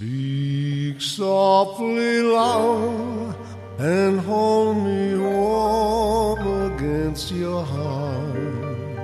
Speak 0.00 0.98
softly, 0.98 2.22
love, 2.22 3.36
and 3.78 4.18
hold 4.18 4.78
me 4.78 5.18
warm 5.18 6.72
against 6.72 7.30
your 7.30 7.62
heart. 7.62 8.98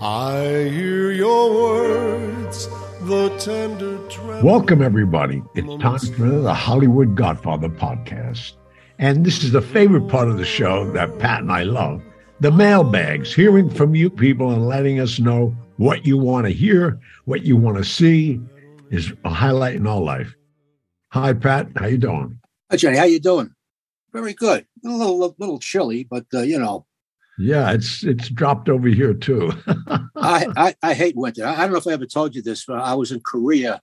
I 0.00 0.70
hear 0.72 1.10
your 1.10 1.52
words, 1.52 2.66
the 3.02 3.28
tender 3.38 3.98
tremble. 4.08 4.42
Welcome, 4.42 4.80
everybody. 4.80 5.42
It's 5.54 5.82
time 5.82 5.98
for 5.98 6.30
the 6.30 6.54
Hollywood 6.54 7.14
Godfather 7.14 7.68
podcast. 7.68 8.54
And 8.98 9.26
this 9.26 9.44
is 9.44 9.52
the 9.52 9.60
favorite 9.60 10.08
part 10.08 10.28
of 10.28 10.38
the 10.38 10.46
show 10.46 10.90
that 10.92 11.18
Pat 11.18 11.42
and 11.42 11.52
I 11.52 11.64
love 11.64 12.02
the 12.40 12.52
mailbags, 12.52 13.34
hearing 13.34 13.68
from 13.68 13.94
you 13.94 14.08
people 14.08 14.50
and 14.50 14.66
letting 14.66 14.98
us 14.98 15.18
know 15.18 15.54
what 15.76 16.06
you 16.06 16.16
want 16.16 16.46
to 16.46 16.54
hear, 16.54 16.98
what 17.26 17.42
you 17.42 17.58
want 17.58 17.76
to 17.76 17.84
see 17.84 18.40
is 18.90 19.12
a 19.24 19.30
highlight 19.30 19.76
in 19.76 19.86
all 19.86 20.04
life. 20.04 20.34
Hi, 21.10 21.32
Pat. 21.32 21.68
How 21.76 21.86
you 21.86 21.98
doing? 21.98 22.38
Hi, 22.70 22.76
Johnny. 22.76 22.96
How 22.96 23.04
you 23.04 23.20
doing? 23.20 23.54
Very 24.12 24.34
good. 24.34 24.66
A 24.84 24.88
little, 24.88 25.34
little 25.38 25.58
chilly, 25.58 26.04
but 26.04 26.26
uh, 26.32 26.42
you 26.42 26.58
know. 26.58 26.86
Yeah, 27.38 27.72
it's 27.72 28.02
it's 28.02 28.30
dropped 28.30 28.68
over 28.68 28.88
here 28.88 29.12
too. 29.12 29.52
I, 30.16 30.46
I, 30.56 30.74
I 30.82 30.94
hate 30.94 31.16
winter. 31.16 31.44
I 31.44 31.56
don't 31.56 31.72
know 31.72 31.78
if 31.78 31.86
I 31.86 31.92
ever 31.92 32.06
told 32.06 32.34
you 32.34 32.40
this, 32.40 32.64
but 32.64 32.78
I 32.78 32.94
was 32.94 33.12
in 33.12 33.20
Korea 33.20 33.80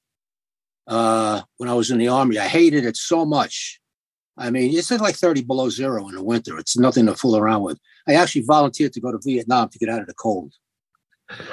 uh, 0.88 1.42
when 1.58 1.70
I 1.70 1.74
was 1.74 1.92
in 1.92 2.00
the 2.00 2.08
army. 2.08 2.40
I 2.40 2.48
hated 2.48 2.86
it 2.86 2.98
so 2.98 3.26
much. 3.26 3.80
I 4.38 4.50
mean, 4.50 4.76
it's 4.76 4.90
like 4.90 5.16
30 5.16 5.44
below 5.44 5.70
zero 5.70 6.08
in 6.08 6.16
the 6.16 6.24
winter. 6.24 6.58
It's 6.58 6.76
nothing 6.76 7.06
to 7.06 7.14
fool 7.14 7.38
around 7.38 7.62
with. 7.62 7.80
I 8.08 8.16
actually 8.16 8.42
volunteered 8.42 8.94
to 8.94 9.00
go 9.00 9.12
to 9.12 9.20
Vietnam 9.24 9.70
to 9.70 9.78
get 9.78 9.90
out 9.90 10.02
of 10.02 10.08
the 10.08 10.16
cold. 10.16 10.54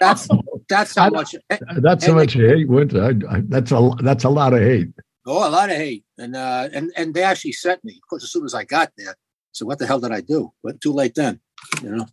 that's 0.00 0.26
that's 0.68 0.96
how 0.96 1.10
much. 1.10 1.34
That's 1.76 2.06
how 2.06 2.14
much 2.14 2.34
you 2.34 2.48
hate 2.48 2.68
winter. 2.68 3.04
I, 3.04 3.36
I, 3.36 3.42
that's 3.46 3.72
a 3.72 3.90
that's 4.02 4.24
a 4.24 4.28
lot 4.30 4.54
of 4.54 4.60
hate. 4.60 4.88
Oh, 5.26 5.48
a 5.48 5.50
lot 5.50 5.70
of 5.70 5.76
hate, 5.76 6.04
and 6.18 6.34
uh, 6.34 6.68
and 6.72 6.92
and 6.96 7.14
they 7.14 7.22
actually 7.22 7.52
sent 7.52 7.84
me. 7.84 7.94
Of 7.94 8.08
course, 8.08 8.24
as 8.24 8.32
soon 8.32 8.44
as 8.44 8.54
I 8.54 8.64
got 8.64 8.92
there, 8.96 9.14
so 9.52 9.66
what 9.66 9.78
the 9.78 9.86
hell 9.86 10.00
did 10.00 10.12
I 10.12 10.20
do? 10.20 10.52
But 10.62 10.80
too 10.80 10.92
late 10.92 11.14
then, 11.14 11.40
you 11.82 11.90
know. 11.90 12.06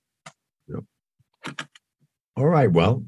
Yep. 0.67 1.57
All 2.35 2.47
right. 2.47 2.71
Well, 2.71 3.03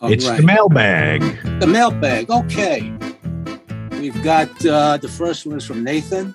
All 0.00 0.12
it's 0.12 0.26
right. 0.26 0.40
the 0.40 0.46
mailbag. 0.46 1.20
The 1.60 1.66
mailbag. 1.66 2.30
Okay. 2.30 2.92
We've 3.92 4.22
got 4.22 4.64
uh, 4.64 4.96
the 4.96 5.08
first 5.08 5.44
one 5.44 5.56
is 5.56 5.66
from 5.66 5.82
Nathan. 5.82 6.34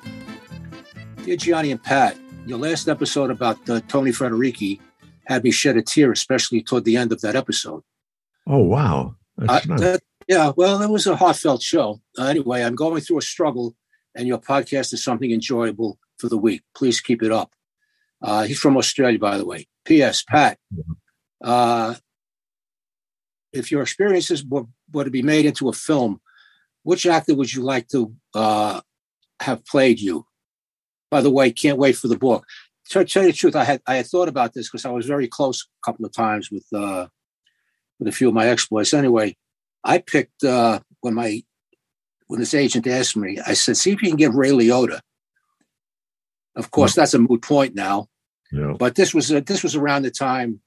Dear 1.24 1.38
Gianni 1.38 1.72
and 1.72 1.82
Pat, 1.82 2.18
your 2.46 2.60
last 2.60 2.90
episode 2.90 3.32
about 3.32 3.70
uh, 3.70 3.80
Tony 3.88 4.12
Frederici 4.12 4.80
had 5.26 5.44
me 5.44 5.52
shed 5.52 5.78
a 5.78 5.82
tear, 5.82 6.12
especially 6.12 6.62
toward 6.62 6.84
the 6.84 6.98
end 6.98 7.14
of 7.14 7.22
that 7.22 7.36
episode. 7.36 7.82
Oh 8.48 8.60
wow. 8.60 9.16
That's 9.38 9.68
nice. 9.68 9.80
that- 9.80 10.04
yeah, 10.28 10.54
well, 10.56 10.82
it 10.82 10.90
was 10.90 11.06
a 11.06 11.18
heartfelt 11.18 11.62
show. 11.62 12.02
Uh, 12.18 12.26
anyway, 12.26 12.62
I'm 12.62 12.76
going 12.76 13.02
through 13.02 13.18
a 13.18 13.22
struggle, 13.22 13.76
and 14.16 14.26
your 14.26 14.38
podcast 14.38 14.94
is 14.94 15.04
something 15.04 15.32
enjoyable 15.32 16.00
for 16.18 16.30
the 16.30 16.38
week. 16.38 16.62
Please 16.76 17.02
keep 17.02 17.22
it 17.22 17.32
up. 17.32 17.52
Uh, 18.22 18.44
he's 18.44 18.60
from 18.60 18.78
Australia, 18.78 19.20
by 19.20 19.38
the 19.38 19.46
way. 19.46 19.68
P.S. 19.84 20.24
Pat, 20.24 20.58
uh, 21.44 21.96
if 23.52 23.70
your 23.70 23.82
experiences 23.82 24.46
were, 24.46 24.64
were 24.94 25.04
to 25.04 25.10
be 25.12 25.22
made 25.22 25.46
into 25.46 25.68
a 25.68 25.74
film, 25.74 26.22
which 26.84 27.06
actor 27.06 27.36
would 27.36 27.54
you 27.54 27.62
like 27.62 27.90
to 27.90 28.14
uh, 28.34 28.80
have 29.42 29.66
played 29.66 30.00
you? 30.00 30.26
By 31.12 31.20
the 31.20 31.32
way, 31.32 31.52
can't 31.52 31.78
wait 31.78 31.98
for 31.98 32.08
the 32.08 32.18
book. 32.18 32.46
To 32.92 33.04
tell 33.04 33.24
you 33.24 33.32
the 33.32 33.38
truth, 33.38 33.56
I 33.58 33.66
had 33.66 33.82
I 33.88 33.96
had 33.96 34.08
thought 34.08 34.30
about 34.30 34.54
this 34.54 34.70
because 34.70 34.86
I 34.86 34.92
was 34.92 35.06
very 35.06 35.28
close 35.28 35.68
a 35.84 35.86
couple 35.86 36.06
of 36.06 36.14
times 36.14 36.50
with 36.50 36.66
uh, 36.74 37.08
with 38.04 38.14
a 38.14 38.16
few 38.16 38.28
of 38.28 38.34
my 38.34 38.48
exploits. 38.48 38.94
Anyway, 38.94 39.36
I 39.84 39.98
picked 40.00 40.44
uh, 40.44 40.80
when 41.02 41.14
my 41.14 41.44
when 42.28 42.40
this 42.40 42.54
agent 42.54 42.88
asked 42.88 43.16
me, 43.16 43.40
I 43.46 43.54
said, 43.54 43.78
"See 43.78 43.92
if 43.92 44.02
you 44.02 44.10
can 44.10 44.18
get 44.18 44.34
Ray 44.34 44.50
Liotta." 44.52 45.00
Of 46.56 46.72
course, 46.72 46.94
that's 46.96 47.14
a 47.14 47.20
moot 47.20 47.42
point 47.42 47.76
now. 47.76 48.08
Yeah. 48.52 48.74
But 48.78 48.96
this 48.96 49.14
was 49.14 49.32
uh, 49.32 49.42
this 49.46 49.64
was 49.64 49.76
around 49.76 50.04
the 50.04 50.12
time, 50.12 50.60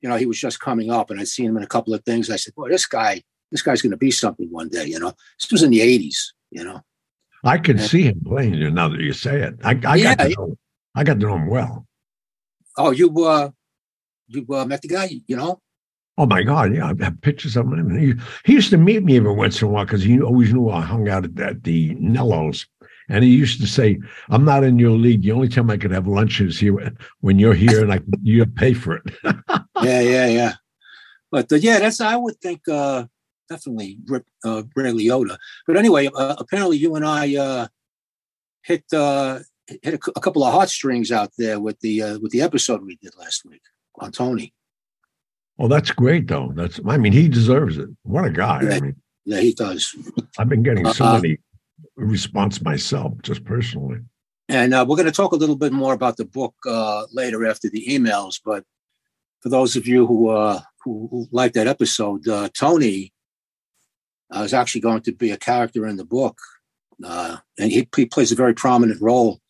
you 0.00 0.08
know, 0.08 0.16
he 0.16 0.26
was 0.26 0.40
just 0.40 0.60
coming 0.60 0.90
up, 0.90 1.10
and 1.10 1.20
I'd 1.20 1.28
seen 1.28 1.46
him 1.46 1.56
in 1.56 1.62
a 1.62 1.68
couple 1.68 1.94
of 1.94 2.04
things. 2.04 2.30
I 2.30 2.36
said, 2.36 2.54
"Boy, 2.54 2.68
this 2.68 2.86
guy, 2.86 3.22
this 3.52 3.62
guy's 3.62 3.82
going 3.82 3.92
to 3.92 3.96
be 3.96 4.10
something 4.10 4.48
one 4.50 4.68
day." 4.68 4.86
You 4.86 4.98
know, 4.98 5.12
this 5.38 5.50
was 5.52 5.62
in 5.62 5.70
the 5.70 5.80
'80s. 5.80 6.16
You 6.50 6.64
know, 6.64 6.80
I 7.44 7.58
can 7.58 7.78
see 7.78 8.02
him 8.02 8.20
playing 8.26 8.54
you 8.54 8.70
now 8.70 8.88
that 8.88 9.00
you 9.00 9.12
say 9.12 9.42
it. 9.42 9.54
I, 9.62 9.78
I 9.86 9.96
Yeah, 9.96 10.14
got 10.14 10.24
to 10.24 10.28
yeah. 10.30 10.34
know. 10.38 10.56
I 10.94 11.04
got 11.04 11.14
to 11.14 11.20
know 11.20 11.36
him 11.36 11.46
well. 11.46 11.86
oh, 12.76 12.90
you 12.90 13.08
uh, 13.24 13.50
you 14.26 14.46
uh, 14.52 14.64
met 14.64 14.82
the 14.82 14.88
guy, 14.88 15.10
you 15.26 15.36
know? 15.36 15.60
Oh 16.20 16.26
my 16.26 16.42
God! 16.42 16.74
Yeah, 16.74 16.84
I 16.84 17.04
have 17.04 17.18
pictures 17.22 17.56
of 17.56 17.72
him. 17.72 17.98
He, 17.98 18.12
he 18.44 18.52
used 18.52 18.68
to 18.70 18.76
meet 18.76 19.02
me 19.02 19.16
every 19.16 19.32
once 19.32 19.62
in 19.62 19.68
a 19.68 19.70
while 19.70 19.86
because 19.86 20.02
he 20.02 20.20
always 20.20 20.52
knew 20.52 20.68
I 20.68 20.82
hung 20.82 21.08
out 21.08 21.24
at, 21.24 21.40
at 21.40 21.64
the 21.64 21.94
Nellos, 21.94 22.66
and 23.08 23.24
he 23.24 23.30
used 23.30 23.58
to 23.62 23.66
say, 23.66 23.98
"I'm 24.28 24.44
not 24.44 24.62
in 24.62 24.78
your 24.78 24.90
league. 24.90 25.22
The 25.22 25.32
only 25.32 25.48
time 25.48 25.70
I 25.70 25.78
could 25.78 25.92
have 25.92 26.06
lunch 26.06 26.42
is 26.42 26.60
here 26.60 26.94
when 27.20 27.38
you're 27.38 27.54
here, 27.54 27.80
and 27.82 27.90
I 27.90 28.00
you 28.22 28.44
pay 28.44 28.74
for 28.74 28.96
it." 28.96 29.04
yeah, 29.82 30.00
yeah, 30.02 30.26
yeah. 30.26 30.54
But 31.30 31.50
uh, 31.50 31.56
yeah, 31.56 31.78
that's 31.78 32.02
I 32.02 32.16
would 32.16 32.38
think 32.42 32.68
uh, 32.68 33.06
definitely 33.48 33.96
Rip, 34.04 34.26
uh, 34.44 34.64
Ray 34.76 34.92
Liotta. 34.92 35.38
But 35.66 35.78
anyway, 35.78 36.10
uh, 36.14 36.34
apparently 36.36 36.76
you 36.76 36.96
and 36.96 37.06
I 37.06 37.34
uh, 37.34 37.68
hit 38.62 38.84
uh, 38.92 39.38
hit 39.66 39.94
a, 39.94 40.20
couple 40.20 40.44
of 40.44 40.52
heartstrings 40.52 41.10
out 41.10 41.32
there 41.38 41.58
with 41.58 41.80
the 41.80 42.02
uh, 42.02 42.18
with 42.18 42.32
the 42.32 42.42
episode 42.42 42.84
we 42.84 42.96
did 42.96 43.16
last 43.16 43.46
week 43.46 43.62
on 44.00 44.12
Tony. 44.12 44.52
Well, 45.60 45.68
that's 45.68 45.90
great, 45.90 46.26
though. 46.26 46.50
That's 46.54 46.80
I 46.88 46.96
mean, 46.96 47.12
he 47.12 47.28
deserves 47.28 47.76
it. 47.78 47.88
What 48.02 48.24
a 48.24 48.30
guy! 48.30 48.60
I 48.60 48.62
Yeah. 48.64 48.80
mean, 48.80 48.96
Yeah, 49.26 49.40
he 49.40 49.52
does. 49.52 49.94
I've 50.38 50.48
been 50.48 50.62
getting 50.62 50.86
so 50.92 51.04
Uh-uh. 51.04 51.20
many 51.20 51.38
response 51.96 52.62
myself, 52.62 53.12
just 53.22 53.44
personally. 53.44 54.00
And 54.48 54.72
uh, 54.74 54.84
we're 54.88 54.96
going 54.96 55.06
to 55.06 55.12
talk 55.12 55.32
a 55.32 55.36
little 55.36 55.56
bit 55.56 55.72
more 55.72 55.92
about 55.92 56.16
the 56.16 56.24
book 56.24 56.54
uh, 56.66 57.04
later 57.12 57.46
after 57.46 57.68
the 57.68 57.84
emails. 57.86 58.40
But 58.44 58.64
for 59.42 59.50
those 59.50 59.76
of 59.76 59.86
you 59.86 60.06
who 60.06 60.28
uh, 60.30 60.60
who, 60.82 61.08
who 61.10 61.28
like 61.30 61.52
that 61.52 61.66
episode, 61.68 62.26
uh, 62.26 62.48
Tony 62.58 63.12
uh, 64.34 64.40
is 64.40 64.54
actually 64.54 64.80
going 64.80 65.02
to 65.02 65.12
be 65.12 65.30
a 65.30 65.36
character 65.36 65.86
in 65.86 65.96
the 65.96 66.04
book, 66.06 66.38
uh, 67.04 67.36
and 67.58 67.70
he, 67.70 67.86
he 67.94 68.06
plays 68.06 68.32
a 68.32 68.36
very 68.36 68.54
prominent 68.54 69.00
role. 69.00 69.40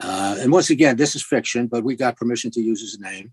Uh, 0.00 0.36
and 0.40 0.52
once 0.52 0.70
again, 0.70 0.96
this 0.96 1.16
is 1.16 1.22
fiction, 1.24 1.66
but 1.66 1.82
we 1.84 1.96
got 1.96 2.16
permission 2.16 2.50
to 2.52 2.60
use 2.60 2.80
his 2.80 2.98
name. 3.00 3.32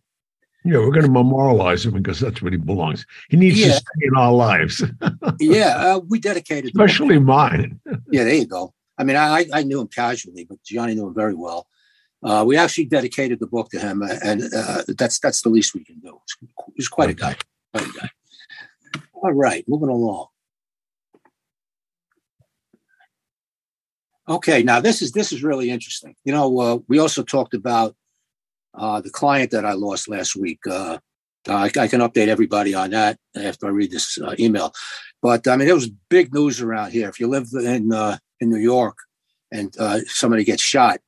Yeah, 0.65 0.77
we're 0.77 0.91
going 0.91 1.05
to 1.05 1.11
memorialize 1.11 1.85
him 1.85 1.93
because 1.93 2.21
that's 2.21 2.41
where 2.41 2.51
he 2.51 2.57
belongs. 2.57 3.05
He 3.29 3.35
needs 3.35 3.61
to 3.61 3.73
stay 3.73 4.07
in 4.07 4.15
our 4.15 4.31
lives, 4.31 4.81
yeah, 5.39 5.95
uh, 5.95 5.99
we 5.99 6.19
dedicated. 6.19 6.71
especially 6.71 7.19
mine. 7.19 7.81
Yeah, 8.09 8.23
there 8.23 8.35
you 8.35 8.45
go. 8.45 8.73
I 8.97 9.03
mean, 9.03 9.17
I, 9.17 9.45
I 9.53 9.63
knew 9.63 9.81
him 9.81 9.87
casually, 9.87 10.45
but 10.45 10.63
Gianni 10.63 10.95
knew 10.95 11.07
him 11.07 11.13
very 11.13 11.33
well. 11.33 11.67
Uh, 12.23 12.45
we 12.47 12.55
actually 12.55 12.85
dedicated 12.85 13.39
the 13.39 13.47
book 13.47 13.69
to 13.71 13.79
him, 13.79 14.01
uh, 14.01 14.15
and 14.23 14.43
uh, 14.55 14.83
that's 14.97 15.19
that's 15.19 15.41
the 15.41 15.49
least 15.49 15.73
we 15.73 15.83
can 15.83 15.99
do. 15.99 16.17
He's, 16.39 16.49
he's 16.75 16.87
quite 16.87 17.09
a 17.09 17.13
guy. 17.13 17.35
Quite 17.73 17.87
a 17.89 17.99
guy. 17.99 18.09
All 19.15 19.33
right, 19.33 19.65
moving 19.67 19.89
along. 19.89 20.27
Okay, 24.29 24.63
now 24.63 24.79
this 24.79 25.01
is 25.01 25.11
this 25.11 25.33
is 25.33 25.43
really 25.43 25.69
interesting. 25.69 26.15
You 26.23 26.31
know, 26.31 26.59
uh, 26.59 26.77
we 26.87 26.99
also 26.99 27.23
talked 27.23 27.53
about 27.53 27.95
uh, 28.75 29.01
the 29.01 29.09
client 29.09 29.51
that 29.51 29.65
I 29.65 29.73
lost 29.73 30.09
last 30.09 30.35
week. 30.35 30.59
Uh, 30.69 30.97
I, 31.47 31.65
I 31.65 31.87
can 31.87 31.99
update 32.01 32.27
everybody 32.27 32.73
on 32.73 32.91
that 32.91 33.17
after 33.35 33.67
I 33.67 33.69
read 33.69 33.91
this 33.91 34.17
uh, 34.19 34.35
email. 34.39 34.73
But 35.21 35.47
I 35.47 35.55
mean, 35.57 35.67
it 35.67 35.73
was 35.73 35.89
big 36.09 36.33
news 36.33 36.61
around 36.61 36.91
here. 36.91 37.09
If 37.09 37.19
you 37.19 37.27
live 37.27 37.47
in 37.53 37.91
uh, 37.91 38.17
in 38.39 38.49
New 38.49 38.59
York 38.59 38.97
and 39.51 39.75
uh, 39.77 39.99
somebody 40.05 40.43
gets 40.43 40.63
shot, 40.63 40.99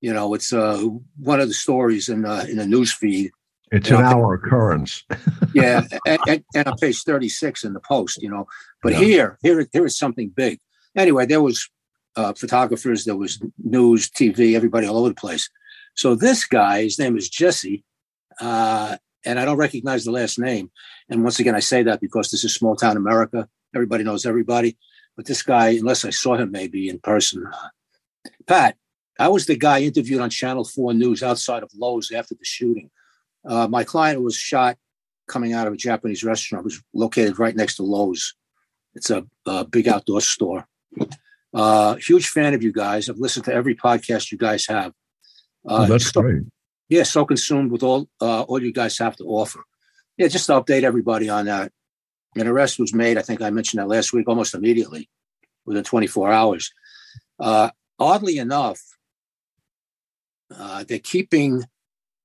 you 0.00 0.12
know, 0.12 0.32
it's 0.34 0.52
uh, 0.52 0.82
one 1.18 1.40
of 1.40 1.48
the 1.48 1.54
stories 1.54 2.08
in 2.08 2.24
uh, 2.24 2.46
in 2.48 2.56
the 2.56 2.66
news 2.66 2.92
feed. 2.92 3.32
It's 3.70 3.90
Yeah, 3.90 3.98
an 3.98 4.04
okay. 4.04 4.14
hour 4.14 4.34
occurrence. 4.34 5.04
Yeah, 5.52 5.82
and, 6.06 6.20
and, 6.26 6.44
and 6.54 6.68
on 6.68 6.76
page 6.78 7.02
thirty 7.02 7.28
six 7.28 7.64
in 7.64 7.72
the 7.72 7.80
post, 7.80 8.22
you 8.22 8.30
know. 8.30 8.46
But 8.82 8.92
Yeah. 8.92 8.98
here, 9.00 9.38
here, 9.42 9.68
here 9.72 9.84
is 9.84 9.98
something 9.98 10.28
big. 10.28 10.60
Anyway, 10.96 11.26
there 11.26 11.42
was 11.42 11.68
uh, 12.16 12.32
photographers, 12.34 13.04
there 13.04 13.16
was 13.16 13.40
news, 13.58 14.08
TV, 14.08 14.54
everybody 14.54 14.86
all 14.86 14.98
over 14.98 15.08
the 15.08 15.14
place. 15.14 15.50
So 16.00 16.14
this 16.14 16.46
guy, 16.46 16.84
his 16.84 16.98
name 16.98 17.18
is 17.18 17.28
Jesse, 17.28 17.84
uh, 18.40 18.96
and 19.26 19.38
I 19.38 19.44
don't 19.44 19.58
recognize 19.58 20.02
the 20.02 20.10
last 20.10 20.38
name. 20.38 20.70
And 21.10 21.22
once 21.22 21.38
again, 21.40 21.54
I 21.54 21.60
say 21.60 21.82
that 21.82 22.00
because 22.00 22.30
this 22.30 22.42
is 22.42 22.54
small 22.54 22.74
town 22.74 22.96
America. 22.96 23.46
Everybody 23.74 24.02
knows 24.02 24.24
everybody. 24.24 24.78
But 25.14 25.26
this 25.26 25.42
guy, 25.42 25.72
unless 25.72 26.06
I 26.06 26.08
saw 26.08 26.36
him 26.36 26.52
maybe 26.52 26.88
in 26.88 27.00
person, 27.00 27.44
Pat, 28.46 28.76
I 29.18 29.28
was 29.28 29.44
the 29.44 29.58
guy 29.58 29.82
interviewed 29.82 30.22
on 30.22 30.30
Channel 30.30 30.64
4 30.64 30.94
News 30.94 31.22
outside 31.22 31.62
of 31.62 31.70
Lowe's 31.76 32.10
after 32.10 32.34
the 32.34 32.46
shooting. 32.46 32.90
Uh, 33.46 33.68
my 33.68 33.84
client 33.84 34.22
was 34.22 34.36
shot 34.36 34.78
coming 35.28 35.52
out 35.52 35.66
of 35.66 35.74
a 35.74 35.76
Japanese 35.76 36.24
restaurant. 36.24 36.62
It 36.62 36.64
was 36.64 36.82
located 36.94 37.38
right 37.38 37.54
next 37.54 37.76
to 37.76 37.82
Lowe's. 37.82 38.34
It's 38.94 39.10
a, 39.10 39.26
a 39.44 39.66
big 39.66 39.86
outdoor 39.86 40.22
store. 40.22 40.66
Uh, 41.52 41.96
huge 41.96 42.28
fan 42.28 42.54
of 42.54 42.62
you 42.62 42.72
guys. 42.72 43.10
I've 43.10 43.18
listened 43.18 43.44
to 43.44 43.52
every 43.52 43.74
podcast 43.74 44.32
you 44.32 44.38
guys 44.38 44.66
have. 44.66 44.94
Uh, 45.68 45.84
oh, 45.84 45.86
that's 45.86 46.10
so- 46.10 46.22
great. 46.22 46.42
yeah, 46.88 47.02
so 47.02 47.24
consumed 47.24 47.70
with 47.70 47.82
all 47.82 48.08
uh, 48.20 48.42
all 48.42 48.62
you 48.62 48.72
guys 48.72 48.98
have 48.98 49.16
to 49.16 49.24
offer. 49.24 49.62
Yeah, 50.16 50.28
just 50.28 50.46
to 50.46 50.52
update 50.52 50.82
everybody 50.82 51.28
on 51.28 51.46
that. 51.46 51.72
An 52.36 52.46
arrest 52.46 52.78
was 52.78 52.94
made. 52.94 53.18
I 53.18 53.22
think 53.22 53.42
I 53.42 53.50
mentioned 53.50 53.80
that 53.80 53.88
last 53.88 54.12
week, 54.12 54.28
almost 54.28 54.54
immediately, 54.54 55.08
within 55.66 55.82
24 55.82 56.30
hours. 56.30 56.72
Uh, 57.40 57.70
oddly 57.98 58.38
enough, 58.38 58.80
uh, 60.56 60.84
they're 60.86 60.98
keeping 61.00 61.64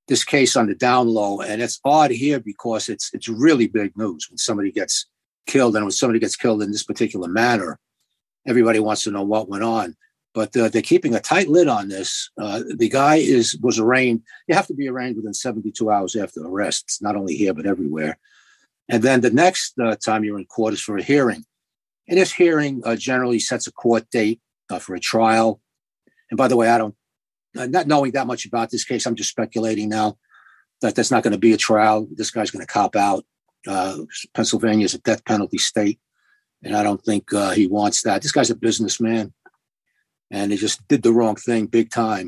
this 0.08 0.24
case 0.24 0.56
on 0.56 0.68
the 0.68 0.76
down 0.76 1.08
low, 1.08 1.42
and 1.42 1.62
it's 1.62 1.80
odd 1.84 2.12
here 2.12 2.40
because 2.40 2.90
it's 2.90 3.12
it's 3.14 3.28
really 3.28 3.68
big 3.68 3.98
news 3.98 4.28
when 4.30 4.38
somebody 4.38 4.72
gets 4.72 5.08
killed, 5.48 5.76
and 5.76 5.86
when 5.86 5.92
somebody 5.92 6.20
gets 6.20 6.36
killed 6.36 6.62
in 6.62 6.72
this 6.72 6.84
particular 6.84 7.28
manner, 7.28 7.80
everybody 8.48 8.80
wants 8.80 9.04
to 9.04 9.12
know 9.12 9.24
what 9.24 9.50
went 9.50 9.64
on. 9.64 9.96
But 10.36 10.56
uh, 10.58 10.68
they're 10.68 10.82
keeping 10.82 11.16
a 11.16 11.22
tight 11.22 11.48
lid 11.48 11.70
on 11.70 11.88
this. 11.88 12.30
Uh, 12.38 12.62
the 12.76 12.90
guy 12.90 13.16
is 13.16 13.58
was 13.62 13.80
arraigned. 13.80 14.22
You 14.48 14.56
have 14.56 14.68
to 14.68 14.74
be 14.74 14.90
arraigned 14.90 15.16
within 15.16 15.34
72 15.34 15.90
hours 15.90 16.14
after 16.18 16.46
arrest. 16.46 16.84
It's 16.88 17.02
not 17.02 17.16
only 17.16 17.36
here 17.36 17.54
but 17.54 17.66
everywhere. 17.66 18.20
And 18.90 19.02
then 19.02 19.22
the 19.22 19.32
next 19.32 19.80
uh, 19.80 19.96
time 19.96 20.26
you're 20.26 20.38
in 20.38 20.46
court 20.46 20.74
is 20.74 20.82
for 20.82 20.98
a 20.98 21.04
hearing. 21.04 21.46
And 22.10 22.20
this 22.20 22.34
hearing 22.34 22.82
uh, 22.86 22.98
generally 22.98 23.40
sets 23.40 23.66
a 23.66 23.72
court 23.72 24.10
date 24.12 24.42
uh, 24.70 24.78
for 24.78 24.94
a 24.94 25.00
trial. 25.00 25.62
And 26.30 26.38
by 26.38 26.50
the 26.50 26.58
way, 26.58 26.68
I 26.68 26.78
don't, 26.78 26.96
uh, 27.58 27.68
not 27.68 27.88
knowing 27.88 28.12
that 28.12 28.28
much 28.28 28.46
about 28.46 28.70
this 28.70 28.84
case, 28.84 29.06
I'm 29.06 29.16
just 29.16 29.30
speculating 29.30 29.88
now 29.88 30.18
that 30.82 30.96
there's 30.96 31.12
not 31.12 31.24
going 31.24 31.32
to 31.32 31.40
be 31.40 31.54
a 31.54 31.58
trial. 31.58 32.08
This 32.12 32.30
guy's 32.30 32.52
going 32.52 32.66
to 32.66 32.72
cop 32.72 32.96
out. 32.98 33.26
Pennsylvania 34.36 34.86
is 34.86 34.94
a 34.94 35.00
death 35.00 35.24
penalty 35.26 35.58
state. 35.58 36.00
And 36.62 36.76
I 36.76 36.84
don't 36.84 37.04
think 37.04 37.30
he 37.54 37.68
wants 37.68 38.04
that. 38.04 38.22
This 38.22 38.32
guy's 38.32 38.52
a 38.52 38.56
businessman 38.56 39.34
and 40.36 40.52
they 40.52 40.58
just 40.58 40.86
did 40.88 41.02
the 41.04 41.14
wrong 41.14 41.36
thing 41.36 41.66
big 41.66 41.90
time. 41.90 42.28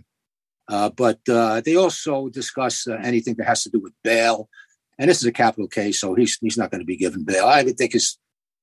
Uh, 0.69 0.89
but 0.89 1.19
they 1.65 1.75
also 1.75 2.29
discuss 2.29 2.87
anything 2.87 3.35
that 3.35 3.47
has 3.47 3.63
to 3.63 3.69
do 3.69 3.79
with 3.79 3.93
bail 4.03 4.49
and 4.97 5.09
this 5.09 5.19
is 5.19 5.25
a 5.25 5.31
capital 5.31 5.67
case, 5.67 5.99
so 5.99 6.15
he's 6.15 6.37
he's 6.41 6.57
not 6.57 6.71
going 6.71 6.79
to 6.79 6.85
be 6.85 6.97
given 6.97 7.23
bail. 7.23 7.45
I 7.45 7.63
think 7.63 7.93
his 7.93 8.17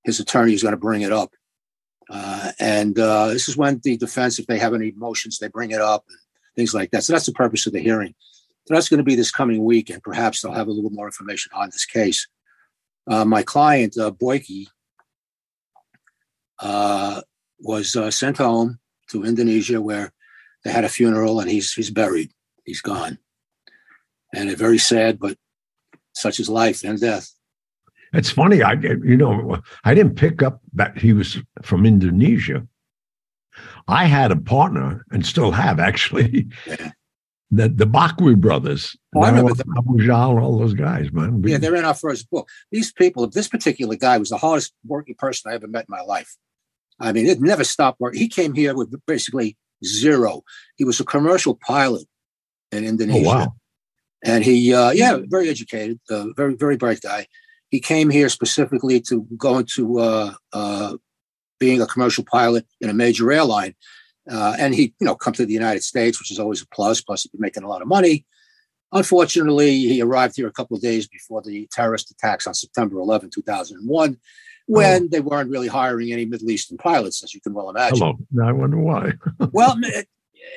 his 0.05 0.21
attorney 0.21 0.55
is 0.55 0.63
going 0.63 0.73
to 0.73 0.79
bring 0.79 1.03
it 1.03 1.13
up, 1.13 1.31
uh, 2.11 2.53
and 2.59 2.99
uh, 2.99 3.29
this 3.29 3.49
is 3.49 3.57
when 3.57 3.81
the 3.83 3.97
defense, 3.97 4.39
if 4.39 4.47
they 4.47 4.59
have 4.59 4.75
any 4.75 4.93
motions, 4.97 5.39
they 5.39 5.49
bring 5.49 5.71
it 5.71 5.81
up 5.81 6.05
and 6.09 6.19
things 6.57 6.75
like 6.75 6.91
that. 6.91 7.05
So 7.05 7.13
that's 7.13 7.27
the 7.27 7.33
purpose 7.33 7.67
of 7.67 7.73
the 7.73 7.81
hearing. 7.81 8.15
So 8.67 8.75
that's 8.75 8.89
going 8.89 8.99
to 8.99 9.05
be 9.05 9.15
this 9.15 9.31
coming 9.31 9.65
week, 9.65 9.91
and 9.91 10.03
perhaps 10.03 10.43
they'll 10.43 10.53
have 10.53 10.69
a 10.69 10.73
little 10.73 10.91
more 10.91 11.07
information 11.07 11.53
on 11.55 11.69
this 11.69 11.85
case. 11.85 12.27
Uh, 13.07 13.25
my 13.25 13.43
client 13.43 13.97
uh, 13.99 14.11
Boyke 14.11 14.67
uh, 16.59 17.21
was 17.61 17.95
uh, 17.95 18.11
sent 18.11 18.39
home 18.39 18.81
to 19.15 19.25
Indonesia, 19.25 19.81
where 19.81 20.13
they 20.65 20.73
had 20.73 20.85
a 20.85 20.89
funeral, 20.89 21.41
and 21.41 21.51
he's 21.51 21.73
he's 21.73 21.91
buried. 21.91 22.31
He's 22.65 22.81
gone, 22.81 23.19
and 24.35 24.51
it's 24.51 24.61
very 24.61 24.79
sad, 24.79 25.19
but 25.19 25.39
such 26.13 26.41
is 26.41 26.49
life 26.49 26.83
and 26.85 27.01
death. 27.01 27.31
It's 28.13 28.31
funny. 28.31 28.63
I 28.63 28.73
you 28.73 29.17
know 29.17 29.61
I 29.85 29.95
didn't 29.95 30.17
pick 30.17 30.43
up 30.43 30.61
that 30.75 30.99
he 30.99 31.13
was 31.13 31.39
from 31.63 31.87
Indonesia. 31.87 32.67
I 33.87 34.07
had 34.07 34.33
a 34.33 34.37
partner 34.37 35.05
and 35.11 35.25
still 35.25 35.53
have 35.53 35.79
actually. 35.79 36.49
Yeah. 36.67 36.93
The 37.51 37.69
the 37.69 37.87
Bakri 37.87 38.37
brothers, 38.41 38.97
oh, 39.15 39.21
I 39.21 39.29
remember 39.29 39.55
them. 39.55 39.73
Abu 39.79 40.05
Jal, 40.05 40.41
all 40.41 40.59
those 40.59 40.75
guys, 40.75 41.13
man. 41.13 41.41
Yeah, 41.45 41.59
they're 41.59 41.77
in 41.77 41.85
our 41.85 41.95
first 41.95 42.29
book. 42.29 42.49
These 42.73 42.93
people, 42.93 43.29
this 43.29 43.47
particular 43.47 43.95
guy 43.95 44.19
was 44.19 44.31
the 44.31 44.39
hardest 44.39 44.73
working 44.85 45.15
person 45.15 45.53
I 45.53 45.55
ever 45.55 45.69
met 45.69 45.85
in 45.89 45.93
my 45.93 46.01
life. 46.01 46.37
I 47.01 47.13
mean, 47.13 47.27
it 47.27 47.41
never 47.41 47.65
stopped 47.65 48.01
working. 48.01 48.21
He 48.21 48.29
came 48.29 48.55
here 48.55 48.75
with 48.75 48.95
basically 49.07 49.57
zero. 49.85 50.43
He 50.77 50.85
was 50.85 51.01
a 51.01 51.05
commercial 51.05 51.59
pilot 51.67 52.07
in 52.73 52.85
Indonesia. 52.85 53.27
Oh, 53.27 53.33
wow. 53.33 53.55
And 54.25 54.45
he, 54.45 54.73
uh, 54.73 54.91
yeah, 54.91 55.19
very 55.27 55.49
educated, 55.51 56.01
uh, 56.11 56.27
very, 56.35 56.55
very 56.55 56.77
bright 56.77 57.01
guy. 57.03 57.27
He 57.69 57.81
came 57.81 58.09
here 58.09 58.29
specifically 58.29 59.01
to 59.03 59.27
go 59.37 59.59
into 59.59 59.99
uh, 59.99 60.35
uh 60.53 60.97
being 61.61 61.81
a 61.81 61.87
commercial 61.87 62.25
pilot 62.25 62.67
in 62.81 62.91
a 62.91 62.95
major 62.95 63.31
airline. 63.31 63.75
Uh, 64.31 64.57
and 64.59 64.75
he, 64.75 64.95
you 65.01 65.07
know, 65.07 65.15
come 65.15 65.33
to 65.35 65.47
the 65.47 65.53
United 65.53 65.83
States, 65.83 66.19
which 66.19 66.31
is 66.31 66.39
always 66.39 66.63
a 66.63 66.67
plus. 66.69 67.01
Plus, 67.01 67.23
he'd 67.23 67.33
be 67.33 67.39
making 67.39 67.63
a 67.63 67.69
lot 67.69 67.83
of 67.83 67.89
money. 67.89 68.25
Unfortunately, 68.93 69.71
he 69.79 70.01
arrived 70.01 70.37
here 70.37 70.47
a 70.47 70.53
couple 70.53 70.77
of 70.77 70.83
days 70.83 71.07
before 71.07 71.43
the 71.43 71.69
terrorist 71.73 72.11
attacks 72.11 72.47
on 72.47 72.55
September 72.55 72.99
11, 72.99 73.31
2001, 73.31 74.17
when 74.67 75.05
oh. 75.05 75.09
they 75.11 75.21
weren't 75.21 75.51
really 75.51 75.69
hiring 75.69 76.13
any 76.13 76.25
Middle 76.25 76.51
Eastern 76.51 76.79
pilots, 76.79 77.23
as 77.23 77.35
you 77.35 77.41
can 77.41 77.55
well 77.55 77.71
imagine. 77.71 77.99
Hello. 77.99 78.49
I 78.49 78.53
wonder 78.53 78.79
why. 78.79 79.13
well, 79.53 79.77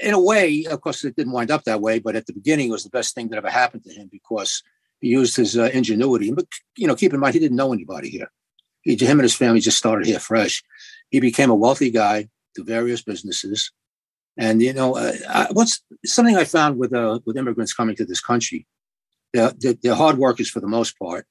in 0.02 0.14
a 0.14 0.20
way, 0.20 0.66
of 0.70 0.82
course, 0.82 1.04
it 1.04 1.16
didn't 1.16 1.34
wind 1.34 1.52
up 1.52 1.64
that 1.64 1.82
way, 1.82 2.00
but 2.00 2.16
at 2.16 2.26
the 2.26 2.34
beginning, 2.34 2.70
it 2.70 2.72
was 2.72 2.84
the 2.84 2.90
best 2.90 3.16
thing 3.16 3.30
that 3.30 3.38
ever 3.38 3.50
happened 3.50 3.84
to 3.84 3.94
him 3.94 4.10
because 4.12 4.64
he 5.00 5.10
used 5.10 5.36
his 5.36 5.58
uh, 5.58 5.70
ingenuity. 5.74 6.32
But 6.32 6.46
you 6.78 6.88
know, 6.88 6.96
keep 6.96 7.14
in 7.14 7.20
mind, 7.20 7.34
he 7.34 7.40
didn't 7.40 7.58
know 7.58 7.74
anybody 7.74 8.10
here. 8.10 8.32
He, 8.82 8.96
him 8.96 9.20
and 9.20 9.24
his 9.24 9.36
family 9.36 9.60
just 9.60 9.78
started 9.78 10.08
here 10.08 10.20
fresh. 10.20 10.64
He 11.10 11.20
became 11.20 11.50
a 11.50 11.56
wealthy 11.56 11.90
guy 11.90 12.30
to 12.56 12.64
various 12.64 13.02
businesses, 13.02 13.72
and 14.38 14.62
you 14.62 14.74
know, 14.74 14.96
uh, 14.96 15.14
I, 15.30 15.48
what's 15.52 15.82
something 16.06 16.38
I 16.38 16.46
found 16.46 16.78
with 16.78 16.94
uh, 16.94 17.20
with 17.26 17.38
immigrants 17.38 17.74
coming 17.74 17.96
to 17.98 18.06
this 18.06 18.22
country, 18.22 18.66
they're, 19.34 19.52
they're, 19.82 19.96
hard 19.96 20.18
workers 20.18 20.50
for 20.50 20.60
the 20.60 20.68
most 20.68 20.98
part, 20.98 21.26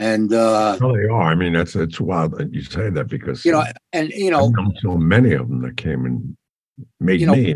and 0.00 0.32
uh, 0.32 0.78
well, 0.80 0.94
they 0.94 1.04
are. 1.04 1.30
I 1.30 1.34
mean, 1.34 1.52
that's 1.52 1.76
it's 1.76 2.00
wild 2.00 2.32
that 2.38 2.54
you 2.54 2.62
say 2.62 2.88
that 2.88 3.08
because 3.08 3.44
you 3.44 3.52
know, 3.52 3.62
and 3.92 4.08
you 4.08 4.30
know, 4.30 4.50
so 4.80 4.96
many 4.96 5.34
of 5.34 5.46
them 5.48 5.60
that 5.60 5.76
came 5.76 6.06
and 6.06 6.36
made 6.98 7.20
you 7.20 7.26
know, 7.26 7.54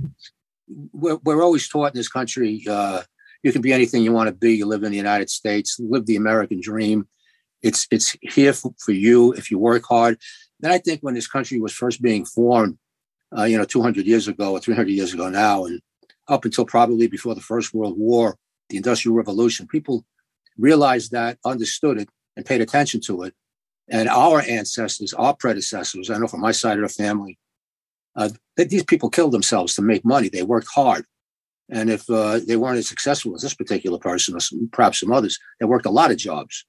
We're, 0.93 1.17
we're 1.25 1.43
always 1.43 1.67
taught 1.67 1.95
in 1.95 1.97
this 1.97 2.11
country 2.11 2.63
uh, 2.69 3.03
you 3.43 3.51
can 3.51 3.63
be 3.63 3.73
anything 3.73 4.03
you 4.03 4.13
want 4.13 4.29
to 4.29 4.35
be. 4.35 4.53
You 4.53 4.67
live 4.67 4.85
in 4.85 4.91
the 4.91 4.97
United 4.99 5.31
States, 5.31 5.81
live 5.81 6.05
the 6.05 6.17
American 6.17 6.61
dream. 6.61 7.09
It's 7.63 7.89
it's 7.91 8.15
here 8.21 8.53
for, 8.53 8.75
for 8.79 8.93
you 8.93 9.33
if 9.33 9.51
you 9.51 9.59
work 9.59 9.85
hard. 9.89 10.19
Then 10.61 10.71
I 10.71 10.77
think 10.77 11.01
when 11.01 11.15
this 11.15 11.27
country 11.27 11.59
was 11.59 11.73
first 11.73 12.03
being 12.03 12.27
formed, 12.27 12.77
uh, 13.37 13.45
you 13.45 13.57
know, 13.57 13.65
200 13.65 14.05
years 14.07 14.29
ago 14.29 14.53
or 14.53 14.61
300 14.61 14.91
years 14.91 15.15
ago 15.15 15.31
now, 15.31 15.65
and 15.65 15.81
up 16.29 16.45
until 16.45 16.67
probably 16.67 17.07
before 17.07 17.35
the 17.35 17.41
First 17.41 17.73
World 17.73 17.99
War, 17.99 18.37
the 18.69 18.77
Industrial 18.77 19.17
Revolution, 19.17 19.67
people 19.67 20.05
realized 20.59 21.13
that, 21.13 21.39
understood 21.47 21.99
it, 21.99 22.09
and 22.37 22.47
paid 22.47 22.61
attention 22.61 23.01
to 23.03 23.23
it. 23.23 23.35
And 23.89 24.09
our 24.09 24.41
ancestors, 24.41 25.13
our 25.13 25.35
predecessors, 25.37 26.11
I 26.11 26.19
know 26.19 26.27
from 26.27 26.41
my 26.41 26.53
side 26.53 26.79
of 26.79 26.83
the 26.83 26.89
family, 26.89 27.39
uh, 28.17 28.31
these 28.57 28.85
people 28.85 29.11
killed 29.11 29.33
themselves 29.33 29.75
to 29.75 29.83
make 29.83 30.05
money. 30.05 30.29
They 30.29 30.43
worked 30.43 30.69
hard. 30.75 31.05
And 31.71 31.91
if 31.91 32.09
uh, 32.09 32.41
they 32.47 32.57
weren't 32.57 32.79
as 32.79 32.89
successful 32.89 33.35
as 33.35 33.43
this 33.43 33.55
particular 33.55 33.99
person, 33.99 34.37
or 34.37 34.41
some, 34.41 34.69
perhaps 34.73 35.01
some 35.01 35.13
others, 35.13 35.39
they 35.59 35.67
worked 35.67 35.87
a 35.87 35.91
lot 35.91 36.11
of 36.11 36.19
jobs 36.19 36.65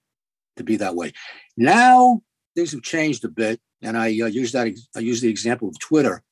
to 0.58 0.64
be 0.64 0.78
that 0.78 0.96
way. 0.96 1.12
Now 1.58 2.22
things 2.56 2.72
have 2.72 2.82
changed 2.82 3.24
a 3.26 3.30
bit, 3.30 3.60
and 3.82 3.98
I 3.98 4.08
uh, 4.08 4.28
use 4.28 4.54
that. 4.54 4.74
I 4.96 5.00
use 5.00 5.22
the 5.22 5.30
example 5.30 5.68
of 5.68 5.80
Twitter. 5.80 6.24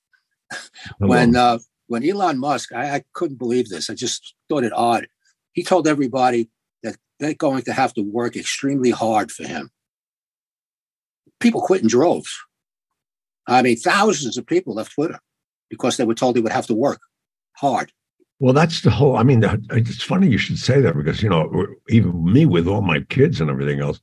when 1.00 1.36
uh, 1.36 1.60
when 1.88 2.10
Elon 2.10 2.40
Musk, 2.40 2.72
I, 2.74 2.96
I 2.96 3.04
couldn't 3.14 3.38
believe 3.38 3.70
this. 3.70 3.90
I 3.90 3.96
just 3.96 4.34
thought 4.50 4.64
it 4.64 4.74
odd. 4.74 5.08
He 5.52 5.64
told 5.64 5.88
everybody 5.88 6.44
that 6.44 6.50
they're 7.24 7.34
going 7.34 7.64
to 7.64 7.74
have 7.74 7.94
to 7.94 8.02
work 8.02 8.36
extremely 8.36 8.92
hard 8.92 9.32
for 9.32 9.48
him. 9.48 9.70
People 11.40 11.62
quit 11.62 11.82
in 11.82 11.88
droves. 11.88 12.34
I 13.48 13.62
mean, 13.62 13.78
thousands 13.78 14.38
of 14.38 14.46
people 14.46 14.76
left 14.76 14.94
Twitter 14.94 15.20
because 15.70 15.98
they 15.98 16.06
were 16.06 16.16
told 16.16 16.36
they 16.36 16.42
would 16.42 16.52
have 16.52 16.68
to 16.68 16.74
work 16.74 17.02
hard. 17.58 17.92
Well, 18.40 18.54
that's 18.54 18.82
the 18.82 18.90
whole. 18.90 19.16
I 19.18 19.24
mean, 19.24 19.44
it's 19.72 20.04
funny 20.04 20.28
you 20.28 20.38
should 20.38 20.60
say 20.60 20.82
that 20.82 20.96
because 20.98 21.22
you 21.24 21.30
know, 21.30 21.66
even 21.90 22.32
me 22.32 22.46
with 22.46 22.68
all 22.68 22.82
my 22.82 23.02
kids 23.02 23.40
and 23.40 23.50
everything 23.50 23.80
else, 23.80 24.02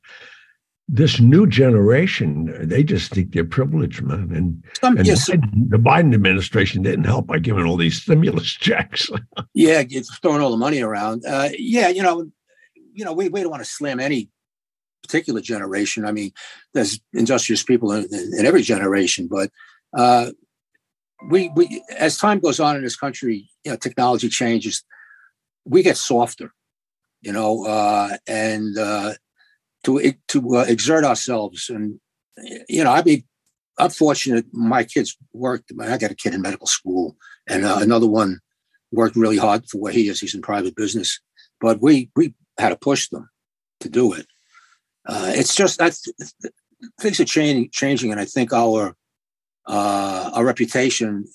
this 0.92 1.20
new 1.20 1.46
generation, 1.46 2.52
they 2.66 2.82
just 2.82 3.12
think 3.12 3.32
they're 3.32 3.44
privileged, 3.44 4.02
man. 4.02 4.32
And, 4.34 4.64
um, 4.82 4.96
and 4.96 5.06
yes, 5.06 5.30
Biden, 5.30 5.70
the 5.70 5.76
Biden 5.76 6.14
administration 6.14 6.82
didn't 6.82 7.04
help 7.04 7.26
by 7.28 7.38
giving 7.38 7.64
all 7.64 7.76
these 7.76 8.02
stimulus 8.02 8.46
checks. 8.48 9.08
yeah, 9.54 9.84
it's 9.88 10.18
throwing 10.18 10.40
all 10.40 10.50
the 10.50 10.56
money 10.56 10.80
around. 10.80 11.24
Uh, 11.24 11.50
yeah, 11.56 11.88
you 11.88 12.02
know, 12.02 12.30
you 12.92 13.04
know, 13.04 13.12
we, 13.12 13.28
we 13.28 13.40
don't 13.40 13.50
want 13.50 13.62
to 13.62 13.70
slam 13.70 14.00
any 14.00 14.28
particular 15.02 15.40
generation. 15.40 16.04
I 16.04 16.12
mean, 16.12 16.32
there's 16.74 17.00
industrious 17.12 17.62
people 17.62 17.92
in, 17.92 18.06
in 18.12 18.46
every 18.46 18.62
generation, 18.62 19.28
but 19.28 19.50
uh, 19.96 20.30
we 21.28 21.50
we 21.54 21.82
as 21.96 22.16
time 22.16 22.40
goes 22.40 22.60
on 22.60 22.76
in 22.76 22.82
this 22.82 22.96
country, 22.96 23.48
you 23.64 23.70
know, 23.70 23.76
technology 23.76 24.28
changes. 24.28 24.84
We 25.64 25.82
get 25.82 25.96
softer, 25.96 26.52
you 27.20 27.32
know, 27.32 27.66
uh, 27.66 28.16
and 28.26 28.78
uh, 28.78 29.14
to 29.84 30.12
to 30.28 30.56
uh, 30.56 30.64
exert 30.68 31.04
ourselves. 31.04 31.68
And 31.68 32.00
you 32.68 32.84
know, 32.84 32.92
I 32.92 33.02
mean, 33.02 33.24
I'm 33.78 33.90
fortunate. 33.90 34.46
My 34.52 34.84
kids 34.84 35.16
worked. 35.32 35.72
I 35.80 35.98
got 35.98 36.10
a 36.10 36.14
kid 36.14 36.34
in 36.34 36.42
medical 36.42 36.66
school, 36.66 37.16
and 37.46 37.64
uh, 37.64 37.78
another 37.80 38.06
one 38.06 38.40
worked 38.92 39.16
really 39.16 39.38
hard 39.38 39.68
for 39.68 39.78
where 39.78 39.92
he 39.92 40.08
is. 40.08 40.20
He's 40.20 40.34
in 40.34 40.42
private 40.42 40.76
business, 40.76 41.20
but 41.60 41.80
we 41.80 42.10
we 42.16 42.34
had 42.60 42.70
to 42.70 42.76
push 42.76 43.08
them 43.08 43.28
to 43.80 43.88
do 43.88 44.12
it 44.12 44.26
uh, 45.06 45.32
it's 45.34 45.54
just 45.54 45.78
that 45.78 45.96
things 47.00 47.20
are 47.20 47.24
changing, 47.24 47.70
changing, 47.70 48.10
and 48.10 48.20
I 48.20 48.24
think 48.24 48.52
our 48.52 48.94
uh, 49.66 50.30
our 50.34 50.44
reputation 50.44 51.26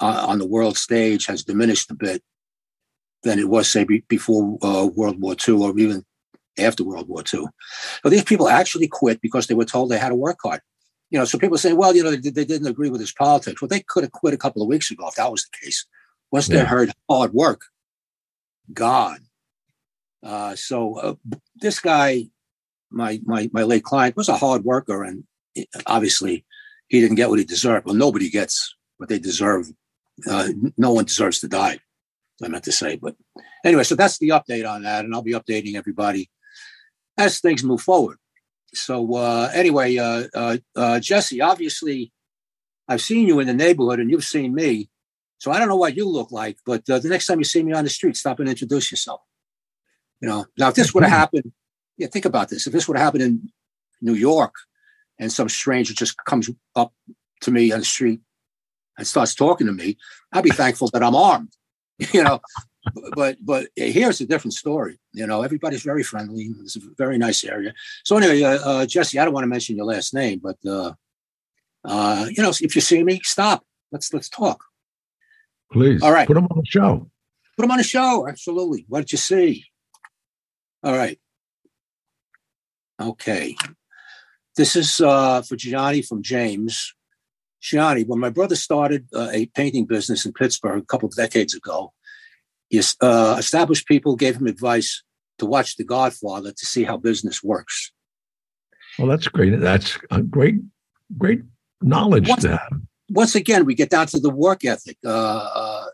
uh, 0.00 0.26
on 0.28 0.38
the 0.38 0.46
world 0.46 0.76
stage 0.76 1.26
has 1.26 1.44
diminished 1.44 1.90
a 1.90 1.94
bit 1.94 2.22
than 3.22 3.38
it 3.38 3.48
was, 3.48 3.68
say, 3.68 3.84
be, 3.84 4.04
before 4.08 4.58
uh, 4.62 4.86
World 4.86 5.20
War 5.20 5.34
II 5.46 5.54
or 5.54 5.78
even 5.78 6.04
after 6.58 6.84
World 6.84 7.08
War 7.08 7.22
II. 7.32 7.46
But 8.02 8.10
these 8.10 8.24
people 8.24 8.48
actually 8.48 8.88
quit 8.88 9.20
because 9.20 9.46
they 9.46 9.54
were 9.54 9.64
told 9.64 9.90
they 9.90 9.98
had 9.98 10.10
to 10.10 10.14
work 10.14 10.38
hard. 10.42 10.60
You 11.10 11.18
know, 11.18 11.24
so 11.24 11.38
people 11.38 11.58
say, 11.58 11.72
well, 11.72 11.94
you 11.94 12.04
know, 12.04 12.10
they, 12.10 12.30
they 12.30 12.44
didn't 12.44 12.68
agree 12.68 12.90
with 12.90 13.00
his 13.00 13.12
politics. 13.12 13.60
Well, 13.60 13.68
they 13.68 13.80
could 13.80 14.04
have 14.04 14.12
quit 14.12 14.34
a 14.34 14.38
couple 14.38 14.62
of 14.62 14.68
weeks 14.68 14.90
ago 14.90 15.08
if 15.08 15.16
that 15.16 15.30
was 15.30 15.44
the 15.44 15.66
case. 15.66 15.86
Once 16.30 16.48
yeah. 16.48 16.58
they 16.58 16.64
heard 16.64 16.92
hard 17.08 17.32
work, 17.32 17.62
gone. 18.72 19.26
Uh, 20.22 20.54
so 20.54 20.94
uh, 20.96 21.14
this 21.56 21.80
guy, 21.80 22.24
my 22.90 23.20
my 23.24 23.48
my 23.52 23.62
late 23.62 23.84
client, 23.84 24.16
was 24.16 24.28
a 24.28 24.36
hard 24.36 24.64
worker, 24.64 25.02
and 25.02 25.24
obviously 25.86 26.44
he 26.88 27.00
didn't 27.00 27.16
get 27.16 27.30
what 27.30 27.38
he 27.38 27.44
deserved. 27.44 27.86
Well, 27.86 27.94
nobody 27.94 28.28
gets 28.28 28.74
what 28.98 29.08
they 29.08 29.18
deserve. 29.18 29.70
Uh, 30.28 30.48
no 30.76 30.92
one 30.92 31.06
deserves 31.06 31.40
to 31.40 31.48
die. 31.48 31.78
I 32.42 32.48
meant 32.48 32.64
to 32.64 32.72
say, 32.72 32.96
but 32.96 33.16
anyway, 33.64 33.84
so 33.84 33.94
that's 33.94 34.18
the 34.18 34.30
update 34.30 34.68
on 34.68 34.82
that, 34.82 35.04
and 35.04 35.14
I'll 35.14 35.22
be 35.22 35.32
updating 35.32 35.74
everybody 35.74 36.30
as 37.18 37.40
things 37.40 37.62
move 37.62 37.82
forward. 37.82 38.16
So 38.72 39.14
uh, 39.14 39.50
anyway, 39.52 39.96
uh, 39.96 40.24
uh, 40.34 40.56
uh 40.74 41.00
Jesse, 41.00 41.40
obviously, 41.40 42.12
I've 42.88 43.02
seen 43.02 43.26
you 43.26 43.40
in 43.40 43.46
the 43.46 43.54
neighborhood, 43.54 44.00
and 44.00 44.10
you've 44.10 44.24
seen 44.24 44.54
me. 44.54 44.88
So 45.38 45.50
I 45.50 45.58
don't 45.58 45.68
know 45.68 45.76
what 45.76 45.96
you 45.96 46.06
look 46.06 46.30
like, 46.30 46.58
but 46.66 46.84
the 46.84 47.00
next 47.04 47.26
time 47.26 47.38
you 47.38 47.44
see 47.44 47.62
me 47.62 47.72
on 47.72 47.84
the 47.84 47.90
street, 47.90 48.16
stop 48.16 48.40
and 48.40 48.48
introduce 48.48 48.90
yourself. 48.90 49.22
You 50.20 50.28
know, 50.28 50.46
now 50.58 50.68
if 50.68 50.74
this 50.74 50.92
would 50.92 51.02
have 51.02 51.12
happened, 51.12 51.52
yeah, 51.96 52.08
think 52.08 52.24
about 52.24 52.48
this. 52.48 52.66
If 52.66 52.72
this 52.72 52.86
would 52.88 52.96
have 52.96 53.04
happened 53.04 53.22
in 53.22 53.52
New 54.00 54.14
York, 54.14 54.54
and 55.18 55.30
some 55.30 55.48
stranger 55.48 55.94
just 55.94 56.16
comes 56.24 56.50
up 56.74 56.92
to 57.42 57.50
me 57.50 57.72
on 57.72 57.80
the 57.80 57.84
street 57.84 58.20
and 58.96 59.06
starts 59.06 59.34
talking 59.34 59.66
to 59.66 59.72
me, 59.72 59.96
I'd 60.32 60.44
be 60.44 60.50
thankful 60.50 60.88
that 60.92 61.02
I'm 61.02 61.14
armed. 61.14 61.52
You 62.14 62.24
know, 62.24 62.40
but 63.14 63.36
but 63.44 63.68
here's 63.76 64.22
a 64.22 64.26
different 64.26 64.54
story. 64.54 64.98
You 65.12 65.26
know, 65.26 65.42
everybody's 65.42 65.82
very 65.82 66.02
friendly. 66.02 66.48
It's 66.62 66.76
a 66.76 66.80
very 66.96 67.18
nice 67.18 67.44
area. 67.44 67.74
So 68.04 68.16
anyway, 68.16 68.42
uh, 68.42 68.58
uh, 68.64 68.86
Jesse, 68.86 69.18
I 69.18 69.24
don't 69.26 69.34
want 69.34 69.44
to 69.44 69.48
mention 69.48 69.76
your 69.76 69.84
last 69.84 70.14
name, 70.14 70.40
but 70.42 70.56
uh, 70.66 70.92
uh, 71.84 72.26
you 72.30 72.42
know, 72.42 72.48
if 72.58 72.74
you 72.74 72.80
see 72.80 73.04
me, 73.04 73.20
stop. 73.22 73.64
Let's 73.92 74.14
let's 74.14 74.30
talk. 74.30 74.64
Please. 75.72 76.02
All 76.02 76.12
right. 76.12 76.26
Put 76.26 76.34
them 76.34 76.46
on 76.50 76.58
the 76.58 76.66
show. 76.66 77.10
Put 77.56 77.62
them 77.64 77.70
on 77.70 77.78
the 77.78 77.84
show. 77.84 78.26
Absolutely. 78.26 78.86
What 78.88 79.00
did 79.00 79.12
you 79.12 79.18
see? 79.18 79.66
All 80.82 80.96
right. 80.96 81.18
Okay. 83.00 83.56
This 84.56 84.76
is 84.76 85.00
uh, 85.00 85.42
for 85.42 85.56
Gianni 85.56 86.02
from 86.02 86.22
James. 86.22 86.94
Gianni, 87.60 88.04
when 88.04 88.18
my 88.18 88.30
brother 88.30 88.56
started 88.56 89.06
uh, 89.14 89.28
a 89.32 89.46
painting 89.46 89.84
business 89.84 90.24
in 90.24 90.32
Pittsburgh 90.32 90.82
a 90.82 90.86
couple 90.86 91.08
of 91.08 91.14
decades 91.14 91.54
ago, 91.54 91.92
he 92.68 92.80
uh, 93.00 93.36
established 93.38 93.86
people 93.86 94.16
gave 94.16 94.36
him 94.36 94.46
advice 94.46 95.02
to 95.38 95.46
watch 95.46 95.76
The 95.76 95.84
Godfather 95.84 96.52
to 96.52 96.66
see 96.66 96.84
how 96.84 96.96
business 96.96 97.42
works. 97.42 97.92
Well, 98.98 99.08
that's 99.08 99.28
great. 99.28 99.60
That's 99.60 99.98
a 100.10 100.22
great, 100.22 100.56
great 101.18 101.42
knowledge 101.82 102.28
once, 102.28 102.42
to 102.42 102.50
have. 102.50 102.80
Once 103.10 103.34
again, 103.34 103.64
we 103.64 103.74
get 103.74 103.90
down 103.90 104.06
to 104.08 104.20
the 104.20 104.30
work 104.30 104.64
ethic. 104.64 104.96
Uh, 105.04 105.10
uh, 105.54 105.86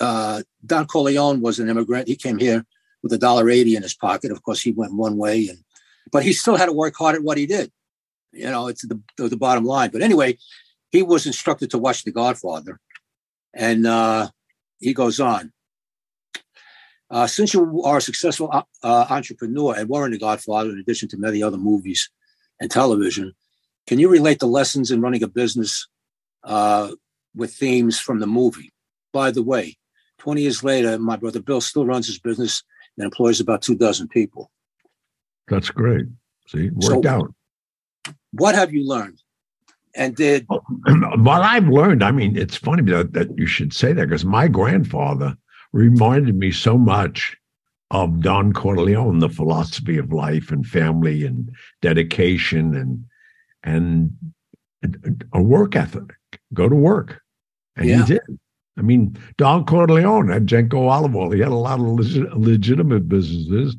uh, 0.00 0.42
Don 0.64 0.86
Corleone 0.86 1.40
was 1.40 1.58
an 1.58 1.68
immigrant. 1.68 2.08
He 2.08 2.16
came 2.16 2.38
here 2.38 2.64
with 3.02 3.12
a 3.12 3.18
dollar 3.18 3.48
eighty 3.50 3.76
in 3.76 3.82
his 3.82 3.94
pocket. 3.94 4.30
Of 4.30 4.42
course, 4.42 4.60
he 4.60 4.72
went 4.72 4.94
one 4.94 5.16
way, 5.16 5.48
and 5.48 5.58
but 6.10 6.22
he 6.22 6.32
still 6.32 6.56
had 6.56 6.66
to 6.66 6.72
work 6.72 6.94
hard 6.96 7.16
at 7.16 7.22
what 7.22 7.38
he 7.38 7.46
did. 7.46 7.70
You 8.32 8.50
know, 8.50 8.68
it's 8.68 8.86
the 8.86 9.00
the 9.16 9.36
bottom 9.36 9.64
line. 9.64 9.90
But 9.90 10.02
anyway, 10.02 10.38
he 10.90 11.02
was 11.02 11.26
instructed 11.26 11.70
to 11.70 11.78
watch 11.78 12.04
The 12.04 12.12
Godfather, 12.12 12.80
and 13.54 13.86
uh, 13.86 14.28
he 14.80 14.94
goes 14.94 15.20
on. 15.20 15.52
Uh, 17.10 17.26
since 17.26 17.54
you 17.54 17.82
are 17.84 17.98
a 17.98 18.02
successful 18.02 18.50
uh, 18.52 18.62
uh, 18.82 19.06
entrepreneur 19.08 19.74
and 19.74 19.88
were 19.88 20.04
in 20.04 20.12
The 20.12 20.18
Godfather, 20.18 20.70
in 20.70 20.78
addition 20.78 21.08
to 21.08 21.16
many 21.16 21.42
other 21.42 21.56
movies 21.56 22.10
and 22.60 22.70
television, 22.70 23.34
can 23.86 23.98
you 23.98 24.10
relate 24.10 24.40
the 24.40 24.46
lessons 24.46 24.90
in 24.90 25.00
running 25.00 25.22
a 25.22 25.28
business 25.28 25.88
uh, 26.44 26.90
with 27.34 27.54
themes 27.54 27.98
from 27.98 28.20
the 28.20 28.26
movie? 28.26 28.72
By 29.12 29.30
the 29.30 29.42
way, 29.42 29.78
20 30.18 30.42
years 30.42 30.62
later, 30.62 30.98
my 30.98 31.16
brother 31.16 31.40
Bill 31.40 31.62
still 31.62 31.86
runs 31.86 32.06
his 32.06 32.18
business 32.18 32.62
and 32.98 33.04
employs 33.04 33.40
about 33.40 33.62
two 33.62 33.76
dozen 33.76 34.08
people. 34.08 34.50
That's 35.48 35.70
great. 35.70 36.06
See, 36.48 36.70
worked 36.70 37.04
so, 37.04 37.08
out. 37.08 37.34
What 38.32 38.54
have 38.54 38.72
you 38.72 38.86
learned? 38.86 39.22
And 39.94 40.14
did 40.14 40.46
what 40.48 40.62
I've 41.42 41.68
learned, 41.68 42.04
I 42.04 42.10
mean, 42.10 42.36
it's 42.36 42.56
funny 42.56 42.82
that, 42.90 43.14
that 43.14 43.36
you 43.38 43.46
should 43.46 43.72
say 43.72 43.92
that 43.92 44.08
because 44.08 44.24
my 44.24 44.46
grandfather 44.46 45.36
reminded 45.72 46.36
me 46.36 46.52
so 46.52 46.76
much 46.76 47.36
of 47.90 48.20
Don 48.20 48.52
Corleone, 48.52 49.18
the 49.18 49.28
philosophy 49.28 49.96
of 49.96 50.12
life 50.12 50.50
and 50.50 50.66
family 50.66 51.24
and 51.24 51.50
dedication 51.80 52.74
and 52.76 53.04
and 53.64 54.10
a 55.32 55.42
work 55.42 55.74
ethic. 55.74 56.14
Go 56.54 56.68
to 56.68 56.74
work. 56.74 57.20
And 57.76 57.88
yeah. 57.88 58.04
he 58.04 58.12
did. 58.14 58.38
I 58.78 58.82
mean, 58.82 59.18
Don 59.36 59.64
Corleone 59.64 60.28
had 60.28 60.46
Genco 60.46 60.88
Olive 60.88 61.14
Oil. 61.14 61.32
He 61.32 61.40
had 61.40 61.48
a 61.48 61.54
lot 61.54 61.80
of 61.80 61.86
legit, 61.86 62.36
legitimate 62.36 63.08
businesses. 63.08 63.76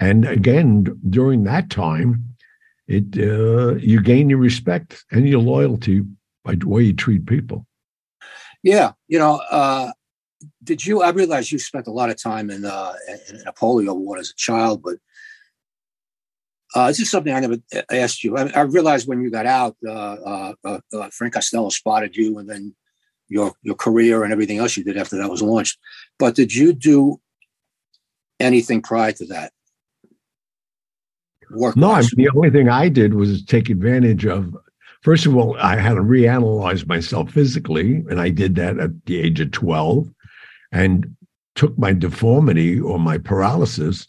And 0.00 0.26
again, 0.26 0.84
during 1.10 1.44
that 1.44 1.70
time, 1.70 2.24
it 2.86 3.18
uh, 3.18 3.74
you 3.74 4.00
gain 4.00 4.30
your 4.30 4.38
respect 4.38 5.04
and 5.10 5.28
your 5.28 5.40
loyalty 5.40 6.02
by 6.44 6.54
the 6.54 6.68
way 6.68 6.82
you 6.84 6.94
treat 6.94 7.26
people. 7.26 7.66
Yeah, 8.62 8.92
you 9.08 9.18
know, 9.18 9.42
uh, 9.50 9.92
did 10.62 10.86
you? 10.86 11.02
I 11.02 11.10
realize 11.10 11.52
you 11.52 11.58
spent 11.58 11.86
a 11.86 11.92
lot 11.92 12.10
of 12.10 12.20
time 12.20 12.50
in, 12.50 12.64
uh, 12.64 12.94
in 13.28 13.42
a 13.46 13.52
polio 13.52 13.94
ward 13.96 14.20
as 14.20 14.30
a 14.30 14.36
child, 14.36 14.82
but 14.82 14.96
uh, 16.74 16.88
this 16.88 17.00
is 17.00 17.10
something 17.10 17.32
I 17.32 17.40
never 17.40 17.56
asked 17.90 18.24
you. 18.24 18.36
I, 18.36 18.50
I 18.54 18.60
realized 18.62 19.08
when 19.08 19.22
you 19.22 19.30
got 19.30 19.46
out, 19.46 19.76
uh, 19.86 19.90
uh, 19.90 20.52
uh, 20.64 20.80
uh, 20.92 21.10
Frank 21.10 21.34
Costello 21.34 21.68
spotted 21.70 22.16
you, 22.16 22.38
and 22.38 22.48
then 22.48 22.74
your 23.28 23.52
your 23.62 23.74
career 23.74 24.24
and 24.24 24.32
everything 24.32 24.58
else 24.58 24.76
you 24.76 24.84
did 24.84 24.96
after 24.96 25.16
that 25.16 25.30
was 25.30 25.42
launched. 25.42 25.78
But 26.18 26.34
did 26.34 26.54
you 26.54 26.72
do 26.72 27.20
anything 28.40 28.82
prior 28.82 29.12
to 29.12 29.26
that? 29.26 29.52
Work 31.50 31.76
no, 31.76 31.92
I 31.92 32.00
mean, 32.00 32.10
the 32.16 32.30
only 32.34 32.50
thing 32.50 32.68
I 32.68 32.88
did 32.88 33.14
was 33.14 33.44
take 33.44 33.70
advantage 33.70 34.26
of. 34.26 34.56
First 35.02 35.26
of 35.26 35.36
all, 35.36 35.56
I 35.58 35.76
had 35.76 35.94
to 35.94 36.00
reanalyze 36.00 36.86
myself 36.86 37.30
physically, 37.30 38.04
and 38.10 38.20
I 38.20 38.30
did 38.30 38.56
that 38.56 38.78
at 38.78 38.90
the 39.06 39.18
age 39.18 39.40
of 39.40 39.52
twelve 39.52 40.08
and 40.72 41.14
took 41.54 41.78
my 41.78 41.92
deformity 41.92 42.78
or 42.78 42.98
my 42.98 43.18
paralysis 43.18 44.06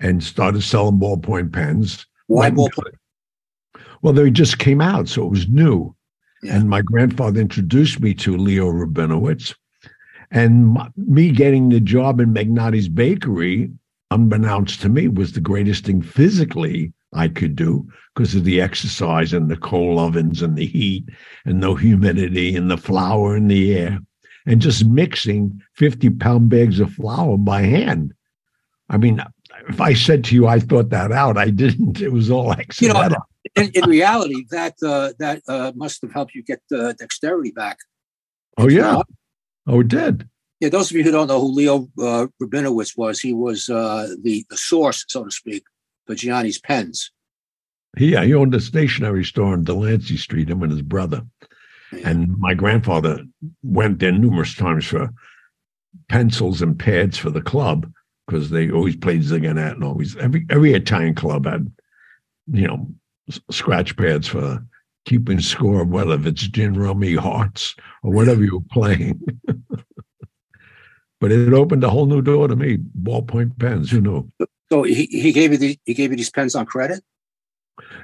and 0.00 0.22
started 0.22 0.62
selling 0.62 0.98
ballpoint 0.98 1.52
pens. 1.52 2.06
Why 2.26 2.50
ballpoint? 2.50 2.94
Well, 4.02 4.12
they 4.12 4.30
just 4.30 4.58
came 4.58 4.80
out, 4.80 5.08
so 5.08 5.24
it 5.24 5.30
was 5.30 5.48
new. 5.48 5.94
Yeah. 6.42 6.56
And 6.56 6.68
my 6.68 6.82
grandfather 6.82 7.40
introduced 7.40 8.00
me 8.00 8.14
to 8.14 8.36
Leo 8.36 8.70
Rabinowitz. 8.70 9.54
And 10.30 10.68
my, 10.68 10.88
me 10.96 11.30
getting 11.30 11.68
the 11.68 11.80
job 11.80 12.20
in 12.20 12.32
Magnotti's 12.32 12.88
Bakery, 12.88 13.70
unbeknownst 14.10 14.82
to 14.82 14.88
me, 14.88 15.08
was 15.08 15.32
the 15.32 15.40
greatest 15.40 15.84
thing 15.84 16.02
physically 16.02 16.92
I 17.12 17.28
could 17.28 17.56
do 17.56 17.88
because 18.14 18.34
of 18.34 18.44
the 18.44 18.60
exercise 18.60 19.32
and 19.32 19.50
the 19.50 19.56
coal 19.56 19.98
ovens 19.98 20.42
and 20.42 20.56
the 20.56 20.66
heat 20.66 21.08
and 21.44 21.60
no 21.60 21.74
humidity 21.74 22.56
and 22.56 22.70
the 22.70 22.76
flour 22.76 23.36
in 23.36 23.48
the 23.48 23.76
air 23.76 23.98
and 24.46 24.62
just 24.62 24.86
mixing 24.86 25.60
50 25.74 26.10
pound 26.10 26.48
bags 26.48 26.80
of 26.80 26.92
flour 26.92 27.36
by 27.36 27.62
hand. 27.62 28.12
I 28.88 28.96
mean, 28.96 29.22
if 29.68 29.80
I 29.80 29.94
said 29.94 30.24
to 30.24 30.34
you 30.34 30.46
I 30.46 30.60
thought 30.60 30.90
that 30.90 31.12
out, 31.12 31.36
I 31.36 31.50
didn't. 31.50 32.00
It 32.00 32.12
was 32.12 32.30
all 32.30 32.52
accidental. 32.52 33.02
You 33.02 33.08
know, 33.10 33.16
in, 33.54 33.70
in 33.74 33.88
reality, 33.88 34.44
that 34.50 34.74
uh, 34.82 35.12
that 35.18 35.42
uh, 35.48 35.72
must 35.74 36.02
have 36.02 36.12
helped 36.12 36.34
you 36.34 36.42
get 36.42 36.60
uh, 36.74 36.92
dexterity 36.94 37.50
back. 37.50 37.78
Oh 38.58 38.68
yeah, 38.68 39.02
oh 39.66 39.80
it 39.80 39.88
did. 39.88 40.28
Yeah, 40.60 40.70
those 40.70 40.90
of 40.90 40.96
you 40.96 41.02
who 41.02 41.10
don't 41.10 41.26
know 41.26 41.40
who 41.40 41.52
Leo 41.52 41.88
uh, 42.00 42.26
Rabinowitz 42.42 42.96
was, 42.96 43.20
he 43.20 43.32
was 43.32 43.68
uh, 43.68 44.08
the 44.22 44.44
the 44.50 44.56
source, 44.56 45.04
so 45.08 45.24
to 45.24 45.30
speak, 45.30 45.64
for 46.06 46.14
Gianni's 46.14 46.58
pens. 46.58 47.10
Yeah, 47.98 48.24
he 48.24 48.34
owned 48.34 48.54
a 48.54 48.60
stationery 48.60 49.24
store 49.24 49.52
on 49.52 49.64
Delancey 49.64 50.16
Street. 50.16 50.50
Him 50.50 50.62
and 50.62 50.72
his 50.72 50.82
brother. 50.82 51.22
And 52.04 52.36
my 52.38 52.54
grandfather 52.54 53.24
went 53.62 54.00
there 54.00 54.12
numerous 54.12 54.54
times 54.54 54.84
for 54.86 55.10
pencils 56.08 56.60
and 56.60 56.78
pads 56.78 57.16
for 57.16 57.30
the 57.30 57.40
club 57.40 57.90
because 58.26 58.50
they 58.50 58.70
always 58.70 58.96
played 58.96 59.22
Ziginette 59.22 59.72
and 59.72 59.84
always 59.84 60.16
every 60.16 60.46
every 60.50 60.74
Italian 60.74 61.14
club 61.14 61.46
had, 61.46 61.72
you 62.52 62.66
know, 62.66 62.88
scratch 63.50 63.96
pads 63.96 64.28
for 64.28 64.64
keeping 65.04 65.40
score 65.40 65.82
of 65.82 65.88
whether 65.88 66.18
it's 66.26 66.48
gin 66.48 66.74
rummy 66.74 67.14
hearts 67.14 67.74
or 68.02 68.12
whatever 68.12 68.42
you're 68.44 68.64
playing. 68.70 69.20
but 71.20 71.32
it 71.32 71.52
opened 71.52 71.84
a 71.84 71.90
whole 71.90 72.06
new 72.06 72.22
door 72.22 72.48
to 72.48 72.56
me. 72.56 72.78
Ballpoint 73.02 73.58
pens, 73.58 73.92
you 73.92 74.00
know. 74.00 74.30
So 74.70 74.82
he, 74.82 75.06
he 75.06 75.32
gave 75.32 75.52
you 75.52 75.58
the, 75.58 75.78
he 75.84 75.94
gave 75.94 76.10
you 76.10 76.16
these 76.16 76.30
pens 76.30 76.54
on 76.54 76.66
credit. 76.66 77.02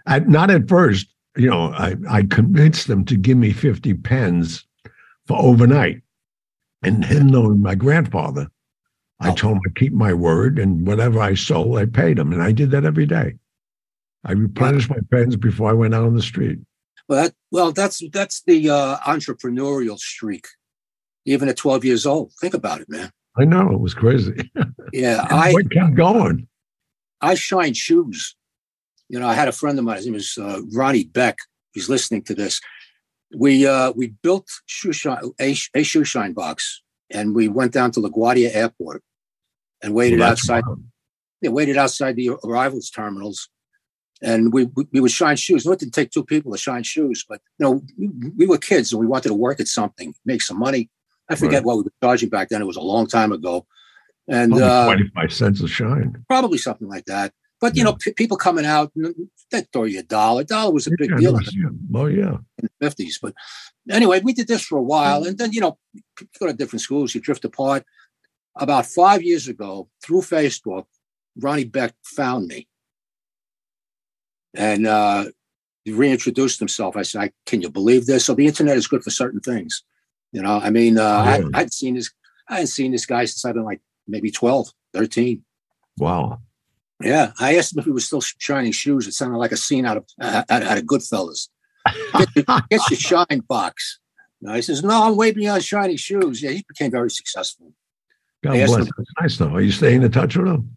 At, 0.06 0.28
not 0.28 0.50
at 0.50 0.68
first 0.68 1.08
you 1.36 1.48
know, 1.48 1.72
I, 1.72 1.96
I 2.10 2.22
convinced 2.24 2.88
them 2.88 3.04
to 3.06 3.16
give 3.16 3.38
me 3.38 3.52
50 3.52 3.94
pens 3.94 4.66
for 5.26 5.38
overnight. 5.38 6.02
And 6.82 7.04
him 7.04 7.28
knowing 7.28 7.62
my 7.62 7.74
grandfather, 7.74 8.48
I 9.20 9.30
Oh. 9.30 9.34
told 9.34 9.56
him 9.56 9.62
I'd 9.66 9.76
keep 9.76 9.92
my 9.92 10.12
word, 10.12 10.58
and 10.58 10.84
whatever 10.86 11.20
I 11.20 11.34
sold, 11.34 11.78
I 11.78 11.86
paid 11.86 12.18
him, 12.18 12.32
and 12.32 12.42
I 12.42 12.50
did 12.50 12.72
that 12.72 12.84
every 12.84 13.06
day. 13.06 13.36
I 14.24 14.32
replenished 14.32 14.88
my 14.90 14.98
pens 15.10 15.36
before 15.36 15.68
I 15.70 15.72
went 15.72 15.94
out 15.94 16.04
on 16.04 16.14
the 16.14 16.22
street. 16.22 16.58
Well, 17.08 17.24
that, 17.24 17.34
well, 17.50 17.72
that's 17.72 18.02
that's 18.12 18.42
the 18.46 18.70
uh, 18.70 18.98
entrepreneurial 18.98 19.98
streak. 19.98 20.46
Even 21.24 21.48
at 21.48 21.56
12 21.56 21.84
years 21.84 22.06
old, 22.06 22.32
think 22.40 22.54
about 22.54 22.80
it, 22.80 22.88
man. 22.88 23.10
I 23.38 23.44
know 23.44 23.72
it 23.72 23.80
was 23.80 23.94
crazy. 23.94 24.50
Yeah, 24.92 25.26
I 25.30 25.54
kept 25.70 25.94
going? 25.94 26.46
I 27.22 27.34
shine 27.34 27.72
shoes. 27.72 28.36
You 29.08 29.18
know, 29.18 29.26
I 29.26 29.32
had 29.32 29.48
a 29.48 29.52
friend 29.52 29.78
of 29.78 29.86
mine. 29.86 29.96
His 29.96 30.04
name 30.04 30.12
was 30.14 30.36
uh, 30.36 30.60
Ronnie 30.74 31.04
Beck. 31.04 31.38
He's 31.72 31.88
listening 31.88 32.24
to 32.24 32.34
this. 32.34 32.60
We 33.34 33.66
uh, 33.66 33.92
we 33.92 34.08
built 34.22 34.48
shoe 34.66 34.92
shine, 34.92 35.22
a, 35.40 35.56
a 35.74 35.82
shoe 35.82 36.04
shine 36.04 36.34
box, 36.34 36.82
and 37.10 37.34
we 37.34 37.48
went 37.48 37.72
down 37.72 37.90
to 37.92 38.00
LaGuardia 38.00 38.54
Airport 38.54 39.02
and 39.82 39.94
waited 39.94 40.18
Well, 40.18 40.32
outside. 40.32 40.64
wild. 40.66 40.84
They 41.40 41.48
waited 41.48 41.78
outside 41.78 42.16
the 42.16 42.32
arrivals 42.44 42.90
terminals, 42.90 43.48
and 44.22 44.52
we 44.52 44.64
we, 44.76 44.86
we 44.92 45.00
would 45.00 45.10
shine 45.10 45.36
shoes. 45.36 45.66
No, 45.66 45.72
it 45.72 45.80
didn't 45.80 45.94
take 45.94 46.10
two 46.10 46.24
people 46.24 46.52
to 46.52 46.58
shine 46.58 46.82
shoes, 46.84 47.24
but 47.28 47.40
you 47.58 47.64
know, 47.64 47.82
we, 47.98 48.08
we 48.38 48.46
were 48.46 48.58
kids 48.58 48.92
and 48.92 49.00
we 49.00 49.06
wanted 49.06 49.28
to 49.28 49.34
work 49.34 49.60
at 49.60 49.68
something, 49.68 50.14
make 50.24 50.42
some 50.42 50.58
money. 50.58 50.88
I 51.28 51.34
forget 51.34 51.58
Right. 51.60 51.64
what 51.66 51.76
we 51.78 51.82
were 51.84 51.92
charging 52.02 52.28
back 52.28 52.48
then. 52.48 52.62
It 52.62 52.66
was 52.66 52.76
a 52.76 52.80
long 52.80 53.06
time 53.06 53.32
ago, 53.32 53.66
and 54.28 54.52
Probably 54.52 54.66
uh, 54.68 54.84
25 54.84 55.32
cents 55.32 55.60
a 55.62 55.68
shine. 55.68 56.24
probably 56.28 56.58
something 56.58 56.88
like 56.88 57.04
that. 57.06 57.32
But 57.60 57.76
you 57.76 57.84
know, 57.84 57.92
p- 57.94 58.12
people 58.12 58.36
coming 58.36 58.66
out, 58.66 58.92
they 59.52 59.60
throw 59.72 59.84
you 59.84 60.00
a 60.00 60.02
dollar. 60.02 60.40
A 60.42 60.44
dollar 60.44 60.72
was 60.72 60.88
a 60.88 60.90
big 60.98 61.10
Yeah, 61.10 61.16
deal 61.18 61.36
in 61.36 61.44
yeah. 61.52 61.98
Oh, 62.00 62.06
yeah. 62.06 62.36
the 62.58 62.68
fifties. 62.80 63.18
But 63.22 63.34
anyway, 63.88 64.20
we 64.20 64.32
did 64.32 64.48
this 64.48 64.62
for 64.64 64.78
a 64.78 64.82
while, 64.82 65.22
and 65.24 65.38
then 65.38 65.52
you 65.52 65.60
know, 65.60 65.78
you 65.94 66.02
go 66.40 66.46
to 66.48 66.52
different 66.52 66.80
schools, 66.82 67.14
you 67.14 67.20
drift 67.20 67.44
apart. 67.44 67.84
About 68.56 68.84
five 68.84 69.22
years 69.22 69.48
ago, 69.48 69.88
through 70.04 70.20
Facebook, 70.22 70.84
Ronnie 71.38 71.64
Beck 71.64 71.94
found 72.02 72.48
me, 72.48 72.66
and 74.54 74.86
uh, 74.86 75.26
he 75.84 75.92
reintroduced 75.92 76.58
himself. 76.58 76.96
I 76.96 77.02
said, 77.02 77.20
I, 77.22 77.30
"Can 77.46 77.62
you 77.62 77.70
believe 77.70 78.06
this?" 78.06 78.24
So 78.24 78.34
the 78.34 78.46
internet 78.46 78.76
is 78.76 78.86
good 78.86 79.02
for 79.02 79.10
certain 79.10 79.40
things. 79.40 79.82
You 80.32 80.42
know, 80.42 80.58
I 80.62 80.70
mean, 80.70 80.98
uh, 80.98 81.02
I, 81.04 81.38
Yeah. 81.38 81.44
I'd 81.54 81.72
seen 81.72 81.94
this. 81.94 82.10
I 82.48 82.54
hadn't 82.54 82.68
seen 82.68 82.92
this 82.92 83.06
guy 83.06 83.24
since 83.24 83.44
I've 83.44 83.54
been 83.54 83.64
like 83.64 83.80
maybe 84.08 84.30
12, 84.30 84.68
13. 84.94 85.44
Wow. 85.98 86.40
Yeah, 87.00 87.32
I 87.40 87.56
asked 87.56 87.74
him 87.74 87.80
if 87.80 87.84
he 87.84 87.90
was 87.90 88.06
still 88.06 88.20
shining 88.20 88.72
shoes. 88.72 89.06
It 89.06 89.12
sounded 89.14 89.38
like 89.38 89.52
a 89.52 89.56
scene 89.56 89.84
out 89.86 89.96
of 89.96 90.04
out, 90.20 90.50
out 90.50 90.78
of 90.78 90.84
Goodfellas. 90.84 91.48
Get 92.16 92.28
your, 92.36 92.44
get 92.70 92.90
your 92.90 92.98
shine 92.98 93.40
box. 93.48 93.98
No, 94.40 94.54
he 94.54 94.62
says, 94.62 94.82
"No, 94.84 95.04
I'm 95.08 95.16
way 95.16 95.32
beyond 95.32 95.64
shiny 95.64 95.96
shoes." 95.96 96.42
Yeah, 96.42 96.50
he 96.50 96.64
became 96.68 96.90
very 96.90 97.10
successful. 97.10 97.72
God 98.44 98.52
bless. 98.52 98.74
him- 98.86 98.88
nice, 99.20 99.36
though. 99.36 99.54
Are 99.54 99.60
you 99.60 99.72
staying 99.72 100.02
in 100.02 100.10
touch 100.12 100.36
with 100.36 100.46
him? 100.48 100.76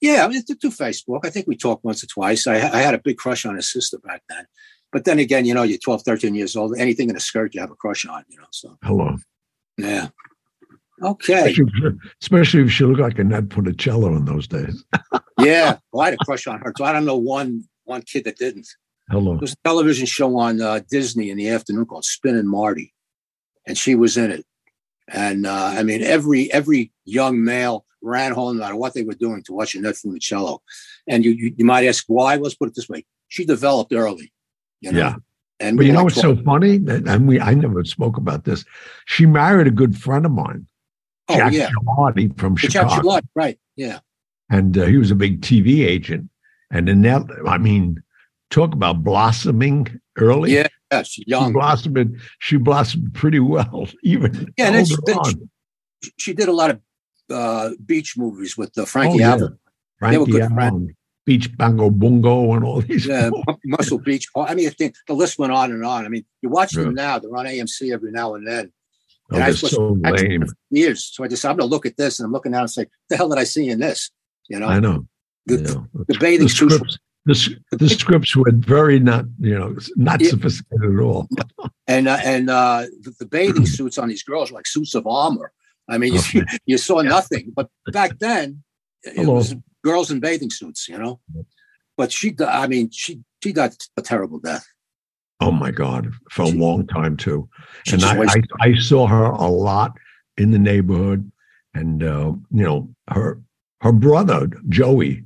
Yeah, 0.00 0.24
I 0.24 0.28
mean, 0.28 0.42
through 0.42 0.70
Facebook. 0.70 1.20
I 1.24 1.30
think 1.30 1.46
we 1.46 1.56
talked 1.56 1.84
once 1.84 2.02
or 2.04 2.06
twice. 2.06 2.46
I, 2.46 2.54
I 2.56 2.80
had 2.80 2.94
a 2.94 2.98
big 3.02 3.16
crush 3.16 3.44
on 3.44 3.56
his 3.56 3.70
sister 3.70 3.98
back 3.98 4.22
then. 4.28 4.46
But 4.92 5.04
then 5.04 5.18
again, 5.18 5.44
you 5.44 5.54
know, 5.54 5.64
you're 5.64 5.78
12, 5.78 6.02
13 6.02 6.34
years 6.34 6.56
old. 6.56 6.76
Anything 6.78 7.10
in 7.10 7.16
a 7.16 7.20
skirt, 7.20 7.54
you 7.54 7.60
have 7.60 7.70
a 7.70 7.74
crush 7.76 8.06
on. 8.06 8.24
You 8.28 8.38
know, 8.38 8.46
so 8.52 8.78
Hello. 8.82 9.16
yeah. 9.76 10.08
Okay. 11.02 11.50
Especially, 11.50 11.66
if- 11.84 11.94
especially 12.22 12.62
if 12.62 12.70
she 12.72 12.84
looked 12.84 13.00
like 13.00 13.18
Annette 13.18 13.48
Funicello 13.48 14.16
in 14.16 14.24
those 14.24 14.46
days. 14.46 14.84
Yeah, 15.40 15.76
well, 15.92 16.02
I 16.02 16.06
had 16.06 16.14
a 16.14 16.24
crush 16.24 16.48
on 16.48 16.58
her 16.62 16.72
So 16.76 16.84
I 16.84 16.90
don't 16.92 17.04
know 17.04 17.16
one 17.16 17.62
one 17.84 18.02
kid 18.02 18.24
that 18.24 18.38
didn't. 18.38 18.66
Hello. 19.08 19.34
There 19.34 19.40
was 19.42 19.52
a 19.52 19.56
television 19.64 20.04
show 20.04 20.36
on 20.36 20.60
uh, 20.60 20.80
Disney 20.90 21.30
in 21.30 21.38
the 21.38 21.48
afternoon 21.50 21.86
called 21.86 22.04
Spin 22.04 22.34
and 22.34 22.48
Marty, 22.50 22.92
and 23.64 23.78
she 23.78 23.94
was 23.94 24.16
in 24.16 24.32
it. 24.32 24.44
And 25.06 25.46
uh, 25.46 25.74
I 25.76 25.84
mean, 25.84 26.02
every 26.02 26.52
every 26.52 26.92
young 27.04 27.44
male 27.44 27.86
ran 28.02 28.32
home, 28.32 28.56
no 28.56 28.62
matter 28.64 28.76
what 28.76 28.94
they 28.94 29.02
were 29.02 29.14
doing, 29.14 29.42
to 29.44 29.52
watch 29.52 29.74
Annette 29.74 29.96
Funicello. 29.96 30.60
And 31.06 31.24
you, 31.24 31.32
you 31.32 31.54
you 31.56 31.64
might 31.64 31.86
ask 31.86 32.04
why? 32.06 32.36
Let's 32.36 32.54
put 32.54 32.68
it 32.68 32.74
this 32.74 32.88
way: 32.88 33.04
she 33.28 33.44
developed 33.44 33.92
early. 33.92 34.32
You 34.80 34.92
know? 34.92 34.98
Yeah. 34.98 35.14
And 35.60 35.76
But 35.76 35.86
you 35.86 35.92
know 35.92 36.04
what's 36.04 36.20
so 36.20 36.36
funny? 36.36 36.76
And 36.86 37.26
we 37.26 37.40
I 37.40 37.52
never 37.54 37.84
spoke 37.84 38.16
about 38.16 38.44
this. 38.44 38.64
She 39.06 39.26
married 39.26 39.66
a 39.66 39.72
good 39.72 39.98
friend 39.98 40.24
of 40.24 40.30
mine, 40.32 40.66
12. 41.28 41.40
Jack 41.40 41.52
Oh 41.52 41.56
yeah, 41.56 41.70
Gilardi 41.70 42.38
from 42.38 42.54
But 42.54 42.60
Jack 42.70 42.88
Chicago. 42.90 43.20
Right? 43.34 43.58
Yeah, 43.74 43.98
and 44.50 44.78
uh, 44.78 44.84
he 44.86 44.96
was 44.98 45.10
a 45.10 45.16
big 45.16 45.40
TV 45.40 45.84
agent. 45.84 46.30
And 46.70 46.88
Annette, 46.88 47.22
I 47.46 47.58
mean, 47.58 48.00
talk 48.50 48.72
about 48.74 49.02
blossoming 49.02 49.88
early. 50.18 50.52
yeah, 50.54 50.68
yeah. 50.92 51.02
She's 51.02 51.14
She 51.14 51.24
young. 51.26 51.52
blossomed. 51.52 52.20
She 52.38 52.56
blossomed 52.56 53.12
pretty 53.14 53.40
well, 53.40 53.88
even 54.04 54.52
Yeah, 54.56 54.68
and 54.72 54.86
she- 54.86 54.94
older 54.94 55.02
then 55.06 55.18
on. 55.18 55.50
She 56.18 56.32
did 56.34 56.46
a 56.48 56.52
lot 56.52 56.70
of 56.70 56.80
uh, 57.30 57.70
beach 57.84 58.16
movies 58.16 58.56
with 58.56 58.72
the 58.74 58.86
Frankie 58.86 59.16
Oh, 59.16 59.18
yeah. 59.20 59.32
Avalon. 59.34 59.58
They 60.00 60.06
were 60.18 60.24
Frankie 60.26 60.32
good 60.32 60.52
friends. 60.52 60.90
Beach 61.26 61.56
Blanket 61.58 61.98
Bingo, 61.98 62.54
and 62.54 62.64
all 62.64 62.80
these. 62.80 63.06
Yeah, 63.06 63.28
Muscle 63.64 63.98
Beach. 63.98 64.26
Oh, 64.34 64.42
I 64.42 64.54
mean, 64.54 64.66
I 64.66 64.70
think 64.70 64.94
the 65.06 65.12
list 65.14 65.38
went 65.38 65.52
on 65.52 65.70
and 65.72 65.84
on. 65.84 66.06
I 66.06 66.08
mean, 66.08 66.24
you 66.40 66.48
watch 66.48 66.72
them 66.72 66.94
now; 66.94 67.18
they're 67.18 67.36
on 67.36 67.44
AMC 67.44 67.92
every 67.92 68.10
now 68.12 68.34
and 68.34 68.46
then. 68.46 68.72
Oh, 69.30 69.34
and 69.34 69.44
I 69.44 69.48
was- 69.48 69.60
so 69.60 69.98
lame. 70.00 70.44
Years, 70.70 71.04
so 71.04 71.24
I 71.24 71.28
just 71.28 71.44
I'm 71.44 71.56
going 71.56 71.68
to 71.68 71.70
look 71.74 71.84
at 71.84 71.98
this, 71.98 72.18
and 72.18 72.24
I'm 72.26 72.32
looking 72.32 72.52
down 72.52 72.62
and 72.62 72.70
say, 72.70 72.86
"The 73.10 73.16
hell 73.18 73.28
did 73.28 73.38
I 73.38 73.44
see 73.44 73.68
in 73.68 73.78
this?" 73.80 74.10
You 74.48 74.58
know, 74.58 74.68
I 74.68 74.80
know. 74.80 75.06
the, 75.44 75.56
Yeah. 75.56 76.02
the 76.08 76.16
bathing 76.18 76.46
the 76.46 76.48
suits. 76.48 76.74
scripts, 76.76 76.98
the, 77.26 77.76
the 77.76 77.88
scripts 77.90 78.34
were 78.34 78.50
very 78.54 78.98
not, 78.98 79.26
you 79.38 79.58
know, 79.58 79.76
not 79.96 80.22
Yeah. 80.22 80.30
sophisticated 80.30 80.94
at 80.94 81.00
all. 81.02 81.28
and 81.86 82.08
uh, 82.08 82.18
and 82.24 82.48
uh, 82.48 82.86
the, 83.02 83.12
the 83.20 83.26
bathing 83.26 83.66
suits 83.76 83.98
on 83.98 84.08
these 84.08 84.22
girls 84.22 84.50
were 84.50 84.56
like 84.56 84.66
suits 84.66 84.94
of 84.94 85.06
armor. 85.06 85.52
I 85.88 85.98
mean, 85.98 86.14
you, 86.14 86.44
you 86.66 86.78
saw 86.78 87.00
nothing. 87.00 87.52
But 87.54 87.68
back 87.92 88.18
then, 88.18 88.62
it 89.02 89.16
Hello. 89.16 89.34
was 89.34 89.54
girls 89.84 90.10
in 90.10 90.20
bathing 90.20 90.50
suits. 90.50 90.88
You 90.88 90.98
know, 90.98 91.20
but 91.96 92.12
she, 92.12 92.34
I 92.46 92.66
mean, 92.66 92.90
she 92.90 93.20
she 93.42 93.52
died 93.52 93.74
a 93.96 94.02
terrible 94.02 94.38
death. 94.38 94.66
Oh 95.40 95.52
my 95.52 95.70
God, 95.70 96.12
for 96.30 96.42
a 96.42 96.48
long 96.48 96.86
time 96.86 97.16
too. 97.16 97.48
And 97.92 98.04
I, 98.04 98.24
I, 98.24 98.42
I 98.60 98.74
saw 98.74 99.06
her 99.06 99.24
a 99.24 99.46
lot 99.46 99.92
in 100.36 100.50
the 100.50 100.58
neighborhood, 100.58 101.30
and 101.74 102.02
uh, 102.02 102.32
you 102.50 102.64
know 102.64 102.88
her 103.08 103.40
her 103.80 103.92
brother 103.92 104.48
Joey, 104.68 105.24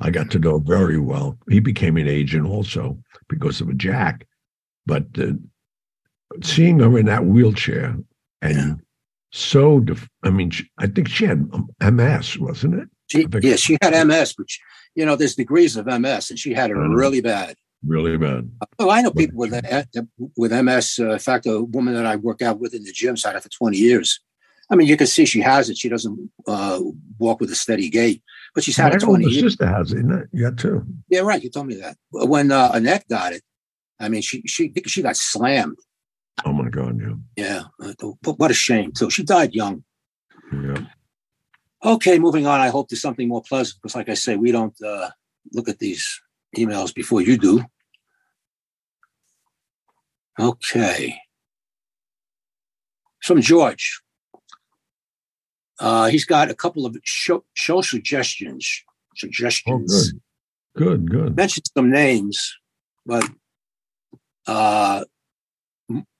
I 0.00 0.10
got 0.10 0.30
to 0.32 0.38
know 0.38 0.58
very 0.58 0.98
well. 0.98 1.38
He 1.48 1.60
became 1.60 1.96
an 1.96 2.08
agent 2.08 2.46
also 2.46 2.98
because 3.28 3.60
of 3.62 3.68
a 3.70 3.74
Jack, 3.74 4.26
but 4.84 5.06
uh, 5.18 5.32
seeing 6.42 6.80
her 6.80 6.98
in 6.98 7.06
that 7.06 7.24
wheelchair 7.24 7.96
and 8.42 8.56
Yeah. 8.56 8.74
So, 9.32 9.80
def- 9.80 10.08
I 10.22 10.30
mean, 10.30 10.50
she, 10.50 10.68
I 10.78 10.86
think 10.86 11.08
she 11.08 11.24
had 11.26 11.48
um, 11.52 11.68
MS, 11.80 12.38
wasn't 12.38 12.74
it? 12.74 12.88
she, 13.08 13.26
yeah, 13.42 13.56
she 13.56 13.76
had 13.82 14.06
MS, 14.06 14.34
but 14.36 14.46
you 14.94 15.04
know, 15.04 15.14
there's 15.16 15.34
degrees 15.36 15.76
of 15.76 15.86
MS, 15.86 16.30
and 16.30 16.38
she 16.38 16.54
had 16.54 16.70
it 16.70 16.76
Mhm. 16.76 16.96
really 16.96 17.20
bad. 17.20 17.56
Really 17.84 18.16
bad. 18.16 18.50
Oh, 18.78 18.90
I 18.90 19.02
know 19.02 19.12
people 19.12 19.36
with 19.38 19.52
uh, 19.52 19.84
with 20.36 20.50
MS. 20.52 20.98
Uh, 20.98 21.10
in 21.12 21.18
fact, 21.18 21.46
a 21.46 21.60
woman 21.62 21.94
that 21.94 22.06
I 22.06 22.16
work 22.16 22.42
out 22.42 22.58
with 22.58 22.74
in 22.74 22.82
the 22.82 22.90
gym's 22.92 23.22
had 23.24 23.36
it 23.36 23.42
for 23.42 23.50
20 23.50 23.76
years. 23.76 24.18
I 24.70 24.74
mean, 24.74 24.88
you 24.88 24.96
can 24.96 25.06
see 25.06 25.24
she 25.26 25.40
has 25.42 25.68
it. 25.70 25.76
She 25.78 25.88
doesn't 25.88 26.30
uh, 26.48 26.80
walk 27.18 27.40
with 27.40 27.50
a 27.52 27.54
steady 27.54 27.88
gait, 27.90 28.22
but 28.54 28.64
she's 28.64 28.76
had 28.76 28.88
My 28.90 28.96
it 28.96 29.00
20 29.02 29.24
older 29.24 29.32
years. 29.34 29.52
sister 29.52 29.66
has 29.66 29.92
it, 29.92 29.98
isn't 29.98 30.10
it? 30.12 30.28
Yeah, 30.32 30.50
too. 30.50 30.84
Yeah, 31.08 31.20
right. 31.20 31.40
You 31.44 31.50
told 31.50 31.68
me 31.68 31.76
that. 31.76 31.96
When 32.10 32.50
uh, 32.50 32.70
Annette 32.74 33.06
got 33.08 33.32
it, 33.34 33.42
I 34.00 34.08
mean, 34.08 34.22
she 34.22 34.42
she 34.46 34.72
she 34.86 35.02
got 35.02 35.16
slammed. 35.16 35.76
Oh 36.44 36.52
my 36.52 36.68
God, 36.68 37.00
yeah, 37.00 37.14
Yeah, 37.36 37.62
uh, 37.82 37.94
but 38.22 38.38
what 38.38 38.50
a 38.50 38.54
shame 38.54 38.92
too. 38.92 39.10
She 39.10 39.22
died 39.24 39.54
young. 39.54 39.84
yeah. 40.52 40.84
Okay, 41.84 42.18
moving 42.18 42.46
on. 42.46 42.60
I 42.60 42.68
hope 42.68 42.88
there's 42.88 43.00
something 43.00 43.28
more 43.28 43.42
pleasant 43.42 43.78
because, 43.80 43.94
like 43.94 44.08
I 44.08 44.14
say, 44.14 44.36
we 44.36 44.50
don't 44.52 44.74
uh, 44.82 45.10
look 45.52 45.68
at 45.68 45.78
these 45.78 46.20
emails 46.56 46.94
before 46.94 47.22
you 47.22 47.36
do. 47.38 47.64
Okay. 50.38 51.18
From 53.22 53.40
George. 53.40 54.00
Uh, 55.78 56.06
he's 56.06 56.24
got 56.24 56.50
a 56.50 56.54
couple 56.54 56.86
of 56.86 56.96
show, 57.04 57.44
show 57.54 57.80
suggestions. 57.82 58.82
Oh, 58.86 58.92
Suggestions. 59.16 60.12
good, 60.74 61.06
good, 61.06 61.10
good. 61.10 61.36
Mentioned 61.36 61.66
some 61.76 61.90
names, 61.90 62.54
but 63.04 63.28
uh, 64.46 65.04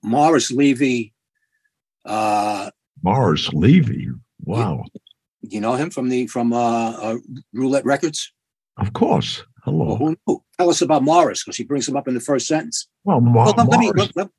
Morris 0.03 0.51
Levy. 0.51 1.13
Uh, 2.05 2.69
Morris 3.03 3.51
Levy. 3.53 4.09
Wow. 4.43 4.85
you 5.41 5.59
know 5.59 5.73
him 5.75 5.89
from 5.89 6.09
the 6.09 6.27
from 6.27 6.53
uh, 6.53 6.91
uh, 6.91 7.17
Roulette 7.53 7.85
Records. 7.85 8.31
Of 8.77 8.93
course. 8.93 9.43
Well, 9.65 9.75
Hello. 9.75 9.95
who 9.97 10.17
knew? 10.27 10.43
Tell 10.57 10.69
us 10.69 10.81
about 10.81 11.03
Morris 11.03 11.43
because 11.43 11.57
he 11.57 11.63
brings 11.65 11.87
him 11.87 11.97
up 11.97 12.07
in 12.07 12.13
the 12.13 12.21
first 12.21 12.47
sentence. 12.47 12.87
Well, 13.03 13.19
Mar- 13.19 13.53
Well, 13.57 13.65
let, 13.65 13.69
let 13.69 13.79
me 13.79 13.91
let, 13.95 14.15
let- 14.15 14.29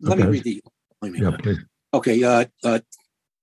let 0.00 0.18
me 0.18 0.24
read 0.26 0.42
the. 0.42 0.60
Let 1.00 1.12
me, 1.12 1.20
Yeah, 1.20 1.36
please. 1.38 1.58
Okay, 1.94 2.22
uh, 2.24 2.44
uh, 2.64 2.80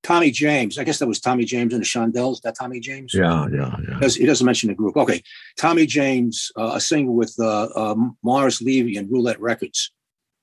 Tommy 0.04 0.32
James. 0.32 0.78
I 0.78 0.84
guess 0.84 1.00
that 1.00 1.08
was 1.08 1.22
Tommy 1.22 1.46
James 1.46 1.74
and 1.74 1.82
the 1.82 1.86
Shondells. 1.86 2.42
That 2.42 2.56
Tommy 2.60 2.82
James. 2.82 3.14
Yeah, 3.14 3.48
yeah, 3.54 3.76
yeah. 3.88 3.94
He 3.96 4.00
doesn't- 4.02 4.22
he 4.22 4.26
doesn't 4.28 4.46
mention 4.46 4.68
the 4.68 4.76
group. 4.76 4.98
Okay, 4.98 5.22
Tommy 5.58 5.86
James, 5.86 6.52
uh, 6.58 6.72
a 6.76 6.82
singer 6.82 7.12
with 7.12 7.34
uh, 7.40 7.70
uh, 7.76 7.96
Morris 8.24 8.62
Levy 8.62 8.98
and 8.98 9.10
Roulette 9.10 9.40
Records, 9.40 9.92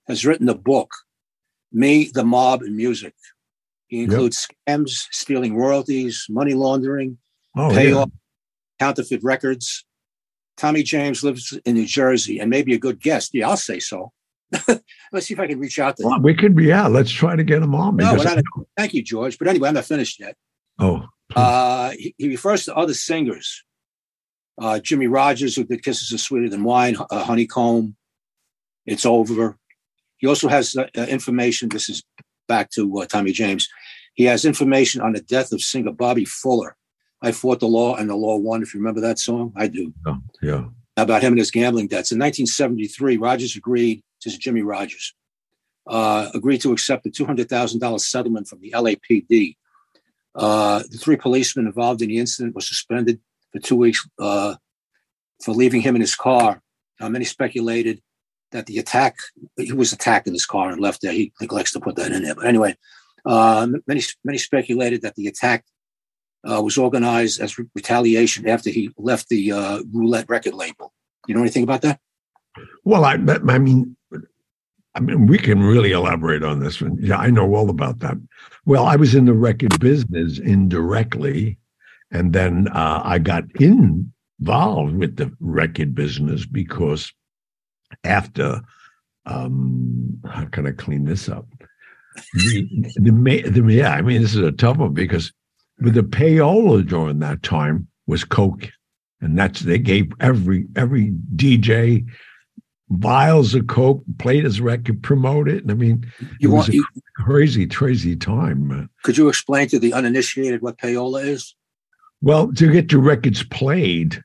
has 0.08 0.26
written 0.26 0.48
a 0.48 0.54
book, 0.54 0.90
"Me, 1.72 2.10
the 2.12 2.24
Mob, 2.24 2.62
and 2.62 2.76
Music." 2.76 3.14
He 3.88 4.02
includes 4.02 4.46
yep. 4.66 4.78
scams, 4.78 5.06
stealing 5.12 5.56
royalties, 5.56 6.26
money 6.28 6.54
laundering, 6.54 7.18
oh, 7.56 7.70
payoff, 7.70 8.10
yeah. 8.10 8.86
counterfeit 8.86 9.22
records. 9.22 9.84
Tommy 10.56 10.82
James 10.82 11.22
lives 11.22 11.56
in 11.64 11.74
New 11.74 11.86
Jersey 11.86 12.38
and 12.38 12.50
maybe 12.50 12.74
a 12.74 12.78
good 12.78 13.00
guest. 13.00 13.30
Yeah, 13.34 13.48
I'll 13.48 13.56
say 13.56 13.78
so. 13.78 14.12
let's 15.12 15.26
see 15.26 15.34
if 15.34 15.40
I 15.40 15.46
can 15.46 15.58
reach 15.58 15.78
out 15.78 15.96
to 15.96 16.04
well, 16.04 16.16
him. 16.16 16.22
We 16.22 16.34
could 16.34 16.56
be, 16.56 16.64
yeah, 16.64 16.86
let's 16.86 17.10
try 17.10 17.36
to 17.36 17.44
get 17.44 17.62
him 17.62 17.74
on. 17.74 17.96
No, 17.96 18.14
not, 18.14 18.42
thank 18.76 18.94
you, 18.94 19.02
George. 19.02 19.38
But 19.38 19.48
anyway, 19.48 19.68
I'm 19.68 19.74
not 19.74 19.84
finished 19.84 20.18
yet. 20.18 20.36
Oh. 20.78 21.06
Uh, 21.34 21.90
he, 21.90 22.14
he, 22.16 22.28
refers 22.28 22.64
to 22.64 22.74
other 22.74 22.94
singers. 22.94 23.64
Uh, 24.60 24.78
Jimmie 24.78 25.08
Rodgers, 25.08 25.56
who 25.56 25.64
did 25.64 25.82
Kisses 25.82 26.12
Are 26.12 26.18
Sweeter 26.18 26.48
Than 26.48 26.64
Wine, 26.64 26.96
uh, 27.10 27.24
Honeycomb, 27.24 27.96
It's 28.86 29.04
Over. 29.04 29.58
He 30.18 30.26
also 30.26 30.48
has 30.48 30.76
uh, 30.76 30.86
uh, 30.96 31.02
information. 31.02 31.68
This 31.68 31.88
is 31.88 32.02
back 32.48 32.70
to 32.70 33.00
uh, 33.00 33.06
Tommy 33.06 33.32
James. 33.32 33.68
He 34.14 34.24
has 34.24 34.44
information 34.44 35.00
on 35.00 35.12
the 35.12 35.20
death 35.20 35.52
of 35.52 35.60
singer 35.60 35.92
Bobby 35.92 36.24
Fuller. 36.24 36.76
I 37.22 37.32
fought 37.32 37.60
the 37.60 37.66
law 37.66 37.96
and 37.96 38.08
the 38.08 38.16
law 38.16 38.36
won. 38.36 38.62
If 38.62 38.74
you 38.74 38.80
remember 38.80 39.00
that 39.02 39.18
song, 39.18 39.52
I 39.56 39.68
do. 39.68 39.92
Oh, 40.06 40.18
yeah. 40.42 40.64
About 40.96 41.22
him 41.22 41.32
and 41.32 41.38
his 41.38 41.50
gambling 41.50 41.88
debts. 41.88 42.12
In 42.12 42.18
1973, 42.18 43.18
Rodgers 43.18 43.56
agreed, 43.56 44.02
this 44.24 44.32
is 44.32 44.38
Jimmie 44.38 44.62
Rodgers, 44.62 45.14
uh, 45.86 46.30
agreed 46.32 46.62
to 46.62 46.72
accept 46.72 47.06
a 47.06 47.10
$200,000 47.10 48.00
settlement 48.00 48.48
from 48.48 48.60
the 48.60 48.70
LAPD. 48.70 49.56
Uh, 50.34 50.82
the 50.90 50.98
three 50.98 51.16
policemen 51.16 51.66
involved 51.66 52.00
in 52.00 52.08
the 52.08 52.18
incident 52.18 52.54
were 52.54 52.60
suspended 52.60 53.20
for 53.52 53.58
two 53.58 53.76
weeks 53.76 54.06
uh, 54.18 54.54
for 55.42 55.52
leaving 55.52 55.82
him 55.82 55.94
in 55.94 56.00
his 56.00 56.14
car. 56.14 56.62
many 57.00 57.24
speculated 57.24 58.00
that 58.52 58.66
the 58.66 58.78
attack, 58.78 59.16
he 59.56 59.72
was 59.72 59.92
attacked 59.92 60.26
in 60.26 60.32
his 60.32 60.46
car 60.46 60.70
and 60.70 60.80
left 60.80 61.02
there. 61.02 61.12
He 61.12 61.32
neglects 61.40 61.72
to 61.72 61.80
put 61.80 61.96
that 61.96 62.12
in 62.12 62.22
there. 62.22 62.34
But 62.34 62.46
anyway, 62.46 62.76
uh, 63.24 63.66
many, 63.86 64.02
many 64.24 64.38
speculated 64.38 65.02
that 65.02 65.14
the 65.16 65.26
attack 65.26 65.64
uh, 66.48 66.62
was 66.62 66.78
organized 66.78 67.40
as 67.40 67.58
re- 67.58 67.66
retaliation 67.74 68.48
after 68.48 68.70
he 68.70 68.90
left 68.96 69.28
the 69.28 69.52
uh, 69.52 69.82
roulette 69.92 70.28
record 70.28 70.54
label. 70.54 70.92
You 71.26 71.34
know 71.34 71.40
anything 71.40 71.64
about 71.64 71.82
that? 71.82 71.98
Well, 72.84 73.04
I, 73.04 73.14
I 73.48 73.58
mean, 73.58 73.96
I 74.94 75.00
mean, 75.00 75.26
we 75.26 75.38
can 75.38 75.62
really 75.62 75.92
elaborate 75.92 76.42
on 76.42 76.60
this 76.60 76.80
one. 76.80 76.96
Yeah, 77.00 77.18
I 77.18 77.30
know 77.30 77.54
all 77.54 77.68
about 77.68 77.98
that. 77.98 78.16
Well, 78.64 78.86
I 78.86 78.96
was 78.96 79.14
in 79.14 79.26
the 79.26 79.34
record 79.34 79.78
business 79.78 80.38
indirectly, 80.38 81.58
and 82.10 82.32
then 82.32 82.68
uh, 82.68 83.02
I 83.04 83.18
got 83.18 83.44
involved 83.60 84.96
with 84.96 85.16
the 85.16 85.30
record 85.40 85.94
business 85.94 86.46
because 86.46 87.12
after, 88.04 88.60
um, 89.26 90.20
how 90.28 90.44
can 90.46 90.66
I 90.66 90.72
clean 90.72 91.04
this 91.04 91.28
up? 91.28 91.46
The, 92.34 92.68
the, 92.96 93.42
the, 93.50 93.72
yeah, 93.72 93.92
I 93.92 94.02
mean, 94.02 94.22
this 94.22 94.34
is 94.34 94.40
a 94.40 94.52
tough 94.52 94.78
one 94.78 94.94
because 94.94 95.32
with 95.80 95.94
the 95.94 96.02
payola 96.02 96.86
during 96.86 97.18
that 97.18 97.42
time 97.42 97.88
was 98.06 98.24
coke, 98.24 98.70
and 99.20 99.38
that's 99.38 99.60
they 99.60 99.78
gave 99.78 100.12
every 100.20 100.66
every 100.76 101.12
DJ 101.34 102.06
vials 102.90 103.54
of 103.54 103.66
coke, 103.66 104.02
played 104.18 104.44
his 104.44 104.60
record, 104.60 105.02
promote 105.02 105.48
it. 105.48 105.62
And 105.62 105.70
I 105.70 105.74
mean, 105.74 106.10
you 106.40 106.50
it 106.50 106.52
want, 106.52 106.68
was 106.68 106.74
a 106.74 106.76
you, 106.76 106.86
crazy, 107.16 107.66
crazy 107.66 108.16
time. 108.16 108.88
Could 109.02 109.16
you 109.16 109.28
explain 109.28 109.68
to 109.68 109.78
the 109.78 109.92
uninitiated 109.92 110.62
what 110.62 110.78
payola 110.78 111.24
is? 111.24 111.54
Well, 112.22 112.52
to 112.54 112.72
get 112.72 112.92
your 112.92 113.02
records 113.02 113.42
played, 113.42 114.22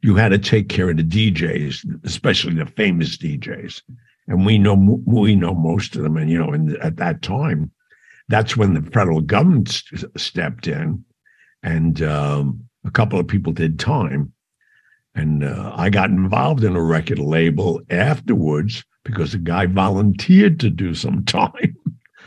you 0.00 0.14
had 0.14 0.28
to 0.30 0.38
take 0.38 0.68
care 0.68 0.90
of 0.90 0.96
the 0.96 1.02
DJs, 1.02 2.04
especially 2.04 2.54
the 2.54 2.66
famous 2.66 3.16
DJs. 3.16 3.82
And 4.28 4.44
we 4.44 4.58
know 4.58 4.74
we 5.04 5.34
know 5.34 5.54
most 5.54 5.96
of 5.96 6.02
them. 6.02 6.16
And 6.16 6.30
you 6.30 6.38
know, 6.38 6.52
in, 6.52 6.76
at 6.82 6.96
that 6.96 7.22
time, 7.22 7.72
that's 8.28 8.56
when 8.56 8.74
the 8.74 8.82
federal 8.90 9.20
government 9.20 9.70
st- 9.70 10.20
stepped 10.20 10.68
in, 10.68 11.04
and 11.62 12.02
um, 12.02 12.68
a 12.84 12.90
couple 12.90 13.18
of 13.18 13.26
people 13.26 13.52
did 13.52 13.78
time. 13.78 14.32
And 15.14 15.42
uh, 15.42 15.72
I 15.74 15.90
got 15.90 16.10
involved 16.10 16.62
in 16.62 16.76
a 16.76 16.82
record 16.82 17.18
label 17.18 17.80
afterwards 17.90 18.84
because 19.02 19.34
a 19.34 19.38
guy 19.38 19.66
volunteered 19.66 20.60
to 20.60 20.70
do 20.70 20.94
some 20.94 21.24
time 21.26 21.74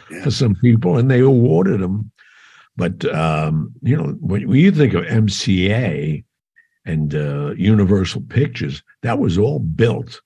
yeah. 0.10 0.24
for 0.24 0.32
some 0.32 0.56
people, 0.56 0.98
and 0.98 1.10
they 1.10 1.20
awarded 1.20 1.82
him. 1.82 2.12
But 2.76 3.06
um, 3.14 3.74
you 3.84 3.96
know, 3.96 4.18
when, 4.20 4.48
when 4.48 4.60
you 4.60 4.72
think 4.72 4.96
of 4.96 5.06
MCA 5.06 6.26
and 6.86 7.14
uh, 7.16 7.52
Universal 7.58 8.22
Pictures, 8.30 8.84
that 9.04 9.20
was 9.20 9.38
all 9.38 9.60
built 9.60 10.22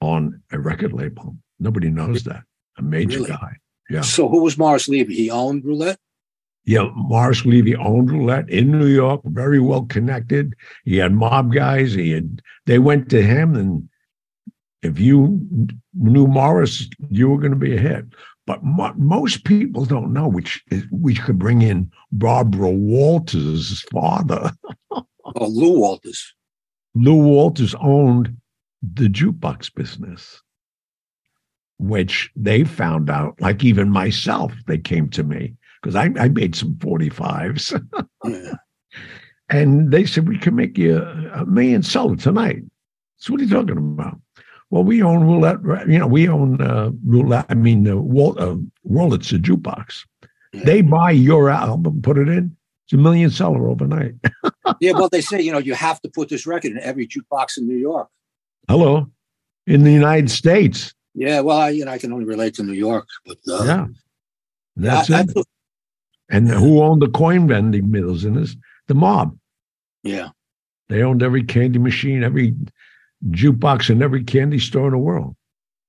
on 0.00 0.40
a 0.52 0.58
record 0.58 0.92
label. 0.92 1.36
Nobody 1.58 1.90
knows 1.90 2.24
that. 2.24 2.42
A 2.78 2.82
major 2.82 3.18
really? 3.18 3.30
guy. 3.30 3.56
Yeah. 3.90 4.02
So 4.02 4.28
who 4.28 4.42
was 4.42 4.56
Morris 4.56 4.88
Levy? 4.88 5.14
He 5.14 5.30
owned 5.30 5.64
Roulette? 5.64 5.98
Yeah, 6.64 6.90
Morris 6.94 7.46
Levy 7.46 7.74
owned 7.76 8.10
Roulette 8.10 8.50
in 8.50 8.72
New 8.72 8.88
York, 8.88 9.22
very 9.24 9.58
well 9.58 9.86
connected. 9.86 10.54
He 10.84 10.98
had 10.98 11.14
mob 11.14 11.52
guys. 11.52 11.94
He 11.94 12.10
had 12.10 12.42
they 12.66 12.78
went 12.78 13.08
to 13.10 13.22
him, 13.22 13.54
and 13.54 13.88
if 14.82 14.98
you 15.00 15.40
knew 15.94 16.26
Morris, 16.26 16.88
you 17.08 17.30
were 17.30 17.38
going 17.38 17.52
to 17.52 17.56
be 17.56 17.74
a 17.74 17.80
hit. 17.80 18.04
But 18.46 18.62
mo- 18.64 18.94
most 18.96 19.44
people 19.44 19.86
don't 19.86 20.12
know, 20.12 20.28
which 20.28 20.62
is, 20.70 20.84
we 20.92 21.14
could 21.14 21.38
bring 21.38 21.62
in 21.62 21.90
Barbara 22.12 22.70
Walters' 22.70 23.80
father. 23.90 24.52
oh, 25.36 25.46
Lou 25.46 25.78
Walters. 25.78 26.34
Lou 26.94 27.16
Walters 27.16 27.74
owned 27.80 28.36
the 28.82 29.08
jukebox 29.08 29.74
business 29.74 30.42
which 31.78 32.30
they 32.34 32.64
found 32.64 33.08
out, 33.08 33.40
like 33.40 33.64
even 33.64 33.90
myself, 33.90 34.52
they 34.66 34.78
came 34.78 35.08
to 35.10 35.22
me 35.22 35.54
because 35.80 35.94
I, 35.94 36.10
I 36.18 36.28
made 36.28 36.54
some 36.54 36.74
45s. 36.74 37.80
yeah. 38.24 38.54
And 39.48 39.90
they 39.90 40.04
said, 40.04 40.28
We 40.28 40.38
can 40.38 40.56
make 40.56 40.76
you 40.76 40.98
a, 40.98 41.42
a 41.42 41.46
million 41.46 41.82
seller 41.82 42.16
tonight. 42.16 42.62
So, 43.16 43.32
what 43.32 43.40
are 43.40 43.44
you 43.44 43.50
talking 43.50 43.76
about? 43.78 44.20
Well, 44.70 44.84
we 44.84 45.02
own 45.02 45.24
roulette, 45.24 45.60
you 45.88 45.98
know, 45.98 46.06
we 46.06 46.28
own 46.28 46.60
uh, 46.60 46.90
roulette, 47.06 47.46
I 47.48 47.54
mean, 47.54 47.88
uh, 47.88 47.96
Wall, 47.96 48.38
uh, 48.38 48.52
a 48.52 49.18
jukebox. 49.18 50.04
Yeah. 50.52 50.64
They 50.64 50.82
buy 50.82 51.12
your 51.12 51.48
album, 51.48 52.02
put 52.02 52.18
it 52.18 52.28
in, 52.28 52.54
it's 52.84 52.92
a 52.92 52.98
million 52.98 53.30
seller 53.30 53.68
overnight. 53.68 54.14
yeah, 54.80 54.92
well, 54.92 55.08
they 55.10 55.20
say, 55.20 55.40
you 55.40 55.52
know, 55.52 55.58
you 55.58 55.74
have 55.74 56.00
to 56.02 56.08
put 56.08 56.28
this 56.28 56.46
record 56.46 56.72
in 56.72 56.78
every 56.78 57.06
jukebox 57.06 57.56
in 57.58 57.66
New 57.66 57.76
York. 57.76 58.08
Hello. 58.68 59.10
In 59.66 59.84
the 59.84 59.92
United 59.92 60.30
States. 60.30 60.94
Yeah, 61.14 61.40
well, 61.40 61.58
I, 61.58 61.70
you 61.70 61.84
know, 61.84 61.90
I 61.90 61.98
can 61.98 62.12
only 62.12 62.24
relate 62.24 62.54
to 62.54 62.62
New 62.62 62.74
York, 62.74 63.08
but 63.26 63.38
uh, 63.48 63.64
yeah, 63.64 63.86
that's 64.76 65.10
I, 65.10 65.22
it. 65.22 65.30
I, 65.36 65.42
and 66.30 66.48
who 66.48 66.80
owned 66.80 67.02
the 67.02 67.08
coin 67.08 67.48
vending 67.48 67.90
mills 67.90 68.24
in 68.24 68.34
this? 68.34 68.54
The 68.86 68.94
mob. 68.94 69.36
Yeah, 70.04 70.28
they 70.88 71.02
owned 71.02 71.24
every 71.24 71.42
candy 71.42 71.80
machine, 71.80 72.22
every 72.22 72.54
jukebox, 73.30 73.90
and 73.90 74.00
every 74.00 74.22
candy 74.22 74.60
store 74.60 74.86
in 74.86 74.92
the 74.92 74.98
world. 74.98 75.34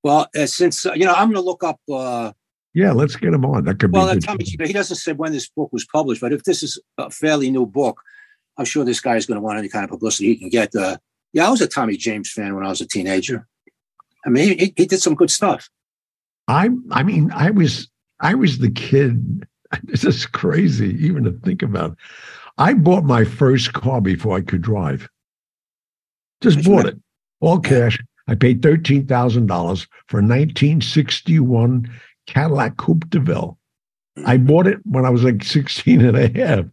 Well, 0.03 0.27
uh, 0.35 0.47
since 0.47 0.85
uh, 0.85 0.93
you 0.93 1.05
know, 1.05 1.13
I'm 1.13 1.27
going 1.27 1.35
to 1.35 1.41
look 1.41 1.63
up. 1.63 1.79
Uh, 1.91 2.31
yeah, 2.73 2.91
let's 2.91 3.15
get 3.15 3.33
him 3.33 3.45
on. 3.45 3.65
That 3.65 3.77
could 3.79 3.93
well, 3.93 4.11
be. 4.15 4.25
Well, 4.25 4.67
he 4.67 4.73
doesn't 4.73 4.97
say 4.97 5.13
when 5.13 5.31
this 5.31 5.47
book 5.47 5.69
was 5.71 5.85
published, 5.85 6.21
but 6.21 6.33
if 6.33 6.43
this 6.43 6.63
is 6.63 6.81
a 6.97 7.11
fairly 7.11 7.51
new 7.51 7.67
book, 7.67 8.01
I'm 8.59 8.65
sure 8.65 8.83
this 8.83 8.99
guy 8.99 9.15
is 9.15 9.25
going 9.25 9.37
to 9.37 9.41
want 9.41 9.57
any 9.57 9.69
kind 9.69 9.85
of 9.85 9.89
publicity 9.89 10.27
he 10.27 10.35
can 10.35 10.49
get. 10.49 10.75
Uh, 10.75 10.97
yeah, 11.31 11.47
I 11.47 11.49
was 11.49 11.61
a 11.61 11.67
Tommy 11.67 11.95
James 11.95 12.29
fan 12.29 12.55
when 12.55 12.65
I 12.65 12.69
was 12.69 12.81
a 12.81 12.87
teenager. 12.87 13.47
I 14.25 14.29
mean, 14.29 14.59
he, 14.59 14.73
he 14.75 14.85
did 14.85 15.01
some 15.01 15.15
good 15.15 15.31
stuff. 15.31 15.69
I 16.49 16.69
I 16.91 17.03
mean, 17.03 17.31
I 17.31 17.51
was 17.51 17.87
I 18.19 18.35
was 18.35 18.59
the 18.59 18.69
kid. 18.69 19.47
This 19.83 20.03
is 20.03 20.25
crazy 20.25 20.97
even 21.05 21.25
to 21.25 21.31
think 21.31 21.61
about. 21.61 21.95
I 22.57 22.73
bought 22.73 23.03
my 23.03 23.23
first 23.23 23.73
car 23.73 24.01
before 24.01 24.35
I 24.35 24.41
could 24.41 24.63
drive. 24.63 25.07
Just 26.41 26.63
bought 26.65 26.87
it, 26.87 26.97
all 27.39 27.59
cash. 27.59 27.99
I 28.27 28.33
paid 28.33 28.63
thirteen 28.63 29.05
thousand 29.05 29.45
dollars 29.45 29.83
for 30.07 30.17
a 30.17 30.23
1961 30.23 31.87
Cadillac 32.25 32.77
Coupe 32.77 33.07
de 33.11 33.19
Ville. 33.19 33.59
I 34.25 34.37
mm. 34.37 34.47
bought 34.47 34.65
it 34.65 34.79
when 34.85 35.05
I 35.05 35.11
was 35.11 35.23
like 35.23 35.43
16 35.43 36.03
and 36.03 36.17
a 36.17 36.39
half 36.39 36.65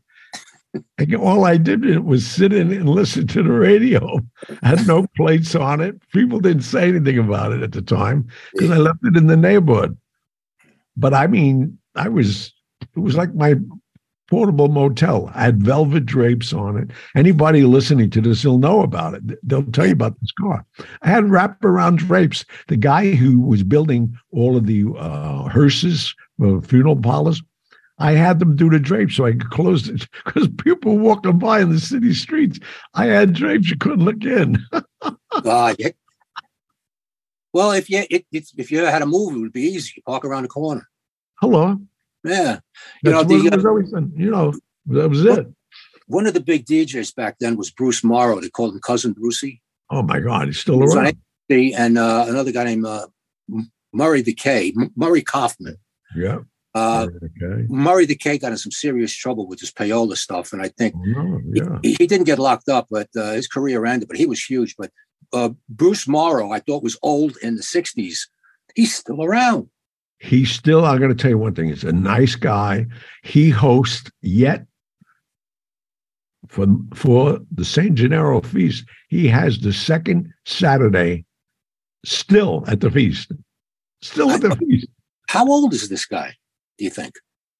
all 1.18 1.44
I 1.44 1.56
did 1.56 2.00
was 2.00 2.26
sit 2.26 2.52
in 2.52 2.72
and 2.72 2.88
listen 2.88 3.26
to 3.28 3.42
the 3.42 3.50
radio. 3.50 4.20
I 4.62 4.68
had 4.68 4.86
no 4.86 5.06
plates 5.16 5.54
on 5.54 5.80
it. 5.80 5.96
People 6.12 6.40
didn't 6.40 6.62
say 6.62 6.88
anything 6.88 7.18
about 7.18 7.52
it 7.52 7.62
at 7.62 7.72
the 7.72 7.82
time 7.82 8.28
because 8.52 8.70
I 8.70 8.78
left 8.78 9.00
it 9.04 9.16
in 9.16 9.26
the 9.26 9.36
neighborhood. 9.36 9.96
But 10.96 11.14
I 11.14 11.26
mean, 11.26 11.78
I 11.94 12.08
was, 12.08 12.52
it 12.80 13.00
was 13.00 13.16
like 13.16 13.34
my 13.34 13.54
portable 14.28 14.68
motel. 14.68 15.30
I 15.34 15.44
had 15.44 15.62
velvet 15.62 16.06
drapes 16.06 16.52
on 16.52 16.76
it. 16.76 16.90
Anybody 17.14 17.62
listening 17.62 18.10
to 18.10 18.20
this 18.20 18.44
will 18.44 18.58
know 18.58 18.82
about 18.82 19.14
it. 19.14 19.22
They'll 19.42 19.70
tell 19.70 19.86
you 19.86 19.92
about 19.92 20.18
this 20.20 20.32
car. 20.32 20.64
I 21.02 21.08
had 21.08 21.24
wraparound 21.24 21.98
drapes. 21.98 22.44
The 22.68 22.76
guy 22.76 23.14
who 23.14 23.40
was 23.40 23.62
building 23.62 24.16
all 24.32 24.56
of 24.56 24.66
the 24.66 24.86
uh, 24.96 25.48
hearses, 25.48 26.14
uh, 26.42 26.60
funeral 26.60 26.96
parlors, 26.96 27.42
I 27.98 28.12
had 28.12 28.38
them 28.38 28.56
do 28.56 28.68
the 28.68 28.78
drapes 28.78 29.16
so 29.16 29.24
I 29.24 29.32
could 29.32 29.50
close 29.50 29.88
it 29.88 30.06
because 30.24 30.48
people 30.58 30.98
walking 30.98 31.38
by 31.38 31.60
in 31.60 31.70
the 31.70 31.80
city 31.80 32.12
streets. 32.12 32.58
I 32.94 33.06
had 33.06 33.32
drapes 33.32 33.70
you 33.70 33.76
couldn't 33.76 34.04
look 34.04 34.24
in. 34.24 34.58
uh, 35.02 35.74
yeah. 35.78 35.90
Well, 37.52 37.72
if 37.72 37.88
you 37.88 38.04
it, 38.10 38.26
if 38.32 38.70
you 38.70 38.84
had 38.84 39.00
a 39.00 39.06
move, 39.06 39.34
it 39.34 39.38
would 39.38 39.52
be 39.52 39.62
easy. 39.62 39.94
You 39.96 40.02
park 40.02 40.24
around 40.26 40.42
the 40.42 40.48
corner. 40.48 40.86
Hello. 41.40 41.78
Yeah. 42.22 42.58
You 43.02 43.12
know, 43.12 43.24
the, 43.24 43.50
uh, 43.50 43.56
was 43.56 43.64
always, 43.64 43.92
you 44.14 44.30
know, 44.30 44.52
that 44.86 45.08
was 45.08 45.24
it. 45.24 45.46
One 46.06 46.26
of 46.26 46.34
the 46.34 46.40
big 46.40 46.66
DJs 46.66 47.14
back 47.14 47.36
then 47.40 47.56
was 47.56 47.70
Bruce 47.70 48.04
Morrow. 48.04 48.40
They 48.40 48.50
called 48.50 48.74
him 48.74 48.80
Cousin 48.80 49.12
Brucey. 49.12 49.62
Oh 49.90 50.02
my 50.02 50.20
God, 50.20 50.48
he's 50.48 50.58
still 50.58 50.82
around. 50.82 51.16
And 51.48 51.98
uh, 51.98 52.26
another 52.28 52.52
guy 52.52 52.64
named 52.64 52.84
uh, 52.84 53.06
Murray 53.92 54.22
the 54.22 54.34
K, 54.34 54.74
Murray 54.96 55.22
Kaufman. 55.22 55.78
Yeah. 56.14 56.40
Uh, 56.76 57.06
okay. 57.24 57.64
Murray 57.68 58.04
the 58.06 58.14
K 58.14 58.36
got 58.38 58.52
in 58.52 58.58
some 58.58 58.70
serious 58.72 59.14
trouble 59.14 59.46
with 59.48 59.60
his 59.60 59.72
payola 59.72 60.16
stuff, 60.16 60.52
and 60.52 60.60
I 60.60 60.68
think 60.68 60.94
Oh, 61.16 61.40
yeah. 61.52 61.78
he, 61.82 61.94
he 61.98 62.06
didn't 62.06 62.26
get 62.26 62.38
locked 62.38 62.68
up, 62.68 62.86
but 62.90 63.08
uh, 63.16 63.32
his 63.32 63.48
career 63.48 63.86
ended. 63.86 64.08
But 64.08 64.18
he 64.18 64.26
was 64.26 64.44
huge. 64.44 64.74
But 64.76 64.90
uh, 65.32 65.50
Bruce 65.70 66.06
Morrow, 66.06 66.52
I 66.52 66.60
thought 66.60 66.82
was 66.82 66.98
old 67.02 67.36
in 67.42 67.56
the 67.56 67.62
'60s. 67.62 68.18
He's 68.74 68.94
still 68.94 69.24
around. 69.24 69.68
He's 70.18 70.50
still, 70.50 70.84
I'm 70.84 70.98
going 70.98 71.14
to 71.14 71.22
tell 71.22 71.30
you 71.30 71.38
one 71.38 71.54
thing. 71.54 71.68
He's 71.68 71.84
a 71.84 71.92
nice 71.92 72.34
guy. 72.36 72.86
He 73.22 73.50
hosts 73.50 74.10
yet 74.22 74.66
for, 76.48 76.66
for 76.94 77.40
the 77.52 77.64
St. 77.64 77.94
Gennaro 77.94 78.40
feast. 78.40 78.84
He 79.08 79.28
has 79.28 79.60
the 79.60 79.72
second 79.72 80.32
Saturday 80.46 81.24
still 82.04 82.64
at 82.66 82.80
the 82.80 82.90
feast. 82.90 83.32
Still 84.02 84.30
at 84.30 84.40
the 84.40 84.56
feast. 84.56 84.88
How 85.28 85.46
old 85.46 85.74
is 85.74 85.88
this 85.88 86.06
guy? 86.06 86.34
Do 86.78 86.84
you 86.84 86.90
think? 86.90 87.14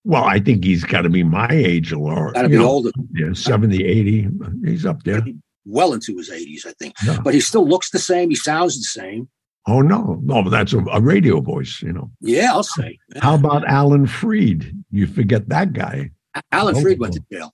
Well, 0.04 0.24
I 0.24 0.38
think 0.38 0.64
he's 0.64 0.84
got 0.84 1.02
to 1.02 1.08
be 1.08 1.24
my 1.24 1.48
age 1.50 1.92
or, 1.92 2.32
Got 2.32 2.42
to 2.42 2.48
be 2.48 2.56
know, 2.58 2.66
older, 2.68 2.90
yeah, 3.12 3.32
70, 3.32 3.84
80. 3.84 4.28
He's 4.64 4.86
up 4.86 5.02
there. 5.02 5.22
well 5.64 5.92
into 5.92 6.16
his 6.16 6.30
80s, 6.30 6.64
I 6.64 6.72
think. 6.78 6.94
Yeah. 7.04 7.18
But 7.24 7.34
he 7.34 7.40
still 7.40 7.66
looks 7.66 7.90
the 7.90 7.98
same. 7.98 8.30
He 8.30 8.36
sounds 8.36 8.76
the 8.76 8.84
same. 8.84 9.28
Oh, 9.66 9.80
no. 9.82 10.20
No, 10.22 10.44
but 10.44 10.50
that's 10.50 10.72
a, 10.72 10.78
a 10.92 11.00
radio 11.00 11.40
voice, 11.40 11.82
you 11.82 11.92
know. 11.92 12.12
Yeah, 12.20 12.52
I'll 12.52 12.62
say. 12.62 12.98
How 13.20 13.34
about 13.34 13.66
Alan 13.66 14.06
Freed? 14.06 14.72
You 14.92 15.08
forget 15.08 15.48
that 15.48 15.72
guy. 15.72 16.12
Alan 16.52 16.76
Oh. 16.76 16.80
Freed 16.80 17.00
went 17.00 17.14
to 17.14 17.24
jail. 17.32 17.52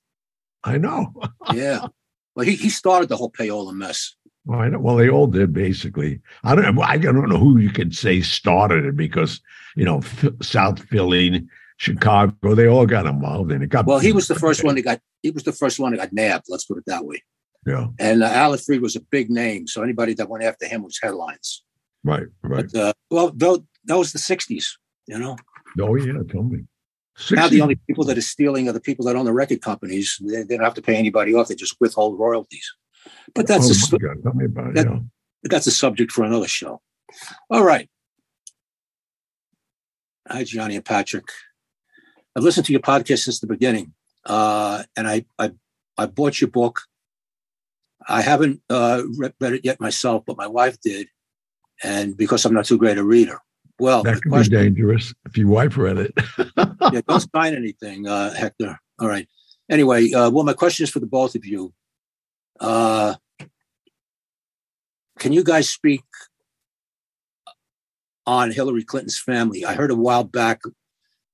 I 0.62 0.77
know. 0.77 1.14
Yeah. 1.55 1.87
Well, 2.35 2.46
he, 2.46 2.55
he 2.55 2.68
started 2.70 3.09
the 3.09 3.16
whole 3.16 3.31
payola 3.31 3.72
mess. 3.75 4.14
Well, 4.45 4.61
I 4.61 4.69
know, 4.69 4.81
well, 4.81 4.97
they 4.97 5.09
all 5.09 5.29
did 5.29 5.53
basically. 5.53 6.21
I 6.43 6.55
don't. 6.55 6.79
I 6.81 6.99
don't 6.99 7.29
know 7.29 7.39
who 7.39 7.59
you 7.59 7.71
could 7.71 7.95
say 7.95 8.21
started 8.21 8.85
it 8.85 8.97
because 8.97 9.41
you 9.77 9.85
know 9.85 9.99
F- 9.99 10.33
South 10.43 10.83
Philly, 10.89 11.47
Chicago, 11.77 12.55
they 12.55 12.67
all 12.67 12.87
got 12.87 13.07
involved 13.07 13.53
in 13.53 13.63
it. 13.63 13.69
Got 13.69 13.87
Well, 13.87 14.01
he 14.01 14.13
was 14.13 14.27
the 14.27 14.35
first 14.35 14.65
one 14.65 14.75
that 14.75 14.83
got 14.83 15.01
he 15.23 15.31
was 15.31 15.45
the 15.45 15.53
first 15.53 15.79
one 15.79 15.93
that 15.93 15.99
got 15.99 16.13
nabbed. 16.13 16.47
Let's 16.49 16.65
put 16.65 16.79
it 16.79 16.85
that 16.87 17.05
way. 17.05 17.23
Yeah, 17.65 17.89
And 18.01 18.25
uh, 18.25 18.27
Alan 18.27 18.59
Freed 18.59 18.83
was 18.83 18.97
a 18.97 19.01
big 19.01 19.31
name, 19.31 19.69
so 19.69 19.83
anybody 19.85 20.15
that 20.15 20.29
went 20.29 20.43
after 20.43 20.67
him 20.67 20.83
was 20.83 20.99
headlines. 21.01 21.63
right, 22.03 22.27
right. 22.43 22.69
But 22.73 22.81
uh, 22.81 22.93
well, 23.09 23.33
though 23.33 23.65
that 23.85 23.97
was 23.97 24.13
the 24.13 24.19
'60s, 24.19 24.65
you 25.07 25.19
know. 25.19 25.37
Oh 25.81 25.95
yeah, 25.95 26.19
tell 26.29 26.43
me. 26.43 26.65
Now 27.31 27.47
the 27.47 27.61
only 27.61 27.77
people 27.87 28.05
that 28.05 28.19
are 28.19 28.23
stealing 28.23 28.69
are 28.69 28.73
the 28.73 28.81
people 28.81 29.05
that 29.05 29.15
own 29.15 29.27
the 29.27 29.33
record 29.33 29.61
companies. 29.61 30.19
They, 30.21 30.43
they 30.43 30.57
don't 30.57 30.65
have 30.65 30.75
to 30.75 30.83
pay 30.83 30.97
anybody 30.97 31.33
off; 31.35 31.47
they 31.47 31.55
just 31.55 31.77
withhold 31.81 32.19
royalties. 32.19 32.69
But 33.35 33.47
that's 33.47 33.93
oh, 33.93 33.97
a, 33.97 33.99
God, 33.99 34.23
tell 34.23 34.35
me 34.35 34.45
about 34.47 34.69
it. 34.69 34.75
that- 34.75 34.87
yeah. 34.87 34.99
that's 35.45 35.67
a 35.67 35.71
subject 35.71 36.12
for 36.12 36.25
another 36.25 36.49
show. 36.49 36.81
All 37.51 37.65
right. 37.65 37.88
Hi, 40.29 40.45
Johnny 40.45 40.77
and 40.77 40.85
Patrick. 40.85 41.25
I've 42.37 42.45
listened 42.45 42.67
to 42.67 42.73
your 42.73 42.81
podcast 42.81 43.25
since 43.25 43.41
the 43.41 43.47
beginning, 43.47 43.93
uh, 44.25 44.85
and 44.97 45.07
I, 45.07 45.27
I 45.38 45.53
I 45.99 46.07
bought 46.07 46.41
your 46.41 46.49
book. 46.49 46.81
I 48.09 48.23
haven't 48.23 48.62
uh, 48.71 49.03
read 49.19 49.35
it 49.41 49.65
yet 49.65 49.81
myself, 49.81 50.25
but 50.27 50.37
my 50.37 50.47
wife 50.47 50.81
did, 50.81 51.09
and 51.83 52.17
because 52.17 52.45
I'm 52.45 52.55
not 52.55 52.65
too 52.65 52.79
great 52.79 52.99
a 52.99 53.05
reader. 53.05 53.38
Well, 53.79 54.03
That 54.05 54.23
could 54.23 54.33
be 54.33 54.49
dangerous 54.49 55.12
if 55.27 55.37
your 55.37 55.49
wife 55.49 55.77
read 55.77 55.99
it. 55.99 56.12
yeah, 56.93 57.01
don't 57.07 57.27
sign 57.35 57.55
anything, 57.55 58.07
uh, 58.07 58.33
Hector. 58.33 58.79
All 59.01 59.09
right. 59.09 59.29
Anyway, 59.71 60.12
uh, 60.12 60.31
well, 60.31 60.45
my 60.45 60.53
question 60.53 60.85
is 60.85 60.91
for 60.91 61.01
the 61.01 61.07
both 61.07 61.35
of 61.35 61.45
you. 61.45 61.73
Uh, 62.62 63.16
can 65.18 65.33
you 65.33 65.42
guys 65.42 65.68
speak 65.68 66.05
on 68.25 68.53
Hillary 68.53 68.85
Clinton's 68.85 69.18
family? 69.18 69.64
I 69.64 69.75
heard 69.75 69.90
a 69.90 69.96
while 69.96 70.22
back 70.22 70.61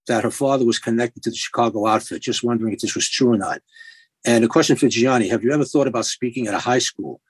that 0.07 0.25
her 0.25 0.31
father 0.31 0.65
was 0.65 0.79
connected 0.79 1.23
to 1.23 1.31
the 1.31 1.37
Chicago 1.37 1.87
outfit. 1.87 2.23
Just 2.23 2.43
wondering 2.43 2.73
if 2.73 2.81
this 2.81 2.95
was 2.95 3.09
true 3.09 3.35
or 3.35 3.37
not. 3.37 3.61
And 4.25 4.43
a 4.43 4.49
question 4.49 4.75
for 4.77 4.89
Gianni: 4.89 5.29
Have 5.29 5.45
you 5.45 5.53
ever 5.53 5.67
thought 5.67 5.87
about 5.87 6.07
speaking 6.07 6.47
at 6.47 6.55
a 6.55 6.59
high 6.59 6.79
school? 6.79 7.21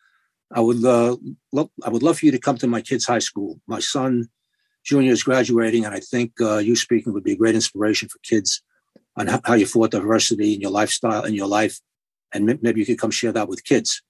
I 0.53 0.61
would 0.61 0.83
uh, 0.85 1.17
love, 1.53 1.71
I 1.85 1.91
would 1.91 2.05
love 2.05 2.21
for 2.21 2.27
you 2.27 2.33
to 2.33 2.39
come 2.39 2.57
to 2.59 2.69
my 2.69 2.81
kid's 2.81 3.05
high 3.05 3.19
school. 3.19 3.61
My 3.67 3.81
son 3.81 4.29
Junior 4.85 5.13
is 5.13 5.25
graduating, 5.25 5.85
and 5.85 5.95
I 5.95 6.01
think 6.01 6.41
uh, 6.41 6.59
you 6.59 6.77
speaking 6.77 7.13
would 7.13 7.25
be 7.25 7.33
a 7.33 7.37
great 7.37 7.57
inspiration 7.57 8.09
for 8.09 8.19
kids 8.21 8.63
on 9.17 9.27
how 9.27 9.55
you 9.55 9.67
fought 9.67 9.91
diversity 9.91 10.55
in 10.55 10.61
your 10.61 10.71
lifestyle 10.71 11.25
in 11.25 11.35
your 11.35 11.49
life, 11.49 11.81
and 12.33 12.59
maybe 12.63 12.81
you 12.81 12.87
could 12.87 12.99
come 12.99 13.11
share 13.11 13.33
that 13.33 13.49
with 13.49 13.65
kids. 13.65 14.03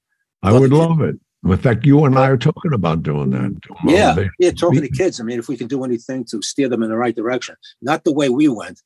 I 0.43 0.53
would 0.53 0.73
love 0.73 1.01
it. 1.01 1.17
In 1.45 1.57
fact, 1.57 1.87
you 1.87 2.05
and 2.05 2.19
I 2.19 2.27
are 2.29 2.37
talking 2.37 2.73
about 2.73 3.03
doing 3.03 3.31
that. 3.31 3.57
Yeah, 3.87 4.13
they- 4.15 4.29
yeah, 4.41 4.51
talking 4.51 4.83
to 4.83 4.89
kids. 4.89 5.21
I 5.21 5.25
mean, 5.25 5.39
if 5.39 5.49
we 5.49 5.57
can 5.57 5.69
do 5.69 5.85
anything 5.85 6.25
to 6.27 6.43
steer 6.43 6.69
them 6.69 6.83
in 6.83 6.89
the 6.91 6.97
right 6.97 7.15
direction, 7.15 7.55
not 7.81 8.05
the 8.05 8.13
way 8.13 8.29
we 8.29 8.49
went, 8.49 8.83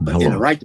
but 0.00 0.20
in 0.20 0.30
the 0.32 0.38
right. 0.38 0.62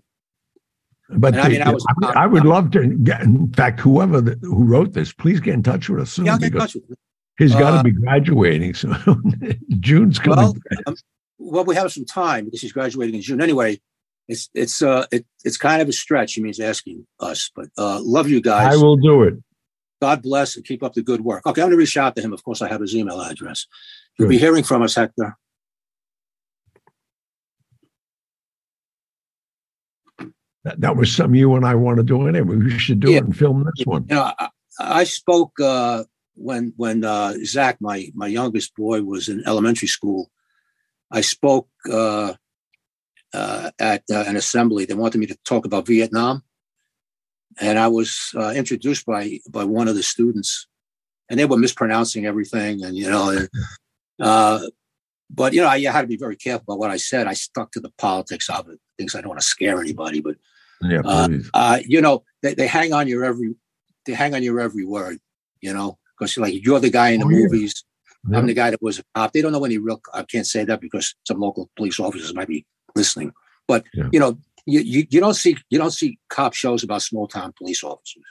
But 1.09 1.35
And 1.35 1.41
I 1.43 1.49
mean, 1.49 1.61
I 1.61 1.71
was- 1.71 1.85
I, 2.15 2.25
would, 2.27 2.41
I 2.41 2.45
love 2.45 2.71
to 2.71 2.87
get. 2.87 3.21
In 3.21 3.51
fact, 3.53 3.79
whoever 3.79 4.19
the, 4.19 4.37
who 4.41 4.63
wrote 4.65 4.93
this, 4.93 5.13
please 5.13 5.39
get 5.39 5.53
in 5.53 5.63
touch 5.63 5.89
with 5.89 6.01
us 6.01 6.11
soon 6.11 6.25
Yeah, 6.25 6.37
get 6.37 6.51
in 6.53 6.59
touch 6.59 6.73
with 6.75 6.87
them. 6.87 6.97
he's 7.37 7.53
got 7.53 7.71
to 7.71 7.77
Uh, 7.77 7.83
be 7.83 7.91
graduating 7.91 8.73
soon. 8.73 9.59
June's 9.79 10.19
coming. 10.19 10.37
Well, 10.37 10.55
um, 10.87 10.95
well, 11.37 11.65
we 11.65 11.75
have 11.75 11.91
some 11.93 12.03
time 12.05 12.45
because 12.45 12.61
he's 12.61 12.73
graduating 12.73 13.15
in 13.15 13.21
June. 13.21 13.41
Anyway, 13.41 13.79
it's 14.27 14.49
it's 14.53 14.81
uh 14.81 15.05
it, 15.11 15.25
it's 15.43 15.57
kind 15.57 15.81
of 15.81 15.87
a 15.89 15.93
stretch. 15.93 16.33
He 16.33 16.41
means 16.41 16.59
asking 16.59 17.07
us, 17.19 17.49
but 17.55 17.67
uh, 17.77 17.99
love 18.01 18.29
you 18.29 18.41
guys. 18.41 18.75
I 18.75 18.81
will 18.81 18.97
do 18.97 19.23
it. 19.23 19.35
God 20.01 20.21
bless 20.21 20.55
and 20.55 20.65
keep 20.65 20.83
up 20.83 20.93
the 20.93 21.01
good 21.01 21.21
work. 21.21 21.45
Okay, 21.45 21.61
I'm 21.61 21.67
going 21.69 21.71
to 21.71 21.77
reach 21.77 21.97
out 21.97 22.15
to 22.15 22.21
him. 22.21 22.33
Of 22.33 22.43
course, 22.43 22.61
I 22.61 22.67
have 22.67 22.81
his 22.81 22.95
email 22.95 23.19
address. 23.19 23.65
You'll 24.19 24.29
be 24.29 24.37
hearing 24.37 24.63
from 24.63 24.81
us, 24.83 24.95
Hector. 24.95 25.35
That, 30.63 30.81
that 30.81 30.95
was 30.97 31.15
something 31.15 31.35
you 31.39 31.55
and 31.55 31.65
I 31.65 31.75
want 31.75 31.97
to 31.97 32.03
do 32.03 32.27
anyway. 32.27 32.57
We 32.57 32.77
should 32.77 32.99
do 32.99 33.11
Yeah. 33.11 33.17
it 33.19 33.23
and 33.25 33.37
film 33.37 33.63
this 33.75 33.85
one. 33.85 34.05
You 34.09 34.15
know, 34.15 34.31
I, 34.37 34.49
I 34.79 35.03
spoke 35.05 35.59
uh, 35.59 36.03
when 36.35 36.73
when 36.75 37.03
uh, 37.03 37.33
Zach, 37.45 37.77
my 37.79 38.09
my 38.13 38.27
youngest 38.27 38.75
boy, 38.75 39.01
was 39.03 39.29
in 39.29 39.43
elementary 39.47 39.87
school. 39.87 40.29
I 41.09 41.21
spoke 41.21 41.69
uh, 41.91 42.33
uh, 43.37 43.69
at 43.91 44.01
uh, 44.17 44.23
an 44.29 44.35
assembly. 44.43 44.85
They 44.85 44.99
wanted 45.03 45.19
me 45.19 45.27
to 45.27 45.37
talk 45.51 45.63
about 45.65 45.87
Vietnam, 45.87 46.35
and 47.59 47.75
I 47.85 47.87
was 47.97 48.09
uh, 48.41 48.53
introduced 48.61 49.05
by 49.05 49.23
by 49.57 49.63
one 49.77 49.87
of 49.91 49.95
the 49.95 50.03
students, 50.03 50.51
and 51.29 51.35
they 51.39 51.45
were 51.45 51.57
mispronouncing 51.65 52.25
everything, 52.31 52.83
and 52.85 52.93
you 53.01 53.09
know, 53.13 53.27
uh, 54.29 54.59
but 55.39 55.53
you 55.53 55.61
know, 55.61 55.67
I 55.67 55.79
had 55.95 56.01
to 56.07 56.13
be 56.15 56.25
very 56.25 56.37
careful 56.45 56.65
about 56.67 56.79
what 56.79 56.91
I 56.91 56.97
said. 56.97 57.27
I 57.27 57.35
stuck 57.35 57.71
to 57.71 57.81
the 57.85 57.93
politics 57.97 58.49
of 58.49 58.63
it, 58.69 58.79
things 58.97 59.13
I 59.13 59.19
don't 59.21 59.29
want 59.33 59.41
to 59.41 59.53
scare 59.55 59.79
anybody, 59.79 60.21
but 60.21 60.35
Yeah, 60.81 61.01
Uh, 61.03 61.29
uh, 61.53 61.77
you 61.93 62.01
know, 62.05 62.15
they, 62.43 62.53
they 62.53 62.67
hang 62.67 62.93
on 62.93 63.07
your 63.07 63.23
every 63.31 63.49
they 64.05 64.13
hang 64.13 64.33
on 64.35 64.43
your 64.43 64.59
every 64.67 64.85
word, 64.85 65.17
you 65.65 65.73
know, 65.73 65.97
because 66.13 66.29
you're 66.35 66.45
like 66.45 66.65
you're 66.65 66.83
the 66.87 66.97
guy 66.99 67.09
in 67.15 67.19
the 67.19 67.25
Oh, 67.25 67.39
movies. 67.39 67.73
Yeah. 68.29 68.37
I'm 68.37 68.47
the 68.47 68.53
guy 68.61 68.69
that 68.71 68.81
was 68.81 68.99
a 68.99 69.03
cop. 69.15 69.31
They 69.31 69.41
don't 69.41 69.53
know 69.55 69.65
any 69.65 69.79
real. 69.85 69.99
I 70.13 70.23
can't 70.33 70.49
say 70.53 70.65
that 70.65 70.79
because 70.81 71.15
some 71.29 71.39
local 71.45 71.63
police 71.77 71.99
officers 71.99 72.33
might 72.39 72.51
be 72.55 72.61
listening. 72.97 73.31
But 73.67 73.85
Yeah. 73.93 74.09
you 74.11 74.19
know, 74.19 74.37
you, 74.65 74.81
you 74.81 75.07
you 75.09 75.19
don't 75.21 75.33
see 75.35 75.55
you 75.69 75.77
don't 75.77 75.91
see 75.91 76.19
cop 76.29 76.53
shows 76.53 76.83
about 76.83 77.01
small 77.01 77.27
town 77.27 77.53
police 77.57 77.83
officers. 77.83 78.23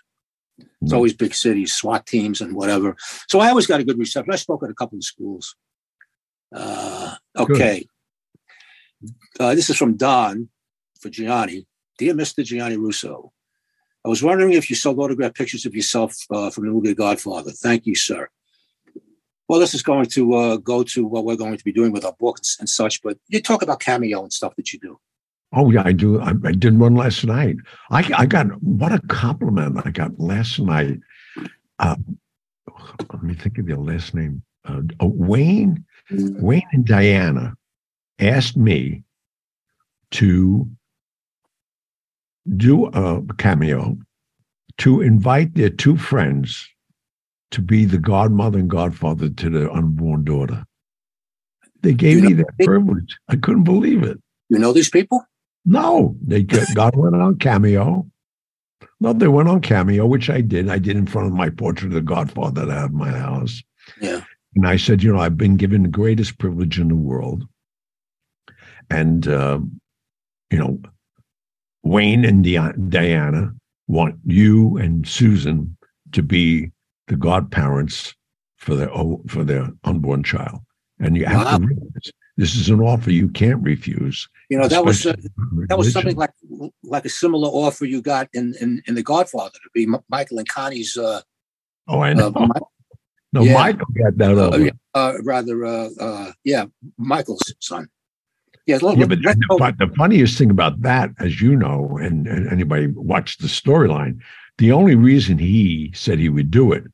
It's 0.83 0.93
always 0.93 1.15
big 1.15 1.35
cities, 1.35 1.75
SWAT 1.75 2.07
teams, 2.07 2.41
and 2.41 2.55
whatever. 2.55 2.97
So 3.29 3.41
I 3.41 3.49
always 3.49 3.67
got 3.67 3.81
a 3.81 3.85
good 3.85 3.99
reception. 3.99 4.33
I 4.33 4.37
spoke 4.37 4.63
at 4.63 4.71
a 4.71 4.75
couple 4.75 4.97
of 4.99 5.05
schools. 5.05 5.55
Uh, 6.55 7.15
okay. 7.37 7.87
Uh, 9.39 9.55
this 9.55 9.69
is 9.69 9.77
from 9.77 9.97
Don 9.97 10.49
for 11.01 11.11
Gianni. 11.11 11.67
Dear 11.99 12.15
Mr. 12.15 12.45
Gianni 12.45 12.77
Russo, 12.77 13.33
I 14.05 14.09
was 14.09 14.23
wondering 14.23 14.53
if 14.53 14.71
you 14.71 14.77
sold 14.77 14.99
autographed 14.99 15.37
pictures 15.37 15.67
of 15.67 15.75
yourself 15.75 16.15
uh, 16.31 16.51
from 16.51 16.67
the 16.67 16.73
movie 16.73 16.95
Godfather. 16.95 17.51
Thank 17.51 17.87
you, 17.87 17.95
sir. 17.95 18.29
Well, 19.49 19.61
this 19.61 19.75
is 19.75 19.83
going 19.83 20.07
to 20.07 20.35
uh, 20.35 20.57
go 20.57 20.83
to 20.83 21.07
what 21.07 21.25
we're 21.25 21.37
going 21.37 21.57
to 21.57 21.65
be 21.65 21.73
doing 21.73 21.93
with 21.93 22.05
our 22.05 22.17
books 22.19 22.57
and 22.59 22.69
such, 22.69 23.03
but 23.03 23.19
you 23.29 23.41
talk 23.41 23.63
about 23.63 23.81
cameo 23.81 24.23
and 24.23 24.33
stuff 24.33 24.57
that 24.57 24.73
you 24.73 24.79
do. 24.79 24.99
Oh 25.53 25.71
yeah, 25.71 25.83
I 25.85 25.93
do. 25.93 26.21
I, 26.21 26.33
I 26.45 26.53
did 26.53 26.79
one 26.79 26.97
last 26.97 27.25
night. 27.25 27.57
I 27.91 28.11
I 28.17 28.27
got 28.27 28.47
what 28.63 28.93
a 28.93 29.01
compliment 29.07 29.81
I 29.85 29.91
got 29.91 30.19
last 30.19 30.59
night. 30.59 30.99
Uh, 31.79 31.97
let 33.13 33.23
me 33.23 33.35
think 33.35 33.59
of 33.59 33.69
your 33.69 33.79
last 33.79 34.15
name. 34.15 34.43
Uh, 34.65 34.83
uh, 35.01 35.07
Wayne, 35.07 35.85
Wayne 36.11 36.67
and 36.73 36.85
Diana 36.85 37.57
asked 38.19 38.57
me 38.57 39.05
to 40.13 40.69
do 42.57 42.87
a 42.87 43.23
cameo 43.39 43.97
to 44.79 45.01
invite 45.01 45.55
their 45.55 45.71
two 45.71 45.97
friends 45.97 46.69
to 47.53 47.63
be 47.63 47.85
the 47.85 47.99
godmother 47.99 48.59
and 48.59 48.71
godfather 48.71 49.29
to 49.29 49.51
their 49.51 49.73
unborn 49.73 50.25
daughter. 50.25 50.65
They 51.83 51.95
gave 51.95 52.19
You 52.19 52.23
me 52.25 52.35
know- 52.35 52.45
that 52.45 52.65
privilege. 52.65 53.17
I 53.29 53.37
couldn't 53.37 53.65
believe 53.65 54.03
it. 54.03 54.19
You 54.49 54.59
know 54.59 54.73
these 54.73 54.91
people? 54.91 55.25
No, 55.65 56.17
they 56.25 56.43
got, 56.43 56.67
got 56.75 56.97
one 56.97 57.15
on 57.15 57.39
Cameo. 57.39 58.07
No, 59.01 59.13
they 59.13 59.29
went 59.29 59.49
on 59.49 59.61
Cameo, 59.61 60.07
which 60.07 60.31
I 60.31 60.41
did. 60.41 60.69
I 60.69 60.79
did 60.79 60.97
in 60.97 61.07
front 61.07 61.27
of 61.29 61.35
my 61.35 61.51
portrait 61.51 61.89
of 61.89 61.95
the 61.95 62.01
Godfather 62.01 62.65
that 62.67 62.71
I 62.77 62.81
have 62.81 62.91
in 62.91 62.97
my 62.97 63.11
house. 63.11 63.63
Yeah. 64.01 64.23
And 64.55 64.67
I 64.67 64.77
said, 64.77 65.03
you 65.03 65.13
know, 65.13 65.19
I've 65.21 65.37
been 65.37 65.57
given 65.57 65.83
the 65.83 65.89
greatest 65.89 66.39
privilege 66.39 66.79
in 66.81 66.89
the 66.89 66.95
world. 66.95 67.47
And, 68.89 69.27
uh, 69.29 69.61
you 70.51 70.59
know, 70.59 70.81
Wayne 71.83 72.25
and 72.25 72.43
Diana 72.91 73.53
want 73.87 74.17
you 74.25 74.77
and 74.79 75.07
Susan 75.07 75.77
to 76.13 76.23
be 76.23 76.71
the 77.09 77.17
godparents 77.17 78.15
for 78.57 78.75
their 78.75 78.91
for 79.29 79.45
their 79.45 79.71
unborn 79.85 80.23
child, 80.23 80.61
and 80.99 81.17
you 81.17 81.27
have 81.27 81.45
wow. 81.45 81.59
to 81.59 81.67
realize 81.67 82.13
this 82.37 82.55
is 82.55 82.69
an 82.69 82.81
offer 82.81 83.11
you 83.11 83.29
can't 83.29 83.63
refuse. 83.63 84.29
You 84.51 84.59
know 84.59 84.69
that 84.69 84.85
was 84.85 85.07
uh, 85.07 85.15
that 85.69 85.79
was 85.79 85.93
something 85.93 86.17
like 86.17 86.33
like 86.83 87.05
a 87.05 87.09
similar 87.09 87.49
offer 87.49 87.85
you 87.85 88.03
got 88.03 88.29
in 88.33 88.55
in, 88.61 88.83
in 88.87 88.95
The 88.95 89.03
Godfather 89.03 89.53
to 89.53 89.71
be 89.73 89.85
M- 89.85 90.05
Michael 90.09 90.39
and 90.39 90.49
Connie's. 90.49 90.97
Uh, 90.97 91.23
oh, 91.89 92.01
I 92.01 92.13
know. 92.13 92.33
Uh, 92.35 92.49
no, 93.33 93.43
yeah. 93.43 93.55
Michael 93.55 93.87
got 94.03 94.17
that 94.19 94.39
uh, 94.39 94.49
offer. 94.49 94.71
Uh, 94.95 95.23
rather, 95.23 95.65
uh, 95.65 96.33
yeah, 96.45 96.67
Michael's 96.97 97.43
son. 97.61 97.89
Yeah, 98.67 98.79
yeah 98.83 99.07
but, 99.07 99.19
but 99.59 99.79
the 99.79 99.93
funniest 99.97 100.39
thing 100.39 100.51
about 100.51 100.83
that, 100.83 101.11
as 101.21 101.41
you 101.41 101.55
know, 101.55 101.99
and, 102.01 102.27
and 102.27 102.49
anybody 102.49 102.89
watched 102.89 103.41
the 103.41 103.47
storyline, 103.47 104.21
the 104.59 104.73
only 104.73 104.95
reason 104.95 105.39
he 105.39 105.93
said 105.95 106.19
he 106.19 106.29
would 106.29 106.51
do 106.51 106.73
it 106.73 106.85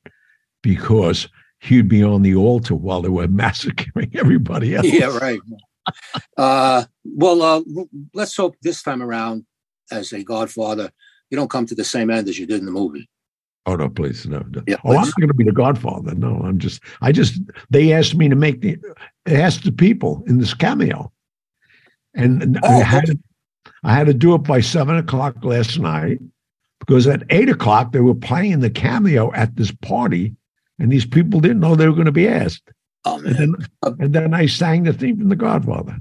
because 0.62 1.28
he'd 1.60 1.88
be 1.88 2.02
on 2.02 2.22
the 2.22 2.34
altar 2.34 2.74
while 2.74 3.02
they 3.02 3.08
were 3.08 3.28
massacring 3.28 4.10
everybody 4.14 4.74
else. 4.74 4.86
Yeah, 4.86 5.16
right. 5.18 5.40
uh, 6.36 6.84
well, 7.04 7.42
uh, 7.42 7.62
let's 8.14 8.36
hope 8.36 8.56
this 8.62 8.82
time 8.82 9.02
around, 9.02 9.44
as 9.90 10.12
a 10.12 10.22
Godfather, 10.22 10.90
you 11.30 11.36
don't 11.36 11.50
come 11.50 11.66
to 11.66 11.74
the 11.74 11.84
same 11.84 12.10
end 12.10 12.28
as 12.28 12.38
you 12.38 12.46
did 12.46 12.60
in 12.60 12.66
the 12.66 12.72
movie. 12.72 13.08
Oh 13.64 13.76
no, 13.76 13.88
please 13.88 14.26
no. 14.26 14.44
no. 14.50 14.62
Yeah, 14.66 14.76
oh, 14.84 14.90
I'm 14.90 15.04
not 15.04 15.14
going 15.14 15.28
to 15.28 15.34
be 15.34 15.44
the 15.44 15.52
Godfather. 15.52 16.14
No, 16.16 16.40
I'm 16.44 16.58
just. 16.58 16.82
I 17.00 17.12
just. 17.12 17.40
They 17.70 17.92
asked 17.92 18.16
me 18.16 18.28
to 18.28 18.34
make 18.34 18.60
the. 18.60 18.76
Ask 19.26 19.62
the 19.62 19.70
people 19.70 20.24
in 20.26 20.38
this 20.38 20.52
cameo, 20.52 21.12
and 22.12 22.58
oh, 22.60 22.68
I 22.68 22.82
had. 22.82 23.20
I 23.84 23.94
had 23.94 24.08
to 24.08 24.14
do 24.14 24.34
it 24.34 24.38
by 24.38 24.60
seven 24.60 24.96
o'clock 24.96 25.44
last 25.44 25.78
night 25.78 26.18
because 26.86 27.06
at 27.06 27.22
eight 27.30 27.48
o'clock 27.48 27.92
they 27.92 28.00
were 28.00 28.14
playing 28.14 28.60
the 28.60 28.70
cameo 28.70 29.32
at 29.34 29.56
this 29.56 29.70
party 29.70 30.34
and 30.78 30.90
these 30.90 31.06
people 31.06 31.40
didn't 31.40 31.60
know 31.60 31.74
they 31.74 31.88
were 31.88 31.94
going 31.94 32.06
to 32.06 32.12
be 32.12 32.28
asked. 32.28 32.70
Oh, 33.04 33.18
and, 33.18 33.36
then, 33.36 33.54
uh, 33.82 33.92
and 33.98 34.12
then 34.12 34.34
I 34.34 34.46
sang 34.46 34.84
the 34.84 34.92
theme 34.92 35.18
from 35.18 35.28
The 35.28 35.36
Godfather. 35.36 35.98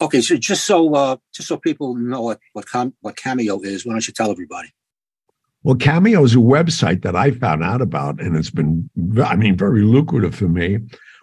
Okay, 0.00 0.20
so 0.20 0.36
just 0.36 0.66
so 0.66 0.94
uh, 0.94 1.16
just 1.32 1.48
so 1.48 1.56
people 1.56 1.94
know 1.94 2.22
what 2.22 2.40
what, 2.52 2.66
com- 2.66 2.94
what 3.00 3.16
Cameo 3.16 3.60
is, 3.60 3.86
why 3.86 3.92
don't 3.92 4.06
you 4.06 4.12
tell 4.12 4.30
everybody? 4.30 4.68
Well, 5.62 5.76
Cameo 5.76 6.22
is 6.24 6.34
a 6.34 6.38
website 6.38 7.02
that 7.02 7.16
I 7.16 7.30
found 7.30 7.62
out 7.64 7.80
about, 7.80 8.20
and 8.20 8.36
it's 8.36 8.50
been, 8.50 8.90
I 9.24 9.34
mean, 9.34 9.56
very 9.56 9.80
lucrative 9.80 10.34
for 10.34 10.48
me, 10.48 10.78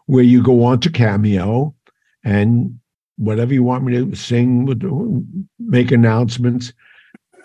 where 0.07 0.23
you 0.23 0.41
go 0.41 0.63
on 0.63 0.79
to 0.79 0.89
Cameo 0.89 1.75
and 2.23 2.79
whatever 3.17 3.53
you 3.53 3.61
want 3.61 3.83
me 3.83 3.93
to 3.93 4.15
sing, 4.15 5.37
make 5.59 5.91
announcements, 5.91 6.73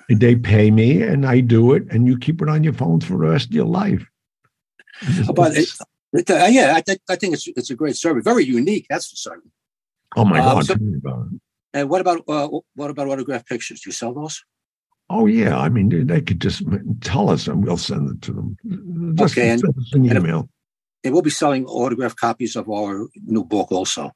they 0.08 0.36
pay 0.36 0.70
me 0.70 1.02
and 1.02 1.26
I 1.26 1.40
do 1.40 1.72
it, 1.72 1.84
and 1.90 2.06
you 2.06 2.18
keep 2.18 2.42
it 2.42 2.48
on 2.48 2.64
your 2.64 2.72
phone 2.72 3.00
for 3.00 3.12
the 3.12 3.30
rest 3.30 3.46
of 3.46 3.54
your 3.54 3.66
life. 3.66 4.06
But 5.34 5.56
it, 5.56 5.68
it, 6.12 6.30
uh, 6.30 6.46
yeah, 6.48 6.74
I 6.74 6.80
think 6.80 7.00
I 7.08 7.16
think 7.16 7.34
it's 7.34 7.46
it's 7.48 7.70
a 7.70 7.74
great 7.74 7.96
service, 7.96 8.24
very 8.24 8.44
unique. 8.44 8.86
That's 8.88 9.10
for 9.10 9.16
certain. 9.16 9.50
Oh 10.16 10.24
my 10.24 10.38
um, 10.40 10.54
god! 10.54 10.66
So, 10.66 10.76
and 11.74 11.90
what 11.90 12.00
about 12.00 12.22
uh, 12.28 12.48
what 12.74 12.90
about 12.90 13.08
autograph 13.08 13.46
pictures? 13.46 13.80
Do 13.80 13.88
you 13.88 13.92
sell 13.92 14.14
those? 14.14 14.42
Oh 15.10 15.26
yeah, 15.26 15.58
I 15.58 15.68
mean 15.68 16.06
they 16.06 16.20
could 16.20 16.40
just 16.40 16.62
tell 17.00 17.30
us 17.30 17.46
and 17.46 17.64
we'll 17.64 17.76
send 17.76 18.10
it 18.10 18.22
to 18.22 18.32
them. 18.32 18.56
Just 19.16 19.36
okay, 19.36 19.50
and, 19.50 19.62
an 19.92 20.16
email. 20.16 20.48
And 21.04 21.12
we'll 21.12 21.22
be 21.22 21.30
selling 21.30 21.66
autograph 21.66 22.16
copies 22.16 22.56
of 22.56 22.68
our 22.68 23.06
new 23.26 23.44
book 23.44 23.70
also. 23.70 24.10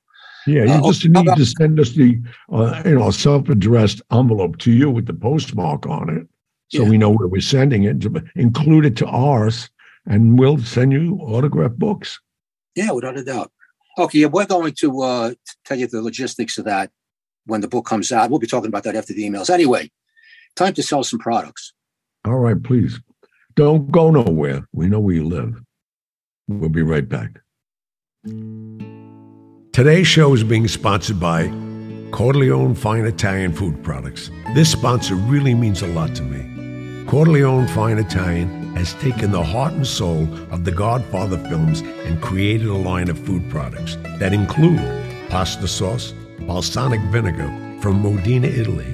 Yeah, 0.47 0.65
you 0.65 0.73
uh, 0.73 0.83
just 0.83 1.05
need 1.05 1.27
about, 1.27 1.37
to 1.37 1.47
send 1.47 1.79
us 1.79 1.91
the 1.91 2.19
uh, 2.51 2.83
you 2.85 2.99
know 2.99 3.11
self-addressed 3.11 4.03
envelope 4.11 4.59
to 4.59 4.73
you 4.73 4.91
with 4.91 5.07
the 5.07 5.15
postmark 5.15 5.87
on 5.87 6.09
it, 6.09 6.27
so 6.69 6.83
yeah. 6.83 6.89
we 6.89 6.99
know 6.99 7.11
where 7.11 7.29
we're 7.29 7.41
sending 7.41 7.85
it. 7.85 8.01
To 8.03 8.23
include 8.37 8.87
it 8.87 8.97
to 8.99 9.07
ours, 9.07 9.69
and 10.07 10.39
we'll 10.39 10.59
send 10.59 10.93
you 10.93 11.19
autograph 11.21 11.73
books. 11.73 12.19
Yeah, 12.75 12.93
without 12.93 13.19
a 13.19 13.25
doubt. 13.25 13.53
Okay, 13.99 14.25
we're 14.27 14.47
going 14.47 14.73
to 14.75 15.03
uh, 15.03 15.35
tell 15.65 15.79
you 15.79 15.87
the 15.87 16.01
logistics 16.01 16.57
of 16.57 16.65
that 16.65 16.91
when 17.47 17.61
the 17.61 17.69
book 17.69 17.85
comes 17.85 18.13
out. 18.13 18.31
We'll 18.31 18.39
be 18.39 18.47
talking 18.47 18.69
about 18.69 18.85
that 18.85 18.97
after 18.97 19.13
the 19.13 19.29
emails. 19.29 19.51
Anyway, 19.51 19.91
time 20.57 20.75
to 20.75 20.83
sell 20.83 21.05
some 21.05 21.19
products. 21.19 21.73
All 22.25 22.39
right, 22.39 22.61
please. 22.63 23.01
Don't 23.57 23.91
go 23.91 24.11
nowhere. 24.11 24.67
We 24.73 24.89
know 24.89 25.01
where 25.01 25.15
you 25.15 25.25
live. 25.25 25.61
We'll 26.49 26.71
be 26.71 26.83
right 26.83 27.09
back. 27.09 27.41
Today's 29.73 30.09
show 30.09 30.35
is 30.35 30.43
being 30.43 30.67
sponsored 30.67 31.21
by 31.21 31.47
Corleone 32.11 32.75
Fine 32.75 33.05
Italian 33.05 33.53
Food 33.53 33.85
Products. 33.85 34.29
This 34.53 34.73
sponsor 34.73 35.15
really 35.15 35.55
means 35.55 35.81
a 35.81 35.87
lot 35.87 36.13
to 36.17 36.25
me. 36.25 37.07
Corleone 37.07 37.69
Fine 37.69 37.99
Italian 37.99 38.75
has 38.75 38.95
taken 38.95 39.31
the 39.31 39.45
heart 39.45 39.73
and 39.73 39.87
soul 39.87 40.29
of 40.51 40.65
the 40.65 40.73
Godfather 40.73 41.39
films 41.49 41.83
and 41.83 42.21
created 42.21 42.67
a 42.67 42.75
line 42.75 43.09
of 43.09 43.19
food 43.21 43.49
products 43.49 43.97
that 44.19 44.33
include 44.33 44.81
pasta 45.31 45.69
sauce, 45.69 46.15
balsamic 46.41 47.01
vinegar 47.13 47.49
from 47.81 48.03
Modena, 48.03 48.49
Italy, 48.49 48.93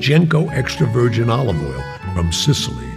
Genco 0.00 0.52
extra 0.52 0.86
virgin 0.88 1.30
olive 1.30 1.60
oil 1.64 1.82
from 2.14 2.30
Sicily. 2.30 2.90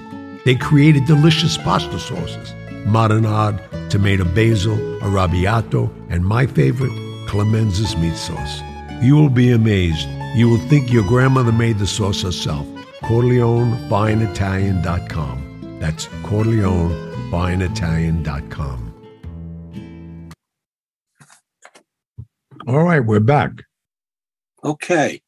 They 0.44 0.56
created 0.56 1.06
delicious 1.06 1.58
pasta 1.58 2.00
sauces, 2.00 2.52
marinade, 2.86 3.62
tomato 3.90 4.26
basil, 4.26 4.76
arrabbiato, 5.00 5.90
and 6.10 6.26
my 6.26 6.46
favorite, 6.46 6.92
Clemenza's 7.34 7.98
meat 7.98 8.16
sauce. 8.16 8.62
You 9.02 9.16
will 9.16 9.28
be 9.28 9.52
amazed. 9.54 10.08
You 10.36 10.50
will 10.50 10.60
think 10.70 10.94
your 10.94 11.04
grandmother 11.04 11.52
made 11.52 11.80
the 11.80 11.88
sauce 11.88 12.22
herself. 12.22 12.68
CorleoneFineItalian.com. 13.02 15.80
That's 15.80 16.06
CorleoneFineItalian.com. 16.06 18.94
All 22.68 22.84
right, 22.84 23.04
we're 23.04 23.20
back. 23.20 23.64
Okay. 24.64 25.24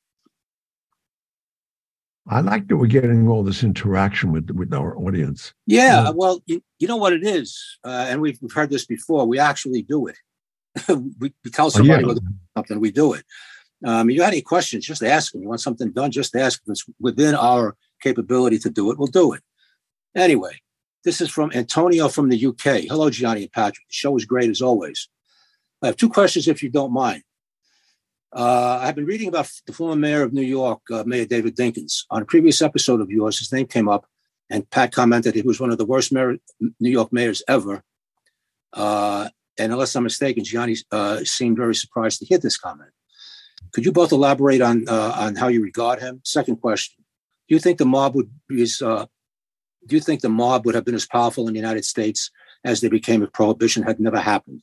I 2.27 2.41
like 2.41 2.67
that 2.67 2.77
we're 2.77 2.85
getting 2.85 3.27
all 3.27 3.43
this 3.43 3.63
interaction 3.63 4.31
with 4.31 4.51
with 4.51 4.71
our 4.75 4.95
audience. 4.95 5.55
Yeah, 5.65 6.11
well, 6.11 6.43
you, 6.45 6.61
you 6.77 6.87
know 6.87 6.97
what 6.97 7.13
it 7.13 7.25
is, 7.25 7.79
uh, 7.83 8.05
and 8.09 8.21
we've, 8.21 8.37
we've 8.43 8.53
heard 8.53 8.69
this 8.69 8.85
before. 8.85 9.25
We 9.25 9.39
actually 9.39 9.81
do 9.81 10.05
it. 10.05 10.19
we, 11.19 11.33
we, 11.43 11.51
tell 11.51 11.69
somebody 11.69 12.03
oh, 12.03 12.09
yeah. 12.09 12.19
something, 12.57 12.79
we 12.79 12.91
do 12.91 13.13
it. 13.13 13.23
Um, 13.85 14.09
you 14.09 14.21
have 14.21 14.31
any 14.31 14.41
questions? 14.41 14.85
Just 14.85 15.03
ask 15.03 15.31
them. 15.31 15.41
You 15.41 15.49
want 15.49 15.61
something 15.61 15.91
done? 15.91 16.11
Just 16.11 16.35
ask. 16.35 16.61
If 16.63 16.71
it's 16.71 16.85
within 16.99 17.35
our 17.35 17.75
capability 18.01 18.59
to 18.59 18.69
do 18.69 18.91
it, 18.91 18.97
we'll 18.97 19.07
do 19.07 19.33
it. 19.33 19.41
Anyway, 20.15 20.59
this 21.03 21.21
is 21.21 21.29
from 21.29 21.51
Antonio 21.53 22.07
from 22.07 22.29
the 22.29 22.45
UK. 22.45 22.85
Hello, 22.87 23.09
Gianni 23.09 23.43
and 23.43 23.51
Patrick. 23.51 23.87
The 23.87 23.93
show 23.93 24.15
is 24.17 24.25
great 24.25 24.49
as 24.49 24.61
always. 24.61 25.09
I 25.81 25.87
have 25.87 25.97
two 25.97 26.09
questions, 26.09 26.47
if 26.47 26.63
you 26.63 26.69
don't 26.69 26.93
mind. 26.93 27.23
Uh, 28.33 28.79
I've 28.81 28.95
been 28.95 29.05
reading 29.05 29.27
about 29.27 29.49
the 29.65 29.73
former 29.73 29.95
mayor 29.95 30.23
of 30.23 30.33
New 30.33 30.41
York, 30.41 30.81
uh, 30.91 31.03
Mayor 31.05 31.25
David 31.25 31.55
Dinkins. 31.55 32.05
On 32.09 32.21
a 32.21 32.25
previous 32.25 32.61
episode 32.61 33.01
of 33.01 33.09
yours, 33.09 33.39
his 33.39 33.51
name 33.51 33.67
came 33.67 33.87
up, 33.87 34.05
and 34.49 34.69
Pat 34.69 34.91
commented 34.91 35.35
he 35.35 35.41
was 35.41 35.59
one 35.59 35.69
of 35.69 35.77
the 35.77 35.85
worst 35.85 36.11
mayor, 36.11 36.37
New 36.79 36.89
York 36.89 37.13
mayors 37.13 37.43
ever. 37.47 37.83
Uh, 38.73 39.29
and 39.57 39.71
unless 39.71 39.95
I'm 39.95 40.03
mistaken, 40.03 40.43
Gianni 40.43 40.77
uh, 40.91 41.23
seemed 41.23 41.57
very 41.57 41.75
surprised 41.75 42.19
to 42.19 42.25
hear 42.25 42.37
this 42.37 42.57
comment. 42.57 42.91
Could 43.73 43.85
you 43.85 43.91
both 43.91 44.11
elaborate 44.11 44.61
on 44.61 44.87
uh, 44.87 45.13
on 45.15 45.35
how 45.35 45.47
you 45.47 45.61
regard 45.61 45.99
him? 45.99 46.21
Second 46.23 46.57
question: 46.57 47.03
Do 47.47 47.55
you 47.55 47.59
think 47.59 47.77
the 47.77 47.85
mob 47.85 48.15
would 48.15 48.29
be 48.47 48.67
uh, 48.83 49.05
do 49.87 49.95
you 49.95 50.01
think 50.01 50.21
the 50.21 50.29
mob 50.29 50.65
would 50.65 50.75
have 50.75 50.85
been 50.85 50.95
as 50.95 51.05
powerful 51.05 51.47
in 51.47 51.53
the 51.53 51.59
United 51.59 51.85
States 51.85 52.31
as 52.63 52.81
they 52.81 52.89
became 52.89 53.21
if 53.21 53.31
prohibition 53.33 53.83
had 53.83 53.99
never 53.99 54.19
happened? 54.19 54.61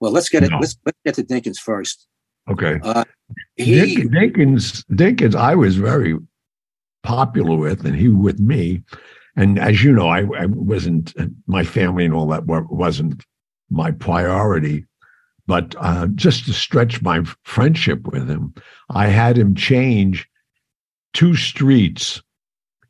Well, 0.00 0.12
let's 0.12 0.28
get 0.28 0.42
it. 0.42 0.50
No. 0.50 0.58
Let's, 0.58 0.76
let's 0.86 0.98
get 1.04 1.14
to 1.16 1.22
Dinkins 1.22 1.58
first. 1.58 2.06
Okay. 2.48 2.80
Uh, 2.82 3.04
he, 3.56 3.96
Dinkins, 3.96 4.84
Dinkins, 4.86 5.34
I 5.34 5.54
was 5.54 5.76
very 5.76 6.16
popular 7.02 7.56
with, 7.56 7.84
and 7.84 7.94
he 7.94 8.08
with 8.08 8.40
me. 8.40 8.82
And 9.36 9.58
as 9.58 9.84
you 9.84 9.92
know, 9.92 10.08
I, 10.08 10.20
I 10.20 10.46
wasn't 10.46 11.14
my 11.46 11.64
family 11.64 12.04
and 12.04 12.14
all 12.14 12.26
that 12.28 12.44
wasn't 12.46 13.24
my 13.70 13.90
priority. 13.90 14.86
But 15.46 15.74
uh, 15.78 16.06
just 16.14 16.46
to 16.46 16.52
stretch 16.52 17.02
my 17.02 17.24
friendship 17.42 18.06
with 18.06 18.28
him, 18.28 18.54
I 18.90 19.06
had 19.06 19.36
him 19.36 19.54
change 19.54 20.28
two 21.12 21.34
streets 21.34 22.22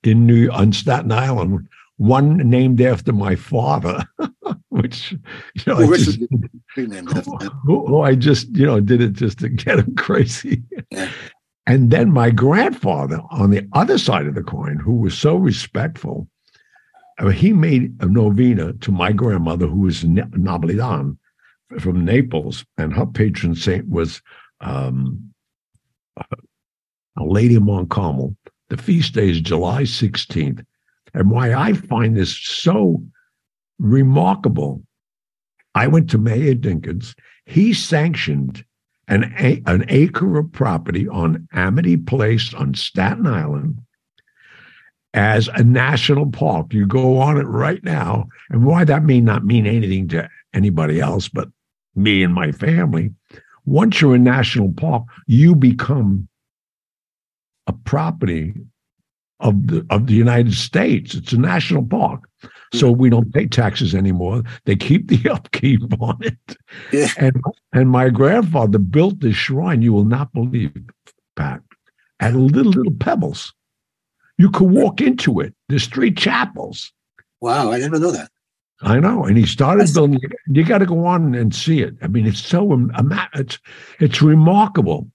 in 0.03 0.27
New 0.27 0.51
on 0.51 0.73
Staten 0.73 1.13
Island, 1.13 1.69
one 1.97 2.37
named 2.39 2.81
after 2.81 3.13
my 3.13 3.37
father, 3.37 4.05
which 4.69 5.13
you 5.13 5.63
know, 5.67 5.79
I 5.79 5.97
just, 5.97 6.21
who, 6.75 7.87
who, 7.87 8.01
I 8.01 8.15
just 8.15 8.49
you 8.57 8.67
know 8.67 8.81
did 8.81 9.01
it 9.01 9.13
just 9.13 9.39
to 9.41 9.49
get 9.49 9.79
him 9.79 9.95
crazy. 9.97 10.63
Yeah. 10.91 11.11
And 11.67 11.91
then 11.91 12.11
my 12.11 12.31
grandfather 12.31 13.21
on 13.31 13.51
the 13.51 13.69
other 13.75 13.99
side 13.99 14.27
of 14.27 14.35
the 14.35 14.43
coin, 14.43 14.79
who 14.79 14.95
was 14.95 15.17
so 15.17 15.37
respectful, 15.37 16.27
he 17.29 17.53
made 17.53 17.95
a 18.01 18.07
novena 18.07 18.73
to 18.75 18.91
my 18.91 19.13
grandmother, 19.13 19.67
who 19.67 19.81
was 19.81 20.05
Napolitan 20.05 21.19
from 21.79 22.05
Naples, 22.05 22.65
and 22.79 22.95
her 22.95 23.07
patron 23.07 23.55
saint 23.55 23.89
was 23.89 24.23
um, 24.61 25.33
a 26.17 27.25
Lady 27.25 27.57
of 27.57 27.63
Mount 27.63 27.91
Carmel. 27.91 28.37
The 28.71 28.77
feast 28.77 29.15
day 29.15 29.31
is 29.31 29.41
July 29.41 29.83
16th. 29.83 30.65
And 31.13 31.31
why 31.31 31.55
I 31.55 31.75
find 31.75 32.17
this 32.17 32.37
so 32.37 33.03
remarkable, 33.79 34.83
I 35.75 35.87
went 35.89 36.09
to 36.11 36.19
Mayor 36.19 36.55
Dinkins. 36.55 37.15
He 37.47 37.75
sanctioned 37.75 38.65
an, 39.09 39.25
an 39.67 39.85
acre 39.89 40.39
of 40.39 40.53
property 40.53 41.09
on 41.09 41.49
Amity 41.53 41.97
Place 41.97 42.55
on 42.55 42.75
Staten 42.75 43.27
Island 43.27 43.81
as 45.15 45.49
a 45.55 45.65
national 45.65 46.31
park. 46.31 46.73
You 46.73 46.87
go 46.87 47.19
on 47.19 47.37
it 47.37 47.47
right 47.47 47.83
now. 47.83 48.29
And 48.51 48.65
why 48.65 48.85
that 48.85 49.05
may 49.05 49.21
not 49.21 49.45
mean 49.45 49.67
anything 49.67 50.09
to 50.09 50.29
anybody 50.55 51.01
else 51.01 51.29
but 51.29 51.49
me 51.95 52.23
and 52.23 52.35
my 52.35 52.53
family. 52.53 53.13
Once 53.65 54.01
you're 54.01 54.15
a 54.15 54.19
national 54.19 54.73
park, 54.73 55.05
you 55.27 55.55
become 55.55 56.29
a 57.67 57.73
property 57.73 58.55
of 59.41 59.67
the 59.67 59.87
of 59.91 60.07
the 60.07 60.15
United 60.15 60.55
States. 60.55 61.15
It's 61.15 61.33
a 61.33 61.39
national 61.39 61.85
park. 61.85 62.29
So 62.73 62.93
hmm. 62.93 63.01
we 63.01 63.11
don't 63.11 63.33
pay 63.33 63.47
taxes 63.47 63.95
anymore. 63.95 64.43
They 64.65 64.77
keep 64.77 65.09
the 65.09 65.31
upkeep 65.35 65.83
on 66.01 66.19
it. 66.21 66.57
Yeah. 66.93 67.09
And 67.19 67.41
and 67.73 67.91
my 67.91 68.11
grandfather 68.11 68.79
built 68.79 69.21
this 69.21 69.37
shrine, 69.37 69.83
you 69.83 69.93
will 69.93 70.05
not 70.05 70.33
believe, 70.33 70.73
Pat, 71.37 71.63
at 72.21 72.35
little 72.35 72.73
little 72.73 72.95
pebbles. 72.95 73.53
You 74.41 74.51
could 74.51 74.71
walk 74.71 75.03
into 75.03 75.41
it. 75.41 75.55
There's 75.69 75.87
three 75.87 76.11
chapels. 76.11 76.91
Wow, 77.43 77.71
I 77.73 77.79
didn't 77.79 78.01
know 78.01 78.11
that. 78.11 78.31
I 78.81 78.99
know, 78.99 79.25
and 79.25 79.37
he 79.37 79.45
started 79.45 79.83
That's, 79.83 79.93
building. 79.93 80.19
You 80.49 80.65
got 80.65 80.79
to 80.79 80.87
go 80.87 81.05
on 81.05 81.35
and 81.35 81.55
see 81.55 81.83
it. 81.83 81.95
I 82.01 82.07
mean, 82.07 82.27
it's 82.27 82.41
so 82.41 82.89
it's 83.35 83.59
it's 83.99 84.23
remarkable. 84.23 85.11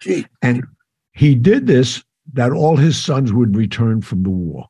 Gee. 0.00 0.26
And 0.42 0.64
he 1.12 1.34
did 1.34 1.66
this 1.66 2.04
that 2.34 2.52
all 2.52 2.76
his 2.76 3.02
sons 3.02 3.32
would 3.32 3.56
return 3.56 4.02
from 4.02 4.22
the 4.22 4.28
war. 4.28 4.68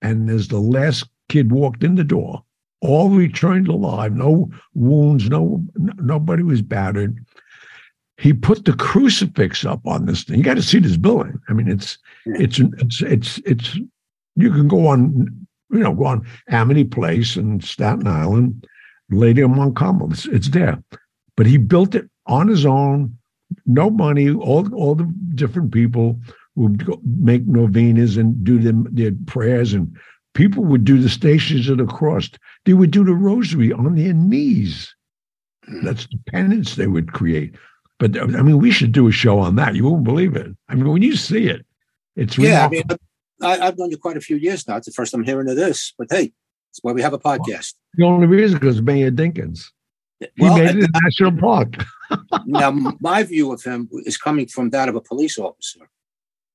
And 0.00 0.30
as 0.30 0.48
the 0.48 0.60
last 0.60 1.04
kid 1.28 1.52
walked 1.52 1.84
in 1.84 1.96
the 1.96 2.04
door, 2.04 2.42
all 2.80 3.10
returned 3.10 3.68
alive, 3.68 4.14
no 4.16 4.50
wounds, 4.72 5.28
no 5.28 5.62
nobody 5.76 6.42
was 6.42 6.62
battered. 6.62 7.22
He 8.18 8.32
put 8.32 8.64
the 8.64 8.72
crucifix 8.72 9.64
up 9.64 9.86
on 9.86 10.06
this 10.06 10.24
thing. 10.24 10.38
You 10.38 10.42
got 10.42 10.54
to 10.54 10.62
see 10.62 10.78
this 10.78 10.96
building. 10.96 11.38
I 11.48 11.52
mean, 11.52 11.68
it's 11.68 11.98
it's 12.24 12.58
it's 12.58 13.02
it's 13.02 13.38
it's 13.44 13.78
you 14.36 14.50
can 14.50 14.68
go 14.68 14.86
on, 14.86 15.46
you 15.70 15.80
know, 15.80 15.92
go 15.92 16.06
on 16.06 16.26
Amity 16.48 16.84
Place 16.84 17.36
in 17.36 17.60
Staten 17.60 18.06
Island, 18.06 18.66
Lady 19.10 19.42
of 19.42 19.50
Mount 19.50 19.76
Carmel. 19.76 20.12
It's, 20.12 20.26
it's 20.26 20.48
there. 20.48 20.82
But 21.36 21.46
he 21.46 21.58
built 21.58 21.94
it 21.94 22.08
on 22.26 22.48
his 22.48 22.64
own, 22.64 23.16
no 23.66 23.90
money, 23.90 24.30
all 24.30 24.72
all 24.74 24.94
the 24.94 25.12
different 25.34 25.72
people 25.72 26.18
would 26.56 26.88
make 27.04 27.46
novenas 27.46 28.16
and 28.16 28.42
do 28.42 28.58
them 28.58 28.88
their 28.90 29.12
prayers 29.26 29.72
and 29.72 29.94
people 30.34 30.64
would 30.64 30.84
do 30.84 31.00
the 31.00 31.08
stations 31.08 31.68
of 31.68 31.78
the 31.78 31.86
cross 31.86 32.28
they 32.64 32.74
would 32.74 32.90
do 32.90 33.04
the 33.04 33.14
rosary 33.14 33.72
on 33.72 33.94
their 33.94 34.12
knees 34.12 34.94
hmm. 35.64 35.84
that's 35.84 36.06
the 36.08 36.18
penance 36.30 36.74
they 36.74 36.86
would 36.86 37.12
create 37.12 37.54
but 37.98 38.20
i 38.20 38.42
mean 38.42 38.58
we 38.58 38.70
should 38.70 38.92
do 38.92 39.08
a 39.08 39.12
show 39.12 39.38
on 39.38 39.56
that. 39.56 39.74
You 39.74 39.84
won't 39.84 40.04
believe 40.04 40.36
it. 40.36 40.54
I 40.68 40.74
mean 40.74 40.88
when 40.88 41.02
you 41.02 41.16
see 41.16 41.46
it 41.48 41.64
it's 42.14 42.38
yeah 42.38 42.64
remarkable. 42.68 42.98
i 43.42 43.48
mean 43.48 43.60
I, 43.60 43.66
have 43.66 43.78
known 43.78 43.90
you 43.90 43.98
quite 43.98 44.16
a 44.16 44.20
few 44.20 44.36
years 44.36 44.66
now. 44.66 44.76
It's 44.76 44.86
the 44.86 44.92
first 44.92 45.14
i'm 45.14 45.24
hearing 45.24 45.48
of 45.48 45.56
this 45.56 45.92
but 45.98 46.08
hey 46.10 46.32
it's 46.70 46.80
why 46.82 46.92
we 46.92 47.02
have 47.02 47.12
a 47.14 47.18
podcast. 47.18 47.74
the 47.94 48.04
only 48.04 48.26
reason 48.26 48.66
is 48.66 48.82
mayor 48.82 49.10
dinkins. 49.10 49.70
He 50.20 50.28
well, 50.38 50.56
made 50.56 50.76
it 50.76 50.84
a 50.84 51.00
national 51.04 51.32
park. 51.32 51.74
Now 52.46 52.70
my 53.00 53.24
view 53.24 53.52
of 53.52 53.62
him 53.64 53.88
is 54.04 54.16
coming 54.16 54.46
from 54.46 54.70
that 54.70 54.88
of 54.88 54.94
a 54.94 55.00
police 55.00 55.38
officer. 55.38 55.90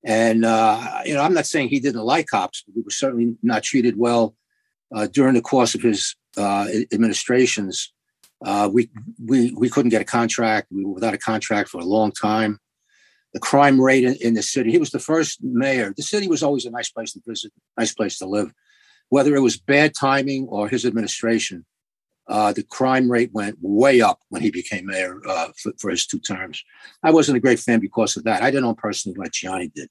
And, 0.04 0.46
uh, 0.46 1.02
you 1.06 1.14
know, 1.14 1.22
I'm 1.22 1.34
not 1.34 1.46
saying 1.46 1.70
he 1.70 1.80
didn't 1.80 2.02
like 2.02 2.28
cops, 2.28 2.64
but 2.66 2.74
he 2.74 2.82
was 2.82 2.98
certainly 2.98 3.36
not 3.44 3.64
treated 3.64 3.98
well 3.98 4.36
uh, 4.94 5.08
during 5.08 5.36
the 5.36 5.42
course 5.42 5.76
of 5.76 5.82
his 5.82 6.16
uh, 6.38 6.68
administrations. 6.92 7.94
Uh, 8.44 8.70
we, 8.72 8.90
we, 9.24 9.52
we 9.52 9.70
couldn't 9.70 9.90
get 9.90 10.02
a 10.02 10.06
contract. 10.06 10.68
We 10.72 10.84
were 10.84 10.94
without 10.94 11.14
a 11.14 11.18
contract 11.18 11.70
for 11.70 11.80
a 11.80 11.86
long 11.86 12.12
time. 12.12 12.60
The 13.34 13.40
crime 13.40 13.80
rate 13.80 14.04
in, 14.04 14.16
in 14.16 14.34
the 14.34 14.42
city, 14.42 14.72
he 14.72 14.78
was 14.78 14.92
the 14.92 15.00
first 15.00 15.42
mayor. 15.44 15.94
The 15.96 16.04
city 16.04 16.28
was 16.28 16.44
always 16.44 16.66
a 16.66 16.72
nice 16.72 16.90
place 16.90 17.14
to 17.14 17.22
visit, 17.26 17.54
nice 17.78 17.94
place 17.94 18.18
to 18.18 18.26
live. 18.26 18.52
Whether 19.10 19.36
it 19.36 19.42
was 19.42 19.58
bad 19.58 19.94
timing 19.94 20.48
or 20.48 20.68
his 20.68 20.86
administration, 20.86 21.66
uh, 22.28 22.54
the 22.54 22.64
crime 22.64 23.12
rate 23.12 23.32
went 23.34 23.58
way 23.62 24.02
up 24.02 24.20
when 24.30 24.42
he 24.42 24.52
became 24.52 24.86
mayor 24.86 25.20
uh, 25.28 25.50
for, 25.58 25.74
for, 25.80 25.90
his 25.90 26.06
two 26.06 26.20
terms. 26.20 26.64
I 27.04 27.12
wasn't 27.12 27.38
a 27.38 27.42
great 27.42 27.60
fan 27.60 27.80
because 27.80 28.16
of 28.16 28.24
that. 28.24 28.42
I 28.42 28.52
didn't 28.52 28.64
know 28.64 28.76
personally 28.76 29.18
what 29.18 29.34
Gianni 29.34 29.72
did. 29.76 29.90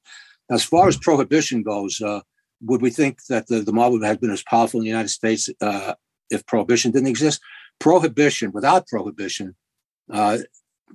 As 0.50 0.64
far 0.64 0.88
as 0.88 0.96
prohibition 0.96 1.62
goes, 1.62 2.00
uh, 2.00 2.20
would 2.62 2.82
we 2.82 2.90
think 2.90 3.24
that 3.26 3.46
the, 3.48 3.60
the 3.60 3.72
mob 3.72 4.02
have 4.02 4.20
been 4.20 4.30
as 4.30 4.42
powerful 4.42 4.80
in 4.80 4.84
the 4.84 4.90
United 4.90 5.08
States 5.08 5.48
uh, 5.60 5.94
if 6.30 6.46
prohibition 6.46 6.90
didn't 6.90 7.08
exist? 7.08 7.40
Prohibition, 7.78 8.52
without 8.52 8.86
prohibition, 8.86 9.56
uh, 10.12 10.38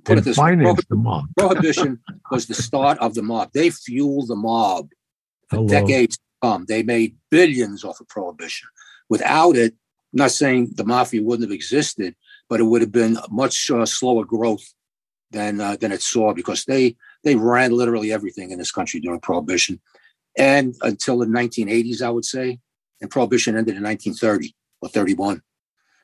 put 0.04 0.18
it 0.18 0.24
this 0.24 0.38
way, 0.38 0.56
mob. 0.56 1.24
prohibition 1.38 2.00
was 2.30 2.46
the 2.46 2.54
start 2.54 2.98
of 2.98 3.14
the 3.14 3.22
mob. 3.22 3.50
They 3.52 3.70
fueled 3.70 4.28
the 4.28 4.36
mob 4.36 4.90
for 5.48 5.56
Hello. 5.56 5.68
decades 5.68 6.16
to 6.16 6.22
come. 6.42 6.64
They 6.68 6.82
made 6.82 7.16
billions 7.30 7.84
off 7.84 8.00
of 8.00 8.08
prohibition. 8.08 8.68
Without 9.08 9.56
it, 9.56 9.72
I'm 10.12 10.18
not 10.18 10.30
saying 10.30 10.72
the 10.74 10.84
mafia 10.84 11.22
wouldn't 11.22 11.48
have 11.48 11.54
existed, 11.54 12.14
but 12.48 12.60
it 12.60 12.64
would 12.64 12.80
have 12.80 12.92
been 12.92 13.18
much 13.30 13.70
uh, 13.70 13.86
slower 13.86 14.24
growth 14.24 14.72
than 15.30 15.60
uh, 15.60 15.76
than 15.76 15.92
it 15.92 16.02
saw 16.02 16.32
because 16.32 16.64
they 16.64 16.96
they 17.24 17.34
ran 17.34 17.72
literally 17.72 18.12
everything 18.12 18.50
in 18.50 18.58
this 18.58 18.70
country 18.70 19.00
during 19.00 19.20
Prohibition, 19.20 19.80
and 20.38 20.74
until 20.82 21.18
the 21.18 21.26
1980s, 21.26 22.02
I 22.02 22.10
would 22.10 22.24
say, 22.24 22.60
and 23.00 23.10
Prohibition 23.10 23.56
ended 23.56 23.76
in 23.76 23.82
1930 23.82 24.54
or 24.80 24.88
31. 24.88 25.42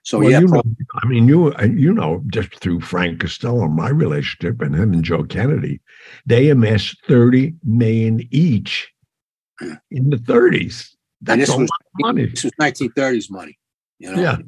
So 0.04 0.18
well, 0.18 0.30
yeah, 0.30 0.40
you 0.40 0.48
know, 0.48 0.62
I 1.02 1.06
mean, 1.06 1.28
you 1.28 1.54
you 1.60 1.92
know, 1.92 2.22
just 2.26 2.56
through 2.56 2.80
Frank 2.80 3.20
Costello, 3.20 3.68
my 3.68 3.88
relationship, 3.88 4.60
and 4.60 4.74
him 4.74 4.92
and 4.92 5.04
Joe 5.04 5.22
Kennedy, 5.22 5.80
they 6.26 6.48
amassed 6.48 6.96
30 7.06 7.54
million 7.62 8.26
each 8.32 8.92
in 9.92 10.10
the 10.10 10.16
30s. 10.16 10.88
That's 11.20 11.48
a 11.48 11.56
was, 11.56 11.70
lot 11.70 11.80
of 11.80 12.00
money. 12.00 12.26
This 12.26 12.42
was 12.42 12.52
1930s 12.60 13.30
money. 13.30 13.56
You 14.00 14.12
know, 14.12 14.22
yeah, 14.22 14.38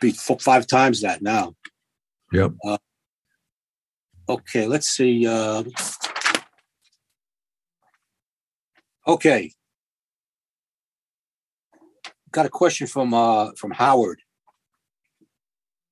be 0.00 0.12
five 0.12 0.66
times 0.66 1.00
that 1.00 1.22
now. 1.22 1.54
Yep. 2.32 2.52
Uh, 2.62 2.78
okay, 4.28 4.66
let's 4.66 4.88
see. 4.88 5.26
Uh, 5.26 5.64
okay, 9.06 9.52
got 12.32 12.46
a 12.46 12.50
question 12.50 12.86
from 12.86 13.14
uh, 13.14 13.52
from 13.52 13.70
Howard. 13.72 14.20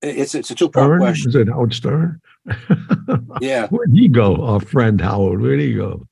It's 0.02 0.34
it's 0.34 0.50
a 0.50 0.54
two 0.54 0.68
part 0.68 1.00
question. 1.00 1.30
Is 1.30 1.34
it 1.34 1.48
Howard 1.48 1.74
Stern? 1.74 2.20
yeah. 3.40 3.66
Where'd 3.68 3.92
he 3.92 4.08
go? 4.08 4.44
Our 4.44 4.60
friend 4.60 5.00
Howard. 5.00 5.40
Where'd 5.40 5.60
he 5.60 5.74
go? 5.74 6.06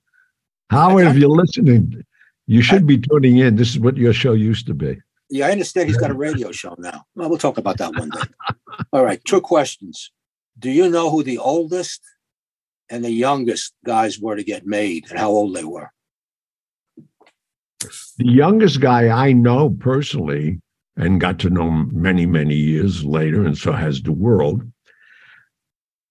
Howard, 0.70 1.06
if 1.06 1.16
you're 1.16 1.28
listening, 1.28 2.04
you 2.46 2.62
should 2.62 2.82
I, 2.82 2.86
be 2.86 2.98
tuning 2.98 3.38
in. 3.38 3.56
This 3.56 3.70
is 3.70 3.78
what 3.78 3.96
your 3.96 4.12
show 4.12 4.32
used 4.32 4.66
to 4.66 4.74
be. 4.74 4.98
Yeah, 5.28 5.46
I 5.46 5.52
understand 5.52 5.88
he's 5.88 5.96
got 5.96 6.10
a 6.10 6.14
radio 6.14 6.50
show 6.52 6.74
now. 6.78 7.04
Well, 7.14 7.28
we'll 7.28 7.38
talk 7.38 7.58
about 7.58 7.78
that 7.78 7.94
one 7.94 8.10
day. 8.10 8.20
All 8.92 9.04
right, 9.04 9.24
two 9.24 9.40
questions. 9.40 10.12
Do 10.58 10.70
you 10.70 10.88
know 10.88 11.10
who 11.10 11.22
the 11.22 11.38
oldest 11.38 12.00
and 12.88 13.04
the 13.04 13.10
youngest 13.10 13.74
guys 13.84 14.18
were 14.18 14.36
to 14.36 14.44
get 14.44 14.66
made 14.66 15.06
and 15.10 15.18
how 15.18 15.30
old 15.30 15.54
they 15.54 15.64
were? 15.64 15.92
The 17.80 18.26
youngest 18.26 18.80
guy 18.80 19.08
I 19.08 19.32
know 19.32 19.70
personally 19.70 20.60
and 20.96 21.20
got 21.20 21.38
to 21.40 21.50
know 21.50 21.70
many, 21.70 22.24
many 22.26 22.54
years 22.54 23.04
later, 23.04 23.44
and 23.44 23.56
so 23.56 23.72
has 23.72 24.02
the 24.02 24.12
world. 24.12 24.62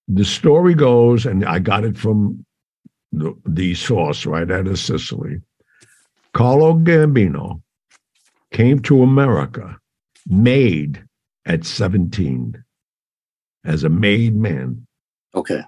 The 0.08 0.26
story 0.26 0.76
goes, 0.76 1.26
and 1.26 1.44
I 1.44 1.60
got 1.60 1.84
it 1.84 1.98
from 1.98 2.46
the, 3.12 3.34
the 3.48 3.74
source 3.74 4.26
right 4.26 4.50
out 4.50 4.68
of 4.68 4.78
Sicily. 4.78 5.42
Carlo 6.34 6.74
Gambino 6.76 7.62
came 8.52 8.80
to 8.80 9.02
America 9.02 9.78
made 10.28 11.04
at 11.46 11.66
17 11.66 12.64
as 13.64 13.84
a 13.84 13.90
made 13.90 14.36
man. 14.36 14.86
Okay. 15.34 15.62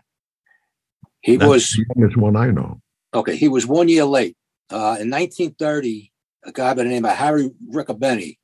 He 1.22 1.38
That's 1.38 1.50
was 1.50 1.72
the 1.72 1.86
youngest 1.95 2.18
one 2.18 2.36
I 2.36 2.52
know. 2.52 2.80
Okay. 3.14 3.36
He 3.36 3.48
was 3.48 3.66
one 3.66 3.89
year 3.89 4.06
late. 4.06 4.36
Uh, 4.70 4.99
in 4.99 5.09
1930, 5.09 6.11
a 6.45 6.51
guy 6.51 6.74
by 6.74 6.84
the 6.84 6.89
name 6.89 7.05
of 7.05 7.11
Harry 7.11 7.51
Riccobene, 7.72 8.38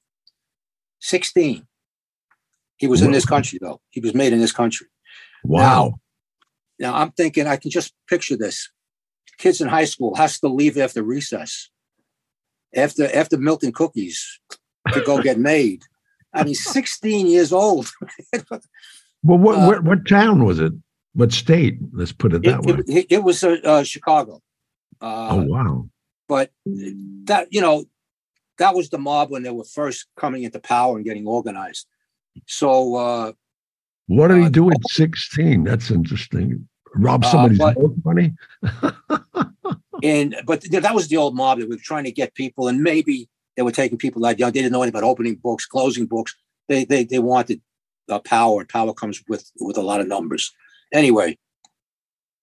16. 1.01 1.67
He 2.77 2.87
was 2.87 3.01
in 3.01 3.11
this 3.11 3.25
country, 3.25 3.59
though. 3.61 3.81
He 3.89 3.99
was 3.99 4.13
made 4.13 4.33
in 4.33 4.39
this 4.39 4.51
country. 4.51 4.87
Wow. 5.43 5.99
Now, 6.79 6.91
now 6.91 6.95
I'm 6.95 7.11
thinking 7.11 7.47
I 7.47 7.57
can 7.57 7.71
just 7.71 7.93
picture 8.09 8.37
this. 8.37 8.69
kids 9.37 9.61
in 9.61 9.67
high 9.67 9.85
school 9.85 10.15
has 10.15 10.39
to 10.39 10.47
leave 10.47 10.77
after 10.77 11.03
recess, 11.03 11.69
after 12.75 13.13
after 13.15 13.37
milk 13.37 13.63
and 13.63 13.73
cookies 13.73 14.39
to 14.93 15.01
go 15.01 15.21
get 15.21 15.37
made. 15.53 15.83
I 16.33 16.43
mean, 16.43 16.55
16 16.55 17.27
years 17.27 17.53
old. 17.53 17.91
well, 18.49 18.59
what, 19.37 19.55
uh, 19.55 19.65
what, 19.67 19.83
what 19.83 20.07
town 20.07 20.43
was 20.43 20.59
it? 20.59 20.73
What 21.13 21.31
state? 21.31 21.77
Let's 21.91 22.11
put 22.11 22.33
it 22.33 22.41
that 22.43 22.59
it, 22.59 22.65
way. 22.65 22.83
It, 22.87 23.05
it 23.09 23.23
was 23.23 23.43
uh, 23.43 23.57
uh, 23.63 23.83
Chicago. 23.83 24.41
Uh, 24.99 25.27
oh 25.31 25.43
wow! 25.43 25.89
But 26.33 26.49
that 27.25 27.47
you 27.51 27.61
know, 27.61 27.85
that 28.57 28.73
was 28.73 28.89
the 28.89 28.97
mob 28.97 29.29
when 29.29 29.43
they 29.43 29.51
were 29.51 29.65
first 29.65 30.07
coming 30.17 30.41
into 30.41 30.59
power 30.59 30.95
and 30.95 31.05
getting 31.05 31.27
organized. 31.27 31.85
So, 32.47 32.95
uh, 32.95 33.31
what 34.07 34.29
did 34.29 34.39
he 34.39 34.45
uh, 34.47 34.49
do 34.49 34.71
at 34.71 34.77
16? 34.89 35.63
That's 35.63 35.91
interesting. 35.91 36.67
Rob 36.95 37.23
Uh, 37.23 37.29
somebody's 37.29 37.59
but- 37.59 37.77
money? 38.03 38.33
and 40.03 40.35
but 40.47 40.65
that 40.71 40.95
was 40.95 41.07
the 41.07 41.17
old 41.17 41.35
mob 41.35 41.59
that 41.59 41.69
were 41.69 41.77
trying 41.77 42.05
to 42.05 42.11
get 42.11 42.33
people, 42.33 42.67
and 42.67 42.81
maybe 42.81 43.29
they 43.55 43.61
were 43.61 43.71
taking 43.71 43.99
people 43.99 44.25
out 44.25 44.39
young. 44.39 44.51
They 44.53 44.61
didn't 44.61 44.73
know 44.73 44.81
anything 44.81 44.97
about 44.97 45.07
opening 45.07 45.35
books, 45.35 45.67
closing 45.67 46.07
books. 46.07 46.35
They 46.67 46.83
they 46.83 47.03
they 47.03 47.19
wanted 47.19 47.61
uh, 48.09 48.17
power, 48.21 48.61
and 48.61 48.69
power 48.69 48.91
comes 48.95 49.21
with 49.27 49.51
with 49.59 49.77
a 49.77 49.83
lot 49.83 50.01
of 50.01 50.07
numbers. 50.07 50.51
Anyway, 50.91 51.37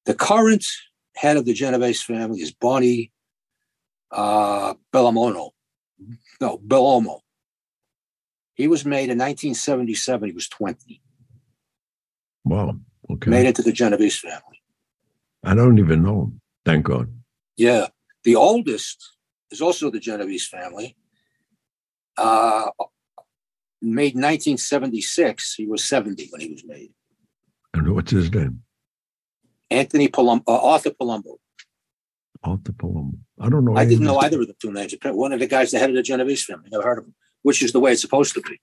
the 0.06 0.14
current 0.14 0.64
head 1.16 1.36
of 1.36 1.44
the 1.44 1.54
Genovese 1.54 2.04
family 2.04 2.40
is 2.40 2.52
Barney 2.52 3.10
uh, 4.10 4.74
Bellamono. 4.92 5.50
No, 6.40 6.58
Bellomo. 6.58 7.20
He 8.54 8.68
was 8.68 8.84
made 8.84 9.10
in 9.10 9.18
1977. 9.18 10.28
He 10.28 10.34
was 10.34 10.48
20. 10.48 11.00
Wow. 12.44 12.76
Okay. 13.10 13.30
Made 13.30 13.46
into 13.46 13.62
the 13.62 13.72
Genovese 13.72 14.18
family. 14.18 14.62
I 15.44 15.54
don't 15.54 15.78
even 15.78 16.02
know 16.02 16.22
him. 16.22 16.40
Thank 16.64 16.86
God. 16.86 17.12
Yeah. 17.56 17.86
The 18.24 18.36
oldest 18.36 19.16
is 19.50 19.60
also 19.60 19.90
the 19.90 20.00
Genovese 20.00 20.46
family. 20.46 20.96
Uh, 22.16 22.70
made 23.80 24.14
1976. 24.14 25.54
He 25.54 25.66
was 25.66 25.84
70 25.84 26.28
when 26.30 26.40
he 26.40 26.50
was 26.50 26.64
made. 26.66 26.92
And 27.72 27.94
what's 27.94 28.10
his 28.10 28.32
name? 28.32 28.62
Anthony 29.70 30.08
Palumbo, 30.08 30.42
uh, 30.48 30.66
Arthur 30.72 30.90
Palumbo. 30.90 31.36
Arthur 32.42 32.72
Palumbo. 32.72 33.18
I 33.40 33.48
don't 33.48 33.64
know. 33.64 33.76
I 33.76 33.84
didn't 33.86 34.04
know 34.04 34.18
either 34.18 34.40
of 34.40 34.46
the 34.46 34.52
two 34.54 34.72
names. 34.72 34.94
One 35.02 35.32
of 35.32 35.40
the 35.40 35.46
guys, 35.46 35.70
the 35.70 35.78
head 35.78 35.90
of 35.90 35.96
the 35.96 36.02
Genovese 36.02 36.44
family. 36.44 36.68
Never 36.70 36.84
heard 36.84 36.98
of 36.98 37.04
him, 37.04 37.14
which 37.42 37.62
is 37.62 37.72
the 37.72 37.80
way 37.80 37.92
it's 37.92 38.02
supposed 38.02 38.34
to 38.34 38.42
be. 38.42 38.60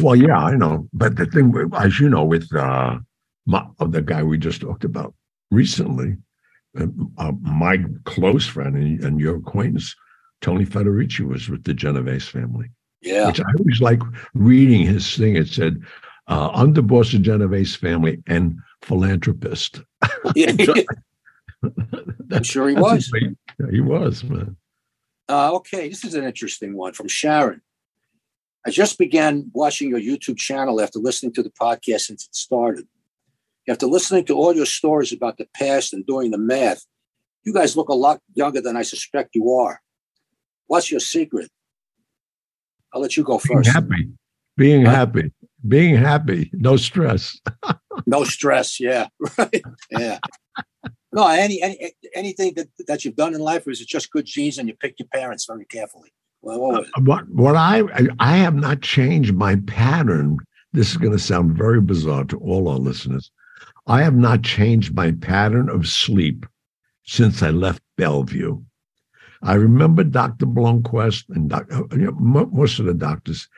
Well, 0.00 0.16
yeah, 0.16 0.36
I 0.38 0.54
know. 0.54 0.88
But 0.92 1.16
the 1.16 1.26
thing, 1.26 1.52
as 1.74 1.98
you 1.98 2.08
know, 2.10 2.24
with 2.24 2.54
uh, 2.54 2.98
my, 3.46 3.66
the 3.80 4.02
guy 4.02 4.22
we 4.22 4.36
just 4.38 4.60
talked 4.60 4.84
about 4.84 5.14
recently, 5.50 6.16
uh, 6.78 6.86
uh, 7.16 7.32
my 7.40 7.78
close 8.04 8.46
friend 8.46 8.76
and, 8.76 9.02
and 9.02 9.20
your 9.20 9.36
acquaintance, 9.36 9.94
Tony 10.42 10.66
Federici, 10.66 11.26
was 11.26 11.48
with 11.48 11.64
the 11.64 11.72
Genovese 11.72 12.28
family, 12.28 12.70
Yeah. 13.00 13.28
which 13.28 13.40
I 13.40 13.44
always 13.58 13.80
like 13.80 14.00
reading 14.34 14.82
his 14.86 15.16
thing. 15.16 15.36
It 15.36 15.48
said, 15.48 15.80
uh, 16.28 16.50
underboss 16.52 17.06
of 17.06 17.12
the 17.12 17.18
Genovese 17.20 17.74
family 17.76 18.22
and 18.26 18.58
philanthropist. 18.82 19.80
yeah. 20.34 20.52
I'm 22.32 22.42
sure 22.42 22.68
he 22.68 22.74
was. 22.74 23.10
Yeah, 23.62 23.70
he 23.70 23.80
was, 23.80 24.24
man. 24.24 24.56
Uh, 25.28 25.54
okay, 25.54 25.88
this 25.88 26.04
is 26.04 26.14
an 26.14 26.24
interesting 26.24 26.76
one 26.76 26.92
from 26.92 27.08
Sharon. 27.08 27.62
I 28.66 28.70
just 28.70 28.98
began 28.98 29.50
watching 29.54 29.88
your 29.90 30.00
YouTube 30.00 30.36
channel 30.38 30.80
after 30.80 30.98
listening 30.98 31.32
to 31.34 31.42
the 31.42 31.50
podcast 31.50 32.02
since 32.02 32.26
it 32.26 32.34
started. 32.34 32.86
After 33.68 33.86
listening 33.86 34.24
to 34.26 34.34
all 34.34 34.54
your 34.54 34.66
stories 34.66 35.12
about 35.12 35.36
the 35.38 35.46
past 35.54 35.92
and 35.92 36.04
doing 36.06 36.30
the 36.32 36.38
math, 36.38 36.84
you 37.44 37.52
guys 37.52 37.76
look 37.76 37.88
a 37.88 37.94
lot 37.94 38.20
younger 38.34 38.60
than 38.60 38.76
I 38.76 38.82
suspect 38.82 39.34
you 39.34 39.50
are. 39.50 39.80
What's 40.66 40.90
your 40.90 41.00
secret? 41.00 41.50
I'll 42.92 43.00
let 43.00 43.16
you 43.16 43.24
go 43.24 43.38
Being 43.38 43.58
first. 43.58 43.70
happy. 43.72 44.08
Being 44.56 44.84
Huh? 44.84 44.92
happy. 44.92 45.32
Being 45.66 45.96
happy. 45.96 46.50
No 46.52 46.76
stress. 46.76 47.38
No 48.06 48.24
stress. 48.24 48.80
Yeah. 48.80 49.06
Right. 49.38 49.62
Yeah. 49.90 50.18
No, 51.12 51.26
any, 51.26 51.62
any 51.62 51.92
anything 52.14 52.54
that, 52.54 52.68
that 52.86 53.04
you've 53.04 53.16
done 53.16 53.34
in 53.34 53.40
life, 53.40 53.66
or 53.66 53.70
is 53.70 53.80
it 53.80 53.88
just 53.88 54.10
good 54.10 54.24
genes 54.24 54.58
and 54.58 54.66
you 54.68 54.74
pick 54.74 54.98
your 54.98 55.08
parents 55.08 55.44
very 55.44 55.66
carefully? 55.66 56.12
Well, 56.40 56.60
what 56.60 56.82
it? 56.82 56.88
what 57.02 57.28
what 57.28 57.56
I 57.56 57.82
I 58.18 58.36
have 58.36 58.54
not 58.54 58.80
changed 58.80 59.34
my 59.34 59.56
pattern. 59.66 60.38
This 60.72 60.90
is 60.90 60.96
going 60.96 61.12
to 61.12 61.18
sound 61.18 61.56
very 61.56 61.82
bizarre 61.82 62.24
to 62.24 62.38
all 62.38 62.68
our 62.68 62.78
listeners. 62.78 63.30
I 63.86 64.02
have 64.02 64.14
not 64.14 64.42
changed 64.42 64.94
my 64.94 65.12
pattern 65.12 65.68
of 65.68 65.86
sleep 65.86 66.46
since 67.04 67.42
I 67.42 67.50
left 67.50 67.82
Bellevue. 67.98 68.62
I 69.42 69.54
remember 69.54 70.04
Dr. 70.04 70.46
Blomquist 70.46 71.28
and 71.30 71.50
doc, 71.50 71.66
uh, 71.72 71.82
you 71.92 72.12
know, 72.12 72.46
most 72.52 72.78
of 72.78 72.86
the 72.86 72.94
doctors. 72.94 73.48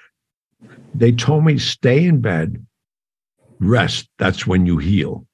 They 0.94 1.12
told 1.12 1.44
me 1.44 1.58
stay 1.58 2.06
in 2.06 2.20
bed, 2.20 2.64
rest. 3.60 4.08
That's 4.18 4.46
when 4.46 4.64
you 4.66 4.78
heal. 4.78 5.26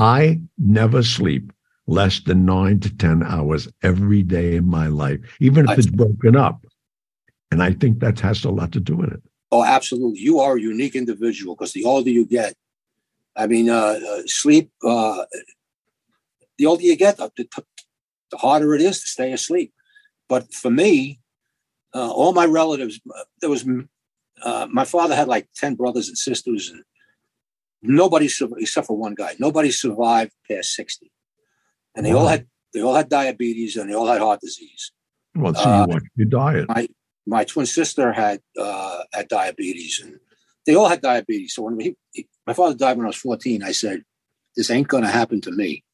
I 0.00 0.40
never 0.56 1.02
sleep 1.02 1.52
less 1.86 2.20
than 2.20 2.46
nine 2.46 2.80
to 2.80 2.96
ten 2.96 3.22
hours 3.22 3.68
every 3.82 4.22
day 4.22 4.56
in 4.56 4.66
my 4.66 4.86
life, 4.86 5.20
even 5.40 5.64
if 5.66 5.70
I- 5.70 5.74
it's 5.74 5.86
broken 5.86 6.36
up. 6.36 6.64
And 7.50 7.62
I 7.62 7.72
think 7.72 8.00
that 8.00 8.18
has 8.20 8.44
a 8.44 8.50
lot 8.50 8.72
to 8.72 8.80
do 8.80 8.96
with 8.96 9.12
it. 9.12 9.22
Oh, 9.50 9.64
absolutely. 9.64 10.20
You 10.20 10.38
are 10.38 10.56
a 10.56 10.60
unique 10.60 10.94
individual 10.94 11.54
because 11.54 11.72
the 11.72 11.84
older 11.84 12.08
you 12.10 12.24
get, 12.24 12.54
I 13.36 13.46
mean, 13.46 13.68
uh, 13.68 13.98
uh, 14.10 14.22
sleep, 14.26 14.70
uh, 14.82 15.24
the 16.56 16.66
older 16.66 16.82
you 16.82 16.96
get, 16.96 17.16
the, 17.18 17.30
the, 17.36 17.46
the 18.30 18.36
harder 18.38 18.74
it 18.74 18.80
is 18.80 19.00
to 19.00 19.08
stay 19.08 19.32
asleep. 19.32 19.74
But 20.28 20.54
for 20.54 20.70
me, 20.70 21.20
uh, 21.92 22.10
all 22.10 22.32
my 22.32 22.46
relatives, 22.46 23.00
uh, 23.14 23.24
there 23.40 23.50
was, 23.50 23.66
uh, 24.42 24.68
my 24.70 24.84
father 24.84 25.14
had 25.16 25.28
like 25.28 25.48
10 25.56 25.74
brothers 25.74 26.08
and 26.08 26.16
sisters, 26.16 26.70
and 26.70 26.84
nobody, 27.82 28.28
except 28.58 28.86
for 28.86 28.96
one 28.96 29.14
guy, 29.14 29.34
nobody 29.38 29.70
survived 29.70 30.32
past 30.48 30.74
60. 30.74 31.10
And 31.96 32.06
they 32.06 32.12
all 32.12 32.26
had, 32.28 32.46
they 32.72 32.82
all 32.82 32.94
had 32.94 33.08
diabetes 33.08 33.76
and 33.76 33.90
they 33.90 33.94
all 33.94 34.06
had 34.06 34.20
heart 34.20 34.40
disease. 34.40 34.92
Well, 35.34 35.54
so 35.54 35.60
Uh, 35.62 35.86
you 35.86 35.94
watch 35.94 36.02
your 36.16 36.26
diet. 36.28 36.66
my 37.26 37.44
twin 37.44 37.66
sister 37.66 38.12
had 38.12 38.40
uh, 38.58 39.02
had 39.12 39.28
diabetes, 39.28 40.00
and 40.02 40.18
they 40.66 40.74
all 40.74 40.88
had 40.88 41.00
diabetes. 41.02 41.54
So 41.54 41.62
when 41.62 41.78
he, 41.78 41.96
he- 42.12 42.28
my 42.46 42.52
father 42.52 42.74
died 42.74 42.96
when 42.96 43.06
I 43.06 43.08
was 43.08 43.16
fourteen, 43.16 43.62
I 43.62 43.70
said, 43.72 44.04
"This 44.56 44.70
ain't 44.70 44.88
going 44.88 45.04
to 45.04 45.10
happen 45.10 45.40
to 45.42 45.52
me." 45.52 45.84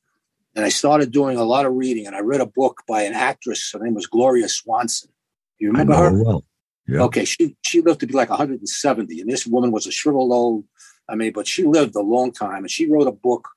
And 0.55 0.65
I 0.65 0.71
started 0.71 1.11
doing 1.13 1.37
a 1.37 1.45
lot 1.45 1.67
of 1.67 1.75
reading, 1.75 2.07
and 2.07 2.17
I 2.17 2.21
read 2.21 2.41
a 2.41 2.47
book 2.47 2.83
by 2.89 3.03
an 3.03 3.13
actress. 3.13 3.71
Her 3.73 3.81
name 3.85 3.95
was 3.95 4.07
Gloria 4.07 4.49
Swanson. 4.49 5.11
You 5.59 5.69
remember 5.69 5.95
her 5.97 6.23
well. 6.25 6.45
Yeah. 6.89 7.03
Okay, 7.03 7.25
she 7.27 7.57
she 7.63 7.83
lived 7.83 8.01
to 8.01 8.07
be 8.07 8.15
like 8.15 8.31
170, 8.31 9.21
and 9.21 9.31
this 9.31 9.47
woman 9.47 9.71
was 9.73 9.87
a 9.87 9.91
shriveled 9.93 10.33
old. 10.33 10.65
I 11.09 11.15
mean, 11.15 11.33
but 11.33 11.47
she 11.47 11.65
lived 11.65 11.95
a 11.97 12.01
long 12.01 12.33
time, 12.33 12.59
and 12.65 12.71
she 12.71 12.91
wrote 12.91 13.07
a 13.07 13.13
book 13.13 13.49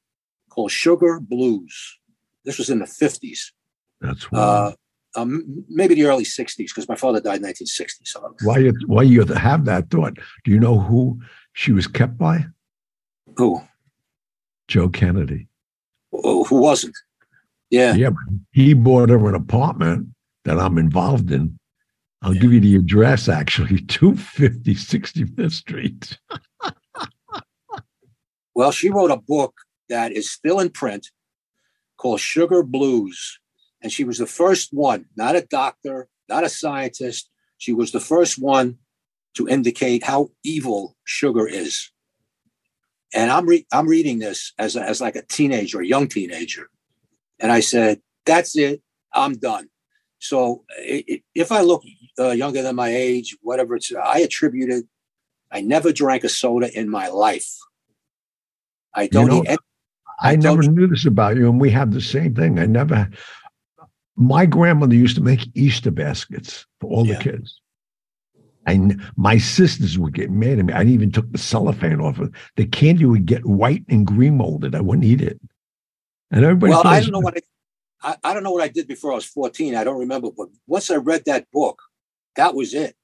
called 0.49 0.71
Sugar 0.71 1.19
Blues. 1.19 1.97
This 2.45 2.57
was 2.57 2.69
in 2.69 2.79
the 2.79 2.85
50s, 2.85 3.39
That's 4.01 4.31
why. 4.31 4.39
uh, 4.39 4.71
um, 5.15 5.65
maybe 5.67 5.95
the 5.95 6.05
early 6.05 6.23
60s, 6.23 6.55
because 6.57 6.87
my 6.87 6.95
father 6.95 7.19
died 7.19 7.37
in 7.37 7.43
1960. 7.43 8.05
So 8.05 8.35
why 8.43 8.59
you 8.59 8.73
why 8.87 9.01
you 9.03 9.23
have 9.25 9.65
that 9.65 9.89
thought? 9.89 10.17
Do 10.43 10.51
you 10.51 10.59
know 10.59 10.79
who 10.79 11.19
she 11.53 11.71
was 11.71 11.87
kept 11.87 12.17
by? 12.17 12.45
who 13.37 13.61
Joe 14.67 14.89
Kennedy. 14.89 15.47
who 16.11 16.43
who 16.43 16.57
wasn't? 16.61 16.95
Yeah. 17.71 17.93
Yeah, 17.95 18.09
he 18.51 18.73
bought 18.73 19.09
her 19.09 19.27
an 19.29 19.35
apartment 19.35 20.07
that 20.45 20.59
I'm 20.59 20.77
involved 20.77 21.31
in. 21.31 21.57
I'll 22.21 22.33
Yeah. 22.35 22.41
give 22.41 22.53
you 22.53 22.59
the 22.59 22.75
address 22.75 23.27
actually, 23.29 23.79
250 23.87 24.75
65th 24.75 25.51
Street. 25.51 26.17
Well, 28.59 28.73
she 28.73 28.89
wrote 28.89 29.09
a 29.09 29.15
book 29.15 29.53
that 29.87 30.11
is 30.11 30.29
still 30.29 30.59
in 30.59 30.69
print 30.69 31.11
called 31.95 32.19
Sugar 32.19 32.61
Blues. 32.61 33.39
And 33.81 33.89
she 33.89 34.03
was 34.03 34.17
the 34.17 34.25
first 34.25 34.73
one, 34.73 35.05
not 35.15 35.37
a 35.37 35.47
doctor, 35.49 36.09
not 36.27 36.43
a 36.43 36.49
scientist. 36.49 37.29
She 37.57 37.71
was 37.71 37.93
the 37.93 38.01
first 38.01 38.37
one 38.37 38.79
to 39.35 39.47
indicate 39.47 40.03
how 40.03 40.31
evil 40.43 40.97
sugar 41.05 41.47
is. 41.47 41.89
And 43.13 43.31
I'm 43.31 43.45
re- 43.47 43.65
I'm 43.71 43.87
reading 43.87 44.19
this 44.19 44.51
as 44.59 44.75
a, 44.75 44.81
as 44.81 44.99
like 44.99 45.15
a 45.15 45.21
teenager, 45.21 45.79
a 45.79 45.87
young 45.87 46.09
teenager, 46.09 46.69
and 47.39 47.53
I 47.53 47.61
said, 47.61 48.01
"That's 48.25 48.57
it, 48.57 48.81
I'm 49.13 49.35
done." 49.37 49.69
So 50.19 50.65
i- 50.77 51.05
i- 51.09 51.23
if 51.33 51.53
I 51.53 51.61
look 51.61 51.83
uh, 52.19 52.31
younger 52.31 52.61
than 52.61 52.75
my 52.75 52.89
age, 52.89 53.37
whatever 53.41 53.77
it's, 53.77 53.89
I 53.95 54.19
attribute 54.19 54.69
it. 54.69 54.85
I 55.49 55.61
never 55.61 55.93
drank 55.93 56.25
a 56.25 56.29
soda 56.29 56.69
in 56.77 56.89
my 56.89 57.07
life. 57.07 57.49
I 58.95 59.07
don't 59.07 59.27
know, 59.27 59.41
eat 59.43 59.49
any- 59.49 59.57
I, 60.21 60.33
I 60.33 60.35
never 60.35 60.63
you- 60.63 60.71
knew 60.71 60.87
this 60.87 61.05
about 61.05 61.37
you, 61.37 61.49
and 61.49 61.59
we 61.61 61.69
have 61.71 61.93
the 61.93 62.01
same 62.01 62.35
thing. 62.35 62.59
I 62.59 62.65
never. 62.65 63.09
My 64.15 64.45
grandmother 64.45 64.95
used 64.95 65.15
to 65.15 65.21
make 65.21 65.47
Easter 65.55 65.91
baskets 65.91 66.65
for 66.81 66.89
all 66.89 67.05
Yeah. 67.07 67.17
the 67.17 67.23
kids. 67.23 67.61
And 68.65 69.01
my 69.15 69.37
sisters 69.37 69.97
would 69.97 70.13
get 70.13 70.29
mad 70.29 70.59
at 70.59 70.65
me. 70.65 70.73
I 70.73 70.83
even 70.83 71.11
took 71.11 71.31
the 71.31 71.37
cellophane 71.37 72.01
off 72.01 72.19
of 72.19 72.33
the 72.57 72.65
candy 72.65 73.05
would 73.05 73.25
get 73.25 73.45
white 73.45 73.83
and 73.87 74.05
green 74.05 74.35
molded. 74.37 74.75
I 74.75 74.81
wouldn't 74.81 75.05
eat 75.05 75.21
it. 75.21 75.39
And 76.31 76.43
everybody 76.43 76.71
well, 76.71 76.85
I 76.85 76.99
don't 76.99 77.11
know 77.11 77.19
what 77.19 77.37
I, 78.03 78.09
I, 78.11 78.17
I 78.25 78.33
don't 78.33 78.43
know 78.43 78.51
what 78.51 78.61
I 78.61 78.67
did 78.67 78.87
before 78.87 79.13
I 79.13 79.15
was 79.15 79.25
14. 79.25 79.73
I 79.73 79.83
don't 79.85 79.99
remember. 79.99 80.29
But 80.35 80.49
once 80.67 80.91
I 80.91 80.95
read 80.97 81.23
that 81.25 81.49
book, 81.51 81.81
that 82.35 82.53
was 82.53 82.73
it. 82.73 82.95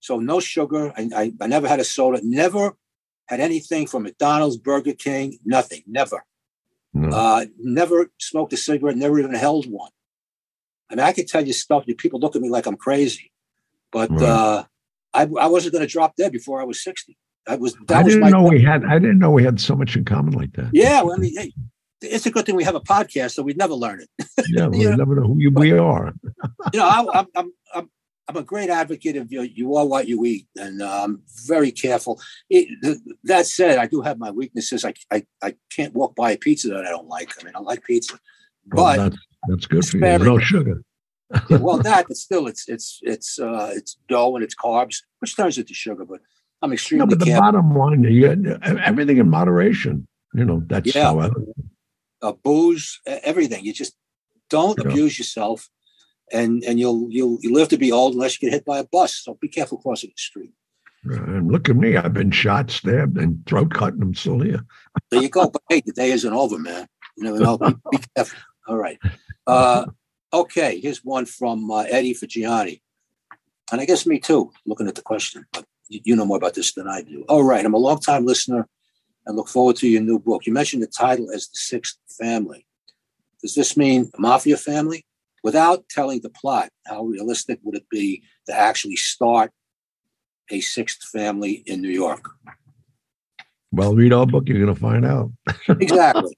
So 0.00 0.18
no 0.20 0.38
sugar. 0.40 0.92
I, 0.96 1.08
I, 1.16 1.32
I 1.40 1.46
never 1.46 1.66
had 1.66 1.80
a 1.80 1.84
soda. 1.84 2.20
Never 2.22 2.76
had 3.30 3.38
anything 3.38 3.86
from 3.86 4.02
McDonald's, 4.02 4.56
Burger 4.56 4.92
King, 4.92 5.38
nothing. 5.44 5.84
Never. 5.86 6.24
No. 6.92 7.16
Uh, 7.16 7.46
never 7.60 8.10
smoked 8.18 8.52
a 8.52 8.56
cigarette, 8.56 8.96
never 8.96 9.20
even 9.20 9.34
held 9.34 9.70
one. 9.70 9.92
I 10.90 10.96
mean, 10.96 11.06
I 11.06 11.12
could 11.12 11.28
tell 11.28 11.46
you 11.46 11.52
stuff. 11.52 11.84
People 11.98 12.18
look 12.18 12.34
at 12.34 12.42
me 12.42 12.50
like 12.50 12.66
I'm 12.66 12.76
crazy, 12.76 13.30
but 13.92 14.10
right. 14.10 14.22
uh, 14.22 14.64
I, 15.14 15.22
I 15.22 15.46
wasn't 15.46 15.74
going 15.74 15.86
to 15.86 15.90
drop 15.90 16.16
dead 16.16 16.32
before 16.32 16.60
I 16.60 16.64
was 16.64 16.82
60. 16.82 17.16
That 17.46 17.60
was. 17.60 17.76
That 17.86 17.98
I 17.98 18.02
didn't 18.02 18.28
know 18.30 18.42
we 18.42 18.60
had. 18.60 18.84
I 18.84 18.98
didn't 18.98 19.20
know 19.20 19.30
we 19.30 19.44
had 19.44 19.60
so 19.60 19.76
much 19.76 19.94
in 19.94 20.04
common 20.04 20.34
like 20.34 20.52
that. 20.54 20.70
Yeah, 20.72 21.02
well, 21.02 21.14
I 21.14 21.18
mean, 21.18 21.36
hey, 21.36 21.52
it's 22.02 22.26
a 22.26 22.32
good 22.32 22.46
thing 22.46 22.56
we 22.56 22.64
have 22.64 22.74
a 22.74 22.80
podcast, 22.80 23.32
so 23.34 23.44
we'd 23.44 23.56
never 23.56 23.74
learn 23.74 24.00
it. 24.00 24.28
yeah, 24.48 24.66
we 24.66 24.84
never 24.84 25.14
know 25.14 25.28
who 25.28 25.38
you 25.38 25.52
we 25.52 25.70
are. 25.70 26.12
you 26.72 26.80
know, 26.80 26.88
I, 26.88 27.20
I'm, 27.20 27.26
I'm, 27.36 27.52
I'm 27.74 27.90
a 28.36 28.42
great 28.42 28.70
advocate 28.70 29.16
of 29.16 29.32
you. 29.32 29.42
You 29.42 29.76
are 29.76 29.86
what 29.86 30.08
you 30.08 30.24
eat, 30.24 30.46
and 30.56 30.82
I'm 30.82 31.02
um, 31.02 31.22
very 31.46 31.70
careful. 31.70 32.20
It, 32.48 32.68
that 33.24 33.46
said, 33.46 33.78
I 33.78 33.86
do 33.86 34.00
have 34.02 34.18
my 34.18 34.30
weaknesses. 34.30 34.84
I, 34.84 34.94
I, 35.10 35.24
I 35.42 35.54
can't 35.70 35.94
walk 35.94 36.14
by 36.14 36.32
a 36.32 36.38
pizza 36.38 36.68
that 36.68 36.84
I 36.84 36.90
don't 36.90 37.08
like. 37.08 37.32
I 37.40 37.44
mean, 37.44 37.54
I 37.56 37.60
like 37.60 37.84
pizza, 37.84 38.18
but 38.66 38.96
that's, 38.96 39.16
that's 39.48 39.66
good 39.66 39.84
for 39.84 39.98
you. 39.98 40.18
No 40.18 40.38
sugar. 40.38 40.82
yeah, 41.48 41.58
well, 41.58 41.78
that, 41.82 42.06
but 42.08 42.16
still, 42.16 42.46
it's 42.46 42.68
it's 42.68 42.98
it's 43.02 43.38
uh, 43.38 43.70
it's 43.74 43.96
dough 44.08 44.34
and 44.34 44.44
it's 44.44 44.54
carbs, 44.54 45.02
which 45.20 45.36
turns 45.36 45.58
into 45.58 45.74
sugar. 45.74 46.04
But 46.04 46.20
I'm 46.62 46.72
extremely. 46.72 47.06
No, 47.06 47.10
but 47.10 47.18
the 47.18 47.26
careful. 47.26 47.42
bottom 47.42 47.74
line, 47.76 48.04
you 48.04 48.58
everything 48.62 49.18
in 49.18 49.28
moderation. 49.28 50.06
You 50.34 50.44
know, 50.44 50.62
that's 50.66 50.94
yeah. 50.94 51.04
how 51.04 51.20
I, 51.20 51.30
uh, 52.22 52.32
booze, 52.32 53.00
everything. 53.06 53.64
You 53.64 53.72
just 53.72 53.94
don't 54.48 54.78
abuse 54.78 55.18
yourself, 55.18 55.68
and 56.32 56.62
and 56.64 56.78
you'll 56.78 57.08
you'll 57.10 57.38
you 57.40 57.52
live 57.52 57.68
to 57.68 57.78
be 57.78 57.92
old 57.92 58.14
unless 58.14 58.40
you 58.40 58.48
get 58.48 58.54
hit 58.54 58.64
by 58.64 58.78
a 58.78 58.84
bus. 58.84 59.16
So 59.16 59.38
be 59.40 59.48
careful 59.48 59.78
crossing 59.78 60.10
the 60.10 60.20
street. 60.20 60.52
And 61.04 61.50
look 61.50 61.68
at 61.68 61.76
me. 61.76 61.96
I've 61.96 62.12
been 62.12 62.30
shot, 62.30 62.70
stabbed, 62.70 63.16
and 63.16 63.44
throat 63.46 63.72
cut, 63.72 63.94
and 63.94 64.02
I'm 64.02 64.14
still 64.14 64.40
here. 64.40 64.64
there 65.10 65.22
you 65.22 65.30
go. 65.30 65.48
But 65.48 65.62
hey, 65.68 65.82
the 65.84 65.92
day 65.92 66.10
isn't 66.10 66.32
over, 66.32 66.58
man. 66.58 66.86
You 67.16 67.24
never 67.24 67.38
know. 67.38 67.56
Be, 67.56 67.74
be 67.90 67.98
careful. 68.14 68.38
All 68.68 68.76
right. 68.76 68.98
Uh, 69.46 69.86
okay. 70.32 70.78
Here's 70.78 71.02
one 71.04 71.24
from 71.24 71.70
uh, 71.70 71.84
Eddie 71.88 72.14
for 72.14 72.26
Gianni. 72.26 72.82
And 73.72 73.80
I 73.80 73.86
guess 73.86 74.04
me 74.04 74.18
too, 74.18 74.52
looking 74.66 74.88
at 74.88 74.94
the 74.94 75.02
question. 75.02 75.46
But 75.52 75.64
you 75.88 76.14
know 76.14 76.26
more 76.26 76.36
about 76.36 76.54
this 76.54 76.74
than 76.74 76.86
I 76.86 77.02
do. 77.02 77.24
All 77.28 77.44
right. 77.44 77.64
I'm 77.64 77.74
a 77.74 77.78
long 77.78 77.98
time 77.98 78.26
listener 78.26 78.68
and 79.26 79.36
look 79.36 79.48
forward 79.48 79.76
to 79.76 79.88
your 79.88 80.02
new 80.02 80.18
book. 80.18 80.46
You 80.46 80.52
mentioned 80.52 80.82
the 80.82 80.86
title 80.86 81.30
as 81.30 81.48
The 81.48 81.58
Sixth 81.58 81.98
Family. 82.18 82.66
Does 83.40 83.54
this 83.54 83.76
mean 83.76 84.10
a 84.14 84.20
mafia 84.20 84.56
family? 84.56 85.04
Without 85.42 85.88
telling 85.88 86.20
the 86.20 86.30
plot, 86.30 86.70
how 86.86 87.04
realistic 87.04 87.58
would 87.62 87.76
it 87.76 87.88
be 87.90 88.22
to 88.46 88.54
actually 88.54 88.96
start 88.96 89.52
a 90.50 90.60
sixth 90.60 91.02
family 91.04 91.62
in 91.66 91.80
New 91.80 91.90
York? 91.90 92.28
Well, 93.72 93.94
read 93.94 94.12
our 94.12 94.26
book, 94.26 94.48
you're 94.48 94.60
going 94.60 94.74
to 94.74 94.80
find 94.80 95.04
out. 95.04 95.30
exactly. 95.68 96.34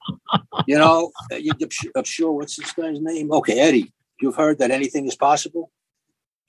You 0.67 0.77
know, 0.77 1.11
you, 1.31 1.51
I'm 1.95 2.03
sure, 2.03 2.31
what's 2.31 2.57
this 2.57 2.71
guy's 2.73 3.01
name? 3.01 3.31
Okay, 3.31 3.59
Eddie, 3.59 3.91
you've 4.21 4.35
heard 4.35 4.59
that 4.59 4.71
anything 4.71 5.07
is 5.07 5.15
possible? 5.15 5.71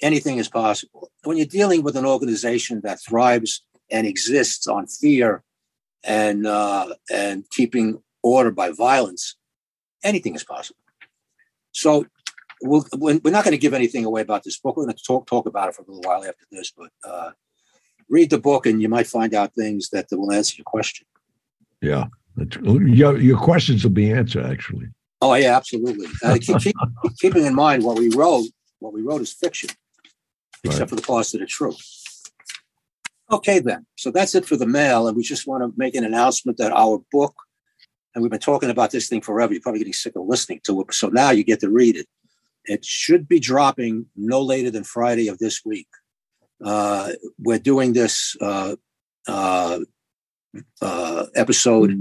Anything 0.03 0.37
is 0.39 0.49
possible. 0.49 1.11
When 1.23 1.39
you're 1.39 1.47
dealing 1.47 1.83
with 1.83 1.97
an 1.97 2.05
organization 2.05 2.83
that 2.85 3.01
thrives 3.01 3.65
and 3.91 4.07
exists 4.07 4.67
on 4.67 4.87
fear 4.87 5.43
and 6.03 6.47
uh, 6.47 6.95
and 7.11 7.49
keeping 7.51 8.03
order 8.23 8.51
by 8.51 8.71
violence, 8.71 9.37
anything 10.03 10.35
is 10.35 10.45
possible. 10.45 10.79
So 11.73 12.07
we'll, 12.63 12.87
we're 12.95 13.31
not 13.31 13.45
going 13.45 13.53
to 13.53 13.59
give 13.59 13.75
anything 13.75 14.05
away 14.05 14.23
about 14.23 14.43
this 14.43 14.59
book. 14.59 14.77
We're 14.77 14.85
going 14.85 14.97
to 14.97 15.03
talk 15.03 15.27
talk 15.27 15.47
about 15.47 15.69
it 15.69 15.75
for 15.75 15.83
a 15.83 15.87
little 15.87 16.03
while 16.03 16.25
after 16.25 16.45
this, 16.51 16.73
but 16.77 16.91
uh, 17.09 17.31
read 18.09 18.31
the 18.31 18.39
book 18.39 18.67
and 18.67 18.81
you 18.81 18.89
might 18.89 19.07
find 19.07 19.35
out 19.35 19.55
things 19.55 19.91
that 19.91 20.07
will 20.13 20.33
answer 20.33 20.57
your 20.57 20.65
question. 20.65 21.07
Yeah, 21.81 22.07
your, 22.63 23.19
your 23.19 23.39
questions 23.39 23.85
will 23.85 23.91
be 23.91 24.11
answered 24.11 24.47
actually. 24.47 24.89
Oh 25.21 25.35
yeah, 25.35 25.57
absolutely. 25.57 26.07
Uh, 26.23 26.39
keep, 26.41 26.59
keep, 26.59 26.77
keeping 27.19 27.45
in 27.45 27.55
mind 27.55 27.83
what 27.83 27.99
we 27.99 28.15
wrote. 28.15 28.47
What 28.81 28.93
we 28.93 29.01
wrote 29.01 29.23
is 29.23 29.33
fiction, 29.33 29.71
except 30.63 30.81
right. 30.81 30.89
for 30.91 30.97
the 30.97 31.03
parts 31.03 31.33
that 31.33 31.41
are 31.41 31.47
true. 31.47 31.75
Okay, 33.31 33.59
then. 33.59 33.87
So 33.97 34.11
that's 34.11 34.35
it 34.35 34.45
for 34.45 34.57
the 34.57 34.67
mail. 34.67 35.09
And 35.09 35.17
we 35.17 35.23
just 35.23 35.47
want 35.47 35.63
to 35.63 35.73
make 35.79 35.95
an 35.95 36.05
announcement 36.05 36.59
that 36.59 36.73
our 36.73 37.03
book, 37.11 37.35
and 38.15 38.23
we've 38.23 38.31
been 38.31 38.41
talking 38.41 38.69
about 38.69 38.91
this 38.91 39.09
thing 39.09 39.23
forever. 39.23 39.53
You're 39.53 39.63
probably 39.63 39.81
getting 39.81 39.95
sick 39.95 40.15
of 40.17 40.27
listening 40.27 40.61
to 40.65 40.83
it. 40.83 40.93
So 40.93 41.09
now 41.09 41.31
you 41.31 41.43
get 41.43 41.61
to 41.61 41.71
read 41.71 41.97
it. 41.97 42.07
It 42.67 42.85
should 42.85 43.29
be 43.29 43.41
dropping 43.41 44.07
no 44.17 44.41
later 44.41 44.71
than 44.71 44.85
Friday 44.85 45.29
of 45.29 45.39
this 45.39 45.63
week. 45.65 45.89
Uh, 46.65 47.11
we're 47.39 47.59
doing 47.59 47.93
this 47.93 48.37
uh, 48.41 48.77
uh, 49.29 49.81
uh 50.81 51.27
episode 51.35 51.93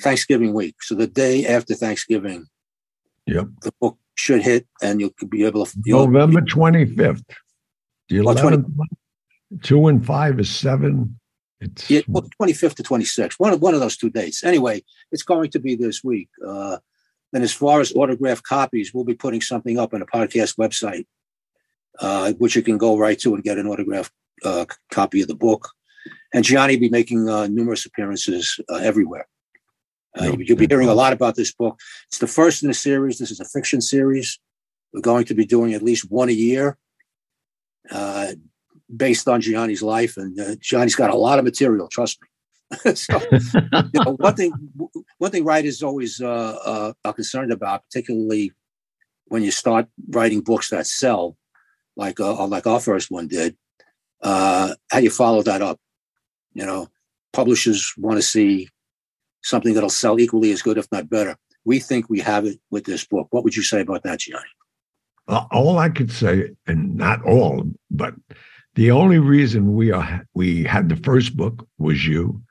Thanksgiving 0.00 0.54
week. 0.54 0.82
So 0.82 0.94
the 0.94 1.06
day 1.06 1.46
after 1.46 1.74
Thanksgiving, 1.74 2.46
yep. 3.26 3.46
the 3.62 3.72
book 3.80 3.98
should 4.14 4.42
hit 4.42 4.66
and 4.82 5.00
you'll 5.00 5.12
be 5.28 5.44
able 5.44 5.66
to. 5.66 5.78
November 5.86 6.40
25th. 6.40 7.22
The 8.08 8.16
11th, 8.18 8.66
Two 9.62 9.86
and 9.86 10.04
five 10.04 10.40
is 10.40 10.50
seven. 10.50 11.18
It's 11.60 11.88
yeah, 11.88 12.00
well, 12.08 12.28
25th 12.40 12.74
to 12.74 12.82
26th, 12.82 13.34
one 13.34 13.52
of, 13.52 13.62
one 13.62 13.74
of 13.74 13.80
those 13.80 13.96
two 13.96 14.10
dates. 14.10 14.42
Anyway, 14.42 14.82
it's 15.12 15.22
going 15.22 15.50
to 15.50 15.60
be 15.60 15.76
this 15.76 16.02
week. 16.02 16.28
Uh, 16.44 16.78
and 17.32 17.42
as 17.42 17.52
far 17.52 17.80
as 17.80 17.92
autographed 17.94 18.44
copies, 18.44 18.92
we'll 18.92 19.04
be 19.04 19.14
putting 19.14 19.40
something 19.40 19.78
up 19.78 19.94
on 19.94 20.02
a 20.02 20.06
podcast 20.06 20.56
website, 20.56 21.06
uh, 21.98 22.32
which 22.34 22.56
you 22.56 22.62
can 22.62 22.78
go 22.78 22.98
right 22.98 23.18
to 23.20 23.34
and 23.34 23.42
get 23.42 23.58
an 23.58 23.66
autographed 23.66 24.12
uh, 24.44 24.66
copy 24.90 25.22
of 25.22 25.28
the 25.28 25.34
book. 25.34 25.70
And 26.34 26.44
Gianni 26.44 26.76
will 26.76 26.80
be 26.80 26.88
making 26.90 27.28
uh, 27.28 27.46
numerous 27.46 27.86
appearances 27.86 28.58
uh, 28.68 28.76
everywhere. 28.76 29.26
Uh, 30.18 30.36
you'll 30.38 30.58
be 30.58 30.66
hearing 30.66 30.88
a 30.88 30.94
lot 30.94 31.14
about 31.14 31.36
this 31.36 31.54
book. 31.54 31.80
It's 32.08 32.18
the 32.18 32.26
first 32.26 32.62
in 32.62 32.68
the 32.68 32.74
series. 32.74 33.18
This 33.18 33.30
is 33.30 33.40
a 33.40 33.46
fiction 33.46 33.80
series. 33.80 34.38
We're 34.92 35.00
going 35.00 35.24
to 35.26 35.34
be 35.34 35.46
doing 35.46 35.72
at 35.72 35.82
least 35.82 36.10
one 36.10 36.28
a 36.28 36.32
year. 36.32 36.76
Uh, 37.90 38.32
based 38.94 39.26
on 39.26 39.40
Gianni's 39.40 39.82
life, 39.82 40.16
and 40.16 40.38
uh, 40.38 40.54
Gianni's 40.60 40.94
got 40.94 41.10
a 41.10 41.16
lot 41.16 41.38
of 41.38 41.44
material. 41.44 41.88
Trust 41.88 42.20
me. 42.20 42.28
so, 42.94 43.20
you 43.30 44.00
know, 44.04 44.16
one 44.16 44.34
thing, 44.34 44.52
one 45.18 45.30
thing 45.30 45.44
writers 45.44 45.82
always 45.82 46.20
uh, 46.20 46.58
uh, 46.64 46.92
are 47.04 47.12
concerned 47.12 47.52
about, 47.52 47.84
particularly 47.84 48.52
when 49.26 49.42
you 49.42 49.50
start 49.50 49.86
writing 50.10 50.40
books 50.40 50.70
that 50.70 50.86
sell, 50.86 51.36
like 51.96 52.20
uh, 52.20 52.46
like 52.46 52.66
our 52.66 52.80
first 52.80 53.10
one 53.10 53.28
did. 53.28 53.56
Uh, 54.22 54.74
how 54.90 54.98
do 54.98 55.04
you 55.04 55.10
follow 55.10 55.42
that 55.42 55.62
up? 55.62 55.78
You 56.54 56.66
know, 56.66 56.88
publishers 57.32 57.92
want 57.98 58.18
to 58.18 58.22
see 58.22 58.68
something 59.42 59.74
that'll 59.74 59.90
sell 59.90 60.20
equally 60.20 60.52
as 60.52 60.62
good, 60.62 60.78
if 60.78 60.86
not 60.92 61.10
better. 61.10 61.36
We 61.64 61.78
think 61.78 62.08
we 62.08 62.20
have 62.20 62.44
it 62.46 62.58
with 62.70 62.84
this 62.84 63.04
book. 63.04 63.28
What 63.30 63.44
would 63.44 63.56
you 63.56 63.62
say 63.62 63.80
about 63.80 64.02
that, 64.04 64.20
Gianni? 64.20 64.44
all 65.28 65.78
I 65.78 65.88
could 65.88 66.10
say, 66.10 66.50
and 66.66 66.96
not 66.96 67.24
all, 67.24 67.64
but 67.90 68.14
the 68.74 68.90
only 68.90 69.18
reason 69.18 69.74
we 69.74 69.92
are 69.92 70.26
we 70.34 70.64
had 70.64 70.88
the 70.88 70.96
first 70.96 71.36
book 71.36 71.66
was 71.78 72.06
you. 72.06 72.42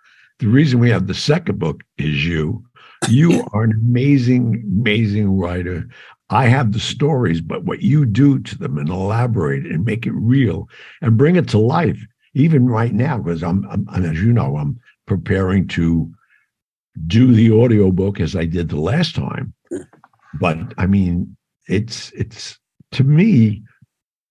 The 0.41 0.47
reason 0.47 0.79
we 0.79 0.89
have 0.89 1.05
the 1.05 1.13
second 1.13 1.59
book 1.59 1.83
is 1.99 2.25
you. 2.25 2.65
You 3.07 3.45
are 3.53 3.63
an 3.63 3.73
amazing, 3.73 4.63
amazing 4.65 5.37
writer. 5.37 5.87
I 6.31 6.47
have 6.47 6.71
the 6.71 6.79
stories, 6.79 7.41
but 7.41 7.63
what 7.63 7.83
you 7.83 8.05
do 8.05 8.39
to 8.39 8.57
them 8.57 8.79
and 8.79 8.89
elaborate 8.89 9.65
and 9.67 9.85
make 9.85 10.07
it 10.07 10.13
real 10.13 10.67
and 11.01 11.15
bring 11.17 11.35
it 11.35 11.47
to 11.49 11.59
life, 11.59 11.99
even 12.33 12.67
right 12.67 12.93
now, 12.93 13.19
because 13.19 13.43
I'm, 13.43 13.67
I'm 13.69 14.03
as 14.03 14.19
you 14.19 14.33
know, 14.33 14.57
I'm 14.57 14.79
preparing 15.05 15.67
to 15.69 16.11
do 17.05 17.33
the 17.33 17.55
audio 17.61 17.91
book 17.91 18.19
as 18.19 18.35
I 18.35 18.45
did 18.45 18.69
the 18.69 18.79
last 18.79 19.13
time. 19.13 19.53
Hmm. 19.69 19.83
But 20.39 20.57
I 20.77 20.87
mean, 20.87 21.37
it's 21.67 22.11
it's 22.11 22.57
to 22.93 23.03
me, 23.03 23.61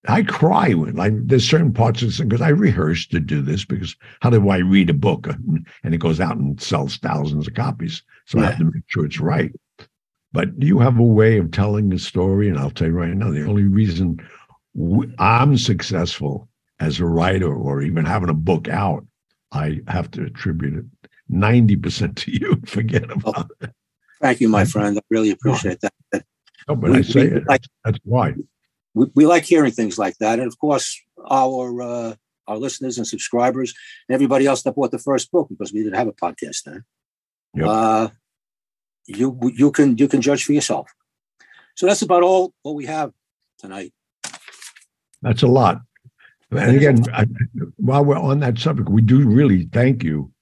I 0.08 0.22
cry 0.22 0.72
when 0.72 0.96
like 0.96 1.12
there's 1.26 1.48
certain 1.48 1.72
parts 1.72 2.00
of 2.00 2.08
this 2.08 2.20
because 2.20 2.40
I 2.40 2.48
rehearsed 2.48 3.10
to 3.10 3.20
do 3.20 3.42
this 3.42 3.64
because 3.64 3.94
how 4.20 4.30
do 4.30 4.48
I 4.48 4.58
read 4.58 4.88
a 4.88 4.94
book 4.94 5.26
and 5.26 5.94
it 5.94 5.98
goes 5.98 6.20
out 6.20 6.36
and 6.36 6.60
sells 6.60 6.96
thousands 6.96 7.46
of 7.46 7.54
copies? 7.54 8.02
So 8.24 8.38
yeah. 8.38 8.44
I 8.44 8.46
have 8.48 8.58
to 8.58 8.64
make 8.64 8.84
sure 8.86 9.04
it's 9.04 9.20
right. 9.20 9.52
But 10.32 10.50
you 10.62 10.78
have 10.78 10.98
a 10.98 11.02
way 11.02 11.38
of 11.38 11.50
telling 11.50 11.92
a 11.92 11.98
story, 11.98 12.48
and 12.48 12.56
I'll 12.58 12.70
tell 12.70 12.86
you 12.86 12.94
right 12.94 13.12
now, 13.12 13.30
the 13.30 13.44
only 13.44 13.64
reason 13.64 14.20
I'm 15.18 15.58
successful 15.58 16.48
as 16.78 17.00
a 17.00 17.04
writer 17.04 17.52
or 17.52 17.82
even 17.82 18.04
having 18.04 18.28
a 18.28 18.34
book 18.34 18.68
out, 18.68 19.04
I 19.52 19.80
have 19.88 20.10
to 20.12 20.24
attribute 20.24 20.78
it 20.78 21.10
90% 21.30 22.14
to 22.16 22.32
you. 22.32 22.60
Forget 22.66 23.10
oh, 23.10 23.14
about 23.14 23.50
it. 23.60 23.70
Thank 24.22 24.40
you, 24.40 24.48
my 24.48 24.64
friend. 24.64 24.96
I 24.96 25.02
really 25.10 25.30
appreciate 25.30 25.80
that. 25.80 26.24
No, 26.68 26.76
but 26.76 26.90
we, 26.90 26.98
I 26.98 27.02
say 27.02 27.28
we, 27.28 27.36
it. 27.38 27.44
That's 27.84 27.98
why 28.04 28.34
we, 28.94 29.06
we 29.14 29.26
like 29.26 29.44
hearing 29.44 29.72
things 29.72 29.98
like 29.98 30.16
that. 30.18 30.38
And 30.38 30.48
of 30.48 30.58
course, 30.58 31.00
our 31.28 31.82
uh, 31.82 32.14
our 32.46 32.56
listeners 32.56 32.98
and 32.98 33.06
subscribers 33.06 33.74
and 34.08 34.14
everybody 34.14 34.46
else 34.46 34.62
that 34.62 34.74
bought 34.74 34.90
the 34.90 34.98
first 34.98 35.30
book 35.30 35.48
because 35.48 35.72
we 35.72 35.82
didn't 35.82 35.96
have 35.96 36.08
a 36.08 36.12
podcast 36.12 36.64
then. 36.64 36.84
Yep. 37.54 37.66
Uh, 37.66 38.08
you 39.06 39.38
you 39.54 39.70
can 39.70 39.96
you 39.96 40.08
can 40.08 40.20
judge 40.20 40.44
for 40.44 40.52
yourself. 40.52 40.90
So 41.76 41.86
that's 41.86 42.02
about 42.02 42.22
all 42.22 42.52
what 42.62 42.74
we 42.74 42.86
have 42.86 43.12
tonight. 43.58 43.92
That's 45.22 45.42
a 45.42 45.46
lot. 45.46 45.80
And 46.50 46.76
again, 46.76 47.04
I, 47.12 47.26
while 47.76 48.04
we're 48.04 48.18
on 48.18 48.40
that 48.40 48.58
subject, 48.58 48.88
we 48.88 49.02
do 49.02 49.28
really 49.28 49.68
thank 49.72 50.02
you 50.02 50.32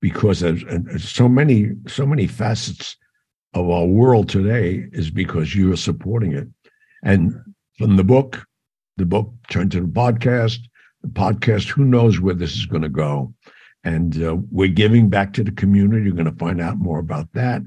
because 0.00 0.40
there's, 0.40 0.64
there's 0.64 1.08
so 1.08 1.28
many 1.28 1.70
so 1.86 2.04
many 2.04 2.26
facets 2.26 2.96
of 3.54 3.70
our 3.70 3.86
world 3.86 4.28
today 4.28 4.88
is 4.92 5.10
because 5.10 5.54
you 5.54 5.72
are 5.72 5.76
supporting 5.76 6.32
it. 6.32 6.48
And 7.04 7.53
from 7.78 7.96
the 7.96 8.04
book, 8.04 8.46
the 8.96 9.06
book 9.06 9.32
turned 9.48 9.72
to 9.72 9.80
the 9.80 9.88
podcast, 9.88 10.60
the 11.02 11.08
podcast, 11.08 11.68
who 11.68 11.84
knows 11.84 12.20
where 12.20 12.34
this 12.34 12.54
is 12.54 12.66
going 12.66 12.82
to 12.82 12.88
go. 12.88 13.34
And 13.82 14.22
uh, 14.22 14.36
we're 14.50 14.68
giving 14.68 15.10
back 15.10 15.32
to 15.34 15.44
the 15.44 15.52
community. 15.52 16.06
You're 16.06 16.14
going 16.14 16.30
to 16.30 16.38
find 16.38 16.60
out 16.60 16.78
more 16.78 16.98
about 16.98 17.32
that. 17.34 17.62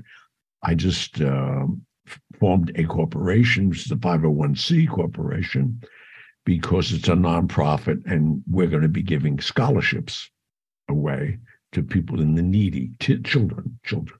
I 0.64 0.74
just 0.74 1.22
uh, 1.22 1.68
formed 2.39 2.72
a 2.76 2.86
corporation, 2.86 3.70
which 3.70 3.86
is 3.86 3.91
a 3.91 3.95
501c 3.95 4.89
corporation, 4.89 5.82
because 6.45 6.91
it's 6.91 7.08
a 7.08 7.12
nonprofit, 7.12 8.05
and 8.10 8.41
we're 8.49 8.68
going 8.68 8.82
to 8.82 8.88
be 8.88 9.03
giving 9.03 9.39
scholarships 9.39 10.30
away 10.89 11.38
to 11.74 11.84
people 11.84 12.22
in 12.22 12.34
the 12.34 12.41
needy, 12.41 12.91
t- 12.99 13.22
children, 13.22 13.78
children. 13.84 14.18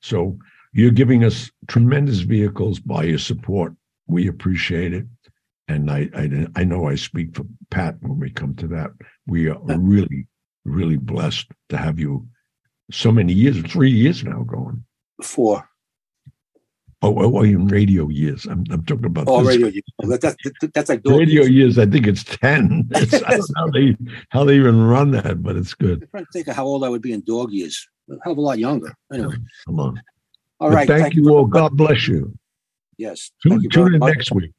So 0.00 0.38
you're 0.72 0.90
giving 0.90 1.24
us 1.24 1.50
tremendous 1.68 2.20
vehicles 2.20 2.80
by 2.80 3.04
your 3.04 3.18
support. 3.18 3.74
We 4.06 4.28
appreciate 4.28 4.92
it. 4.92 5.06
And 5.66 5.90
I, 5.90 6.10
I, 6.14 6.46
I 6.56 6.64
know 6.64 6.88
I 6.88 6.94
speak 6.94 7.34
for 7.34 7.46
Pat 7.70 7.96
when 8.00 8.18
we 8.18 8.30
come 8.30 8.54
to 8.56 8.66
that. 8.68 8.90
We 9.26 9.48
are 9.48 9.56
uh, 9.56 9.78
really, 9.78 10.26
really 10.64 10.96
blessed 10.96 11.46
to 11.70 11.76
have 11.76 11.98
you 11.98 12.28
so 12.90 13.10
many 13.10 13.32
years, 13.32 13.60
three 13.62 13.90
years 13.90 14.24
now 14.24 14.42
going. 14.42 14.84
Four. 15.22 15.68
Oh, 17.04 17.14
oh, 17.18 17.38
oh 17.38 17.42
in 17.42 17.68
radio 17.68 18.08
years. 18.08 18.46
I'm, 18.46 18.64
I'm 18.70 18.84
talking 18.84 19.04
about. 19.04 19.26
Oh, 19.28 19.44
radio 19.44 19.68
years. 19.68 19.84
That, 19.98 20.20
that, 20.22 20.72
that's 20.72 20.88
like 20.88 21.02
radio 21.04 21.42
years. 21.42 21.50
years. 21.50 21.78
I 21.78 21.86
think 21.86 22.06
it's 22.06 22.24
ten. 22.24 22.88
It's, 22.94 23.14
I 23.14 23.36
don't 23.36 23.50
know 23.50 23.54
how 23.56 23.70
they 23.70 23.96
how 24.30 24.44
they 24.44 24.56
even 24.56 24.82
run 24.82 25.10
that, 25.10 25.42
but 25.42 25.56
it's 25.56 25.74
good. 25.74 26.02
I'm 26.02 26.08
trying 26.08 26.24
to 26.24 26.30
think 26.32 26.48
of 26.48 26.56
how 26.56 26.64
old 26.64 26.82
I 26.82 26.88
would 26.88 27.02
be 27.02 27.12
in 27.12 27.22
dog 27.22 27.52
years. 27.52 27.86
A 28.10 28.14
hell 28.22 28.32
of 28.32 28.38
a 28.38 28.40
lot 28.40 28.58
younger. 28.58 28.94
Anyway, 29.12 29.36
come 29.66 29.80
on. 29.80 30.02
All 30.60 30.70
right. 30.70 30.88
Thank, 30.88 31.02
thank, 31.02 31.14
you 31.14 31.28
all. 31.28 31.44
God 31.44 31.76
bless 31.76 32.08
you. 32.08 32.34
Yes. 32.98 33.30
Tune, 33.42 33.68
tune 33.70 33.94
in 33.94 34.00
next 34.00 34.32
week. 34.32 34.52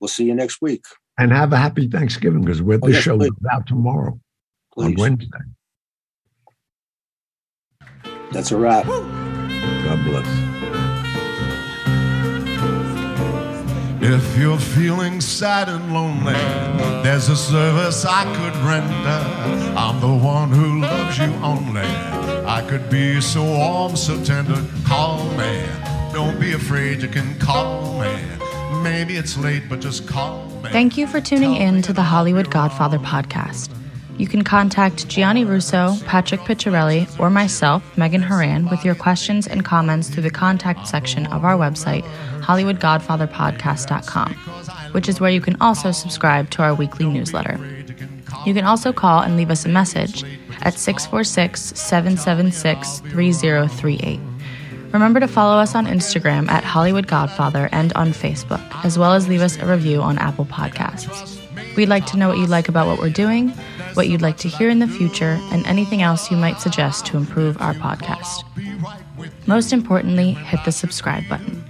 We'll 0.00 0.08
see 0.08 0.24
you 0.24 0.34
next 0.34 0.60
week. 0.62 0.84
And 1.18 1.32
have 1.32 1.52
a 1.52 1.56
happy 1.56 1.88
Thanksgiving 1.88 2.42
because 2.42 2.62
we're 2.62 2.78
oh, 2.82 2.86
the 2.86 2.92
yes, 2.92 3.02
show 3.02 3.18
please. 3.18 3.30
out 3.50 3.66
tomorrow 3.66 4.18
please. 4.72 4.86
on 4.86 4.94
Wednesday. 4.94 5.38
That's 8.30 8.52
a 8.52 8.56
wrap. 8.56 8.86
God 8.86 10.04
bless. 10.04 10.48
If 14.00 14.38
you're 14.38 14.58
feeling 14.58 15.20
sad 15.20 15.68
and 15.68 15.92
lonely, 15.92 16.34
there's 17.02 17.28
a 17.28 17.36
service 17.36 18.04
I 18.04 18.24
could 18.36 18.54
render. 18.64 19.76
I'm 19.76 20.00
the 20.00 20.24
one 20.24 20.50
who 20.50 20.80
loves 20.80 21.18
you 21.18 21.32
only. 21.42 21.82
I 22.46 22.64
could 22.68 22.88
be 22.88 23.20
so 23.20 23.42
warm, 23.42 23.96
so 23.96 24.22
tender. 24.22 24.64
Call 24.84 25.24
me. 25.32 25.87
Don't 26.12 26.40
be 26.40 26.52
afraid, 26.52 27.02
you 27.02 27.08
can 27.08 27.38
call 27.38 28.00
me. 28.00 28.16
Maybe 28.82 29.16
it's 29.16 29.36
late, 29.36 29.62
but 29.68 29.80
just 29.80 30.06
call 30.08 30.46
me. 30.62 30.70
Thank 30.70 30.96
you 30.96 31.06
for 31.06 31.20
tuning 31.20 31.54
in 31.56 31.82
to 31.82 31.92
the 31.92 32.02
Hollywood 32.02 32.50
Godfather 32.50 32.98
podcast. 32.98 33.70
You 34.18 34.26
can 34.26 34.42
contact 34.42 35.06
Gianni 35.06 35.44
Russo, 35.44 35.96
Patrick 36.06 36.40
Picciarelli, 36.40 37.20
or 37.20 37.30
myself, 37.30 37.96
Megan 37.96 38.22
Horan, 38.22 38.68
with 38.68 38.84
your 38.84 38.96
questions 38.96 39.46
and 39.46 39.64
comments 39.64 40.08
through 40.08 40.24
the 40.24 40.30
contact 40.30 40.88
section 40.88 41.26
of 41.26 41.44
our 41.44 41.56
website, 41.56 42.02
HollywoodGodfatherPodcast.com, 42.40 44.34
which 44.92 45.08
is 45.08 45.20
where 45.20 45.30
you 45.30 45.40
can 45.40 45.56
also 45.60 45.92
subscribe 45.92 46.50
to 46.50 46.62
our 46.62 46.74
weekly 46.74 47.06
newsletter. 47.06 47.60
You 48.44 48.54
can 48.54 48.64
also 48.64 48.92
call 48.92 49.22
and 49.22 49.36
leave 49.36 49.50
us 49.50 49.64
a 49.64 49.68
message 49.68 50.24
at 50.62 50.74
646 50.74 51.78
776 51.78 53.00
3038. 53.00 54.20
Remember 54.92 55.20
to 55.20 55.28
follow 55.28 55.58
us 55.58 55.74
on 55.74 55.86
Instagram 55.86 56.48
at 56.48 56.64
Hollywood 56.64 57.06
Godfather 57.06 57.68
and 57.72 57.92
on 57.94 58.10
Facebook, 58.10 58.62
as 58.84 58.98
well 58.98 59.12
as 59.12 59.28
leave 59.28 59.42
us 59.42 59.56
a 59.58 59.66
review 59.66 60.00
on 60.00 60.18
Apple 60.18 60.46
Podcasts. 60.46 61.36
We'd 61.76 61.88
like 61.88 62.06
to 62.06 62.16
know 62.16 62.28
what 62.28 62.38
you 62.38 62.46
like 62.46 62.68
about 62.68 62.86
what 62.86 62.98
we're 62.98 63.10
doing 63.10 63.52
what 63.98 64.08
you'd 64.08 64.22
like 64.22 64.36
to 64.38 64.48
hear 64.48 64.70
in 64.70 64.78
the 64.78 64.86
future, 64.86 65.40
and 65.50 65.66
anything 65.66 66.02
else 66.02 66.30
you 66.30 66.36
might 66.36 66.60
suggest 66.60 67.04
to 67.04 67.16
improve 67.16 67.60
our 67.60 67.74
podcast. 67.74 68.44
Most 69.48 69.72
importantly, 69.72 70.34
hit 70.34 70.60
the 70.64 70.70
subscribe 70.70 71.28
button. 71.28 71.64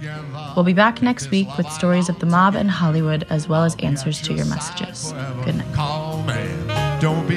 We'll 0.55 0.63
be 0.63 0.73
back 0.73 1.01
next 1.01 1.31
week 1.31 1.47
with 1.57 1.67
stories 1.71 2.07
of 2.07 2.19
the 2.19 2.27
mob 2.27 2.53
and 2.53 2.69
Hollywood 2.69 3.25
as 3.31 3.47
well 3.47 3.63
as 3.63 3.75
answers 3.77 4.21
to 4.21 4.33
your 4.33 4.45
messages. 4.45 5.11
Good 5.43 5.55
night. 5.55 6.58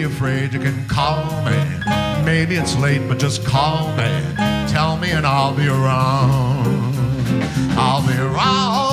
Afraid, 0.05 0.53
you 0.53 0.59
can 0.59 0.87
call 0.89 1.25
me. 1.45 2.25
Maybe 2.25 2.57
it's 2.57 2.77
late, 2.77 3.07
but 3.09 3.19
just 3.19 3.45
call 3.45 3.89
me. 3.97 4.35
Tell 4.69 4.97
me 4.97 5.11
and 5.11 5.27
I'll 5.27 5.55
be 5.55 5.69
around. 5.69 6.67
I'll 7.77 8.07
be 8.07 8.15
around. 8.15 8.92